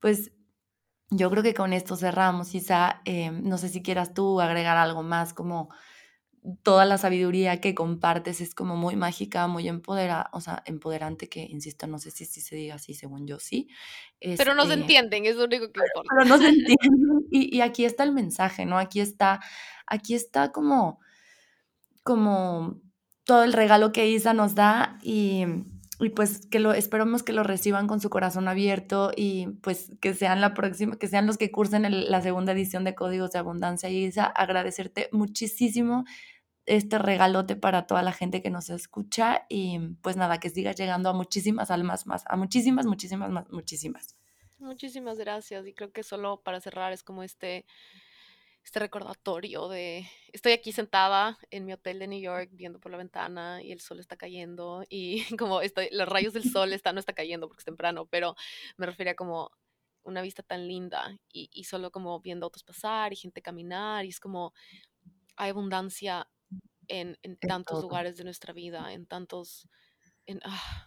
pues 0.00 0.32
yo 1.10 1.30
creo 1.30 1.42
que 1.42 1.54
con 1.54 1.72
esto 1.72 1.96
cerramos, 1.96 2.54
Isa. 2.54 3.02
Eh, 3.04 3.30
no 3.30 3.58
sé 3.58 3.68
si 3.68 3.82
quieras 3.82 4.14
tú 4.14 4.40
agregar 4.40 4.76
algo 4.76 5.02
más 5.02 5.34
como 5.34 5.68
toda 6.62 6.84
la 6.84 6.98
sabiduría 6.98 7.60
que 7.60 7.74
compartes 7.74 8.40
es 8.40 8.54
como 8.54 8.76
muy 8.76 8.96
mágica, 8.96 9.46
muy 9.46 9.66
empoderada, 9.66 10.28
o 10.32 10.40
sea, 10.40 10.62
empoderante, 10.66 11.28
que 11.28 11.40
insisto, 11.40 11.86
no 11.86 11.98
sé 11.98 12.10
si, 12.10 12.26
si 12.26 12.42
se 12.42 12.54
diga 12.54 12.74
así, 12.74 12.94
según 12.94 13.26
yo 13.26 13.38
sí. 13.38 13.68
pero 14.20 14.54
no 14.54 14.64
se 14.64 14.70
este 14.70 14.82
entienden, 14.82 15.24
es 15.24 15.36
lo 15.36 15.44
único 15.44 15.72
que 15.72 15.80
importa. 15.80 16.08
Pero 16.10 16.24
no 16.26 16.38
se 16.38 16.48
entienden. 16.48 17.26
Y, 17.30 17.56
y, 17.56 17.60
aquí 17.62 17.84
está 17.84 18.04
el 18.04 18.12
mensaje, 18.12 18.66
¿no? 18.66 18.78
Aquí 18.78 19.00
está, 19.00 19.40
aquí 19.86 20.14
está 20.14 20.52
como, 20.52 21.00
como 22.02 22.80
todo 23.24 23.42
el 23.42 23.54
regalo 23.54 23.92
que 23.92 24.08
Isa 24.08 24.34
nos 24.34 24.54
da 24.54 24.98
y, 25.02 25.46
y 25.98 26.10
pues 26.10 26.46
que 26.46 26.60
lo 26.60 26.74
esperamos 26.74 27.22
que 27.22 27.32
lo 27.32 27.42
reciban 27.42 27.86
con 27.86 28.00
su 28.00 28.10
corazón 28.10 28.48
abierto 28.48 29.12
y 29.16 29.46
pues 29.62 29.92
que 30.00 30.12
sean 30.12 30.40
la 30.40 30.52
próxima, 30.52 30.96
que 30.96 31.08
sean 31.08 31.26
los 31.26 31.38
que 31.38 31.50
cursen 31.50 32.10
la 32.10 32.20
segunda 32.20 32.52
edición 32.52 32.84
de 32.84 32.94
Códigos 32.94 33.30
de 33.32 33.38
Abundancia. 33.38 33.88
Y 33.88 34.04
Isa, 34.04 34.26
agradecerte 34.26 35.08
muchísimo 35.12 36.04
este 36.66 36.98
regalote 36.98 37.56
para 37.56 37.86
toda 37.86 38.02
la 38.02 38.12
gente 38.12 38.42
que 38.42 38.50
nos 38.50 38.70
escucha 38.70 39.44
y 39.48 39.78
pues 40.02 40.16
nada, 40.16 40.40
que 40.40 40.50
siga 40.50 40.72
llegando 40.72 41.10
a 41.10 41.12
muchísimas 41.12 41.70
almas 41.70 42.06
más, 42.06 42.24
a 42.26 42.36
muchísimas, 42.36 42.86
muchísimas, 42.86 43.30
más, 43.30 43.50
muchísimas. 43.50 44.16
Muchísimas 44.58 45.18
gracias 45.18 45.66
y 45.66 45.74
creo 45.74 45.92
que 45.92 46.02
solo 46.02 46.40
para 46.42 46.60
cerrar 46.60 46.92
es 46.92 47.02
como 47.02 47.22
este, 47.22 47.66
este 48.64 48.78
recordatorio 48.78 49.68
de 49.68 50.08
estoy 50.32 50.52
aquí 50.52 50.72
sentada 50.72 51.38
en 51.50 51.66
mi 51.66 51.74
hotel 51.74 51.98
de 51.98 52.06
New 52.06 52.20
York 52.20 52.48
viendo 52.52 52.80
por 52.80 52.90
la 52.90 52.98
ventana 52.98 53.62
y 53.62 53.72
el 53.72 53.80
sol 53.80 54.00
está 54.00 54.16
cayendo 54.16 54.84
y 54.88 55.24
como 55.38 55.60
estoy, 55.60 55.88
los 55.92 56.08
rayos 56.08 56.32
del 56.32 56.50
sol 56.50 56.72
están, 56.72 56.94
no 56.94 57.00
está 57.00 57.12
cayendo 57.12 57.46
porque 57.46 57.60
es 57.60 57.66
temprano, 57.66 58.06
pero 58.06 58.36
me 58.78 58.86
refería 58.86 59.14
como 59.14 59.50
una 60.02 60.22
vista 60.22 60.42
tan 60.42 60.66
linda 60.66 61.18
y, 61.30 61.50
y 61.52 61.64
solo 61.64 61.90
como 61.90 62.20
viendo 62.20 62.46
autos 62.46 62.62
pasar 62.62 63.12
y 63.12 63.16
gente 63.16 63.42
caminar 63.42 64.04
y 64.04 64.08
es 64.08 64.20
como 64.20 64.54
hay 65.36 65.50
abundancia 65.50 66.28
en, 66.88 67.16
tantos 67.38 67.82
lugares 67.82 68.16
de 68.16 68.24
nuestra 68.24 68.52
vida, 68.52 68.92
en 68.92 69.06
tantos... 69.06 69.68
En, 70.26 70.40
ah, 70.44 70.86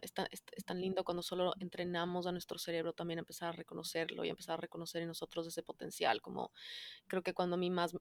es, 0.00 0.64
tan, 0.64 0.80
lindo 0.80 1.04
cuando 1.04 1.22
solo 1.22 1.52
entrenamos 1.60 2.26
a 2.26 2.32
nuestro 2.32 2.58
cerebro 2.58 2.92
también 2.94 3.18
a 3.18 3.20
empezar 3.20 3.50
a 3.50 3.52
reconocerlo 3.52 4.24
y 4.24 4.30
empezar 4.30 4.54
a 4.54 4.60
reconocer 4.62 5.02
en 5.02 5.08
nosotros 5.08 5.46
ese 5.46 5.62
potencial. 5.62 6.22
Como 6.22 6.52
creo 7.06 7.22
que 7.22 7.34
cuando 7.34 7.56
a 7.56 7.58
mí 7.58 7.70
más, 7.70 7.96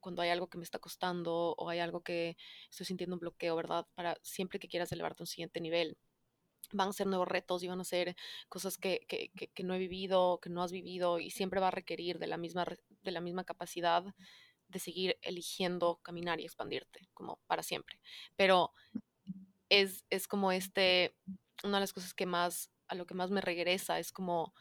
cuando 0.00 0.22
hay 0.22 0.30
algo 0.30 0.48
que 0.48 0.58
me 0.58 0.64
está 0.64 0.78
costando 0.78 1.54
o 1.56 1.68
hay 1.68 1.78
algo 1.78 2.02
que 2.02 2.36
estoy 2.70 2.86
sintiendo 2.86 3.16
un 3.16 3.20
bloqueo, 3.20 3.56
¿verdad? 3.56 3.86
Para 3.94 4.18
siempre 4.22 4.58
que 4.58 4.68
quieras 4.68 4.92
elevarte 4.92 5.22
a 5.22 5.24
un 5.24 5.28
siguiente 5.28 5.60
nivel, 5.60 5.96
van 6.72 6.88
a 6.90 6.92
ser 6.92 7.06
nuevos 7.06 7.28
retos 7.28 7.62
y 7.62 7.68
van 7.68 7.80
a 7.80 7.84
ser 7.84 8.14
cosas 8.48 8.76
que, 8.78 9.00
que, 9.08 9.30
que, 9.30 9.62
no 9.64 9.74
he 9.74 9.78
vivido, 9.78 10.38
que 10.40 10.50
no 10.50 10.62
has 10.62 10.72
vivido 10.72 11.18
y 11.18 11.30
siempre 11.30 11.60
va 11.60 11.68
a 11.68 11.72
requerir 11.72 12.18
de 12.18 12.26
la 12.26 12.36
misma, 12.36 12.64
de 13.02 13.10
la 13.10 13.20
misma 13.20 13.44
capacidad 13.44 14.04
de 14.70 14.78
seguir 14.78 15.18
eligiendo 15.22 15.96
caminar 16.02 16.40
y 16.40 16.44
expandirte, 16.44 17.08
como 17.14 17.40
para 17.46 17.62
siempre. 17.62 18.00
Pero 18.36 18.72
es, 19.68 20.04
es 20.10 20.26
como 20.28 20.52
este, 20.52 21.16
una 21.64 21.76
de 21.76 21.80
las 21.80 21.92
cosas 21.92 22.14
que 22.14 22.26
más, 22.26 22.70
a 22.88 22.94
lo 22.94 23.06
que 23.06 23.14
más 23.14 23.30
me 23.30 23.40
regresa 23.40 23.98
es 23.98 24.12
como 24.12 24.54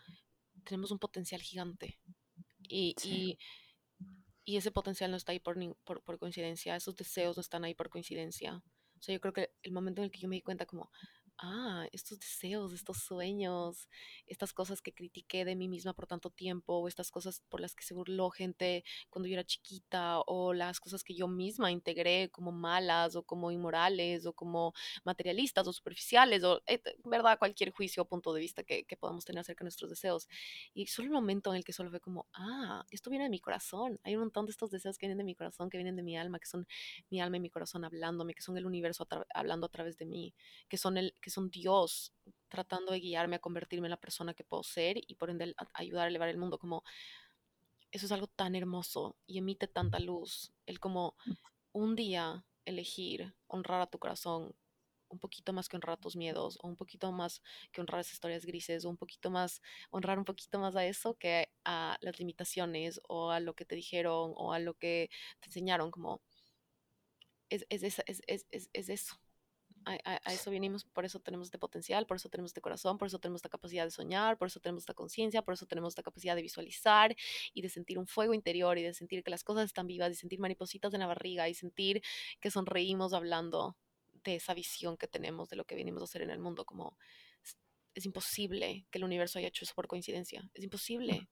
tenemos 0.63 0.91
un 0.91 0.99
potencial 0.99 1.41
gigante 1.41 1.99
y, 2.67 2.95
Sí. 2.97 3.09
y, 3.09 3.39
y 4.45 4.57
ese 4.57 4.71
potencial 4.71 5.11
no 5.11 5.17
está 5.17 5.31
ahí 5.31 5.39
por, 5.39 5.57
por, 5.83 6.03
por 6.03 6.19
coincidencia, 6.19 6.75
esos 6.75 6.95
deseos 6.95 7.37
no 7.37 7.41
están 7.41 7.63
ahí 7.63 7.73
por 7.75 7.89
coincidencia. 7.89 8.63
O 8.97 9.01
sea, 9.01 9.13
yo 9.13 9.21
creo 9.21 9.33
que 9.33 9.51
el 9.63 9.71
momento 9.71 10.01
en 10.01 10.05
el 10.05 10.11
que 10.11 10.19
yo 10.19 10.27
me 10.27 10.35
di 10.35 10.41
cuenta 10.41 10.65
como, 10.65 10.91
ah, 11.39 11.87
estos 11.91 12.19
deseos, 12.19 12.73
estos 12.73 12.97
sueños, 12.97 13.87
estas 14.27 14.53
cosas 14.53 14.81
que 14.81 14.93
critiqué 14.93 15.45
de 15.45 15.55
mí 15.55 15.67
misma 15.67 15.93
por 15.93 16.07
tanto 16.07 16.29
tiempo, 16.29 16.77
o 16.77 16.87
estas 16.87 17.11
cosas 17.11 17.41
por 17.49 17.61
las 17.61 17.75
que 17.75 17.83
se 17.83 17.93
burló 17.93 18.29
gente 18.29 18.83
cuando 19.09 19.27
yo 19.27 19.33
era 19.33 19.43
chiquita, 19.43 20.19
o 20.27 20.53
las 20.53 20.79
cosas 20.79 21.03
que 21.03 21.15
yo 21.15 21.27
misma 21.27 21.71
integré 21.71 22.29
como 22.29 22.51
malas, 22.51 23.15
o 23.15 23.23
como 23.23 23.51
inmorales, 23.51 24.25
o 24.25 24.33
como 24.33 24.73
materialistas, 25.03 25.67
o 25.67 25.73
superficiales, 25.73 26.43
o, 26.43 26.61
eh, 26.67 26.81
verdad, 27.05 27.39
cualquier 27.39 27.71
juicio 27.71 28.03
o 28.03 28.05
punto 28.05 28.33
de 28.33 28.41
vista 28.41 28.63
que, 28.63 28.85
que 28.85 28.97
podamos 28.97 29.25
tener 29.25 29.41
acerca 29.41 29.63
de 29.63 29.65
nuestros 29.65 29.89
deseos. 29.89 30.27
Y 30.73 30.87
solo 30.87 31.07
el 31.07 31.13
momento 31.13 31.51
en 31.51 31.57
el 31.57 31.63
que 31.63 31.73
solo 31.73 31.89
fue 31.89 31.99
como, 31.99 32.27
ah, 32.33 32.85
esto 32.91 33.09
viene 33.09 33.25
de 33.25 33.29
mi 33.29 33.39
corazón. 33.39 33.99
Hay 34.03 34.15
un 34.15 34.21
montón 34.21 34.45
de 34.45 34.51
estos 34.51 34.71
deseos 34.71 34.97
que 34.97 35.07
vienen 35.07 35.17
de 35.19 35.23
mi 35.23 35.35
corazón, 35.35 35.69
que 35.69 35.77
vienen 35.77 35.95
de 35.95 36.03
mi 36.03 36.17
alma, 36.17 36.39
que 36.39 36.45
son 36.47 36.67
mi 37.09 37.21
alma 37.21 37.37
y 37.37 37.39
mi 37.39 37.49
corazón 37.49 37.85
hablándome, 37.85 38.33
que 38.33 38.41
son 38.41 38.57
el 38.57 38.65
universo 38.65 39.07
hablando 39.33 39.67
a 39.67 39.69
través 39.69 39.97
de 39.97 40.05
mí, 40.05 40.33
que 40.67 40.77
son, 40.77 40.97
el, 40.97 41.13
que 41.21 41.28
son 41.29 41.49
Dios 41.49 42.13
tratando 42.49 42.91
de 42.91 42.99
guiarme 42.99 43.37
a 43.37 43.39
convertirme 43.39 43.87
en 43.87 43.91
la 43.91 43.97
persona 43.97 44.33
que 44.33 44.43
puedo 44.43 44.63
ser 44.63 44.97
y 45.07 45.15
por 45.15 45.29
ende 45.29 45.53
a- 45.57 45.67
ayudar 45.73 46.05
a 46.05 46.09
elevar 46.09 46.29
el 46.29 46.37
mundo. 46.37 46.57
Como 46.59 46.83
eso 47.91 48.05
es 48.05 48.11
algo 48.11 48.27
tan 48.27 48.55
hermoso 48.55 49.15
y 49.27 49.37
emite 49.39 49.67
tanta 49.67 49.99
luz. 49.99 50.51
El 50.65 50.79
como 50.79 51.15
un 51.73 51.95
día 51.95 52.45
elegir 52.65 53.33
honrar 53.47 53.81
a 53.81 53.87
tu 53.87 53.99
corazón 53.99 54.55
un 55.09 55.19
poquito 55.19 55.53
más 55.53 55.69
que 55.69 55.77
honrar 55.77 55.95
a 55.97 56.01
tus 56.01 56.15
miedos, 56.17 56.59
o 56.61 56.67
un 56.67 56.75
poquito 56.77 57.11
más 57.11 57.41
que 57.71 57.81
honrar 57.81 58.01
esas 58.01 58.13
historias 58.15 58.45
grises, 58.45 58.85
o 58.85 58.89
un 58.89 58.97
poquito 58.97 59.31
más, 59.31 59.61
honrar 59.91 60.19
un 60.19 60.25
poquito 60.25 60.59
más 60.59 60.75
a 60.75 60.85
eso 60.85 61.15
que 61.17 61.49
a 61.65 61.97
las 62.01 62.19
limitaciones, 62.19 63.01
o 63.07 63.31
a 63.31 63.39
lo 63.39 63.55
que 63.55 63.65
te 63.65 63.75
dijeron, 63.75 64.33
o 64.35 64.53
a 64.53 64.59
lo 64.59 64.75
que 64.75 65.09
te 65.41 65.47
enseñaron, 65.47 65.91
como 65.91 66.21
es, 67.49 67.65
es, 67.69 67.83
es, 67.83 68.01
es, 68.07 68.45
es, 68.51 68.69
es 68.73 68.89
eso. 68.89 69.15
A, 69.85 69.93
a- 70.03 70.21
a 70.25 70.33
eso 70.33 70.51
venimos, 70.51 70.83
por 70.83 71.05
eso 71.05 71.19
tenemos 71.19 71.47
este 71.47 71.57
potencial, 71.57 72.05
por 72.05 72.17
eso 72.17 72.29
tenemos 72.29 72.49
este 72.49 72.61
corazón, 72.61 72.97
por 72.97 73.07
eso 73.07 73.17
tenemos 73.19 73.39
esta 73.39 73.49
capacidad 73.49 73.85
de 73.85 73.91
soñar, 73.91 74.37
por 74.37 74.47
eso 74.47 74.59
tenemos 74.59 74.83
esta 74.83 74.93
conciencia, 74.93 75.41
por 75.41 75.53
eso 75.53 75.65
tenemos 75.65 75.91
esta 75.93 76.03
capacidad 76.03 76.35
de 76.35 76.41
visualizar 76.41 77.15
y 77.53 77.61
de 77.61 77.69
sentir 77.69 77.97
un 77.97 78.05
fuego 78.05 78.33
interior 78.33 78.77
y 78.77 78.83
de 78.83 78.93
sentir 78.93 79.23
que 79.23 79.31
las 79.31 79.43
cosas 79.43 79.65
están 79.65 79.87
vivas 79.87 80.11
y 80.11 80.15
sentir 80.15 80.39
maripositas 80.39 80.93
en 80.93 80.99
la 80.99 81.07
barriga 81.07 81.47
y 81.49 81.53
sentir 81.53 82.01
que 82.39 82.51
sonreímos 82.51 83.13
hablando 83.13 83.75
de 84.23 84.35
esa 84.35 84.53
visión 84.53 84.97
que 84.97 85.07
tenemos 85.07 85.49
de 85.49 85.55
lo 85.55 85.65
que 85.65 85.75
venimos 85.75 86.01
a 86.01 86.05
hacer 86.05 86.21
en 86.21 86.29
el 86.29 86.39
mundo, 86.39 86.65
como 86.65 86.97
es, 87.43 87.57
es 87.95 88.05
imposible 88.05 88.85
que 88.91 88.97
el 88.99 89.05
universo 89.05 89.39
haya 89.39 89.47
hecho 89.47 89.63
eso 89.65 89.73
por 89.75 89.87
coincidencia, 89.87 90.49
es 90.53 90.63
imposible, 90.63 91.27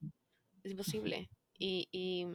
es 0.63 0.71
imposible. 0.71 1.29
Y, 1.59 1.87
y, 1.91 2.25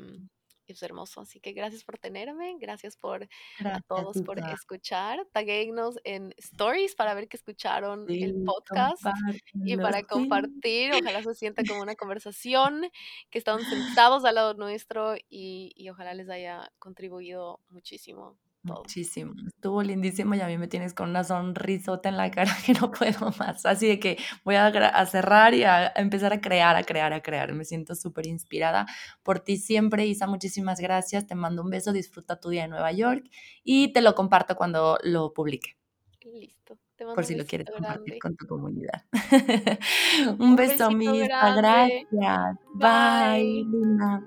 es 0.73 0.83
hermoso, 0.83 1.20
así 1.20 1.41
que 1.41 1.53
gracias 1.53 1.85
por 1.85 1.99
tenerme, 1.99 2.57
gracias 2.59 2.97
por 2.97 3.29
a 3.64 3.81
todos 3.81 4.23
por 4.23 4.39
escuchar. 4.39 5.27
Taguéennos 5.33 5.99
en 6.05 6.35
stories 6.37 6.95
para 6.95 7.14
ver 7.14 7.29
que 7.29 7.37
escucharon 7.37 8.07
el 8.09 8.43
podcast 8.45 9.07
y 9.55 9.77
para 9.77 10.03
compartir. 10.03 10.93
Ojalá 10.93 11.23
se 11.23 11.35
sienta 11.35 11.62
como 11.66 11.83
una 11.83 11.95
conversación, 11.97 12.91
que 13.31 13.39
están 13.39 13.61
sentados 13.61 14.25
al 14.25 14.35
lado 14.35 14.55
nuestro 14.55 15.16
y, 15.29 15.73
y 15.75 15.89
ojalá 15.91 16.14
les 16.14 16.29
haya 16.29 16.73
contribuido 16.79 17.61
muchísimo 17.70 18.39
todo. 18.65 18.79
Muchísimo. 18.79 19.35
Estuvo 19.47 19.83
lindísimo 19.83 20.35
y 20.37 20.41
a 20.41 20.47
mí 20.47 20.57
me 20.57 20.69
tienes 20.69 20.95
con 20.95 21.11
una 21.11 21.25
sonrisota 21.25 22.09
en 22.09 22.17
la 22.17 22.31
cara 22.31 22.53
que 22.67 22.75
no 22.75 22.91
puedo 22.93 23.33
más. 23.39 23.67
Así 23.67 23.89
de 23.89 23.99
que 23.99 24.19
voy 24.45 24.55
a, 24.55 24.67
a 24.67 25.07
cerrar 25.07 25.55
y 25.55 25.65
a, 25.65 25.89
a 25.89 26.01
empezar 26.01 26.33
a 26.33 26.41
crear, 26.41 26.77
a 26.77 26.85
crear, 26.85 27.13
a 27.13 27.23
crear. 27.23 27.53
Me 27.55 27.65
siento 27.65 27.95
súper 27.97 28.27
inspirada 28.27 28.87
por 29.23 29.41
ti 29.41 29.57
siempre, 29.57 30.07
Isa. 30.07 30.27
Muchísimas 30.27 30.79
gracias. 30.79 31.27
Te 31.27 31.35
mando 31.35 31.63
un 31.63 31.71
beso. 31.71 31.93
Disfruta 31.93 32.39
tu 32.39 32.51
día 32.51 32.65
en 32.65 32.71
Nueva 32.71 32.93
York 32.93 33.29
y 33.65 33.93
te 33.93 34.01
lo 34.01 34.15
comparto 34.15 34.55
cuando 34.57 34.99
lo 35.03 35.33
publique, 35.33 35.77
Listo. 36.25 36.79
Te 36.95 37.05
por 37.05 37.19
un 37.19 37.25
si 37.25 37.35
lo 37.35 37.45
quieres 37.45 37.69
compartir 37.69 38.19
con 38.21 38.37
tu 38.37 38.47
comunidad. 38.47 39.05
un 40.39 40.41
Un 40.51 40.57
beso, 40.57 40.91
mi. 40.93 41.19
Gracias. 41.19 42.59
Bye, 42.75 42.79
Bye. 42.79 43.65
Lina. 43.65 44.25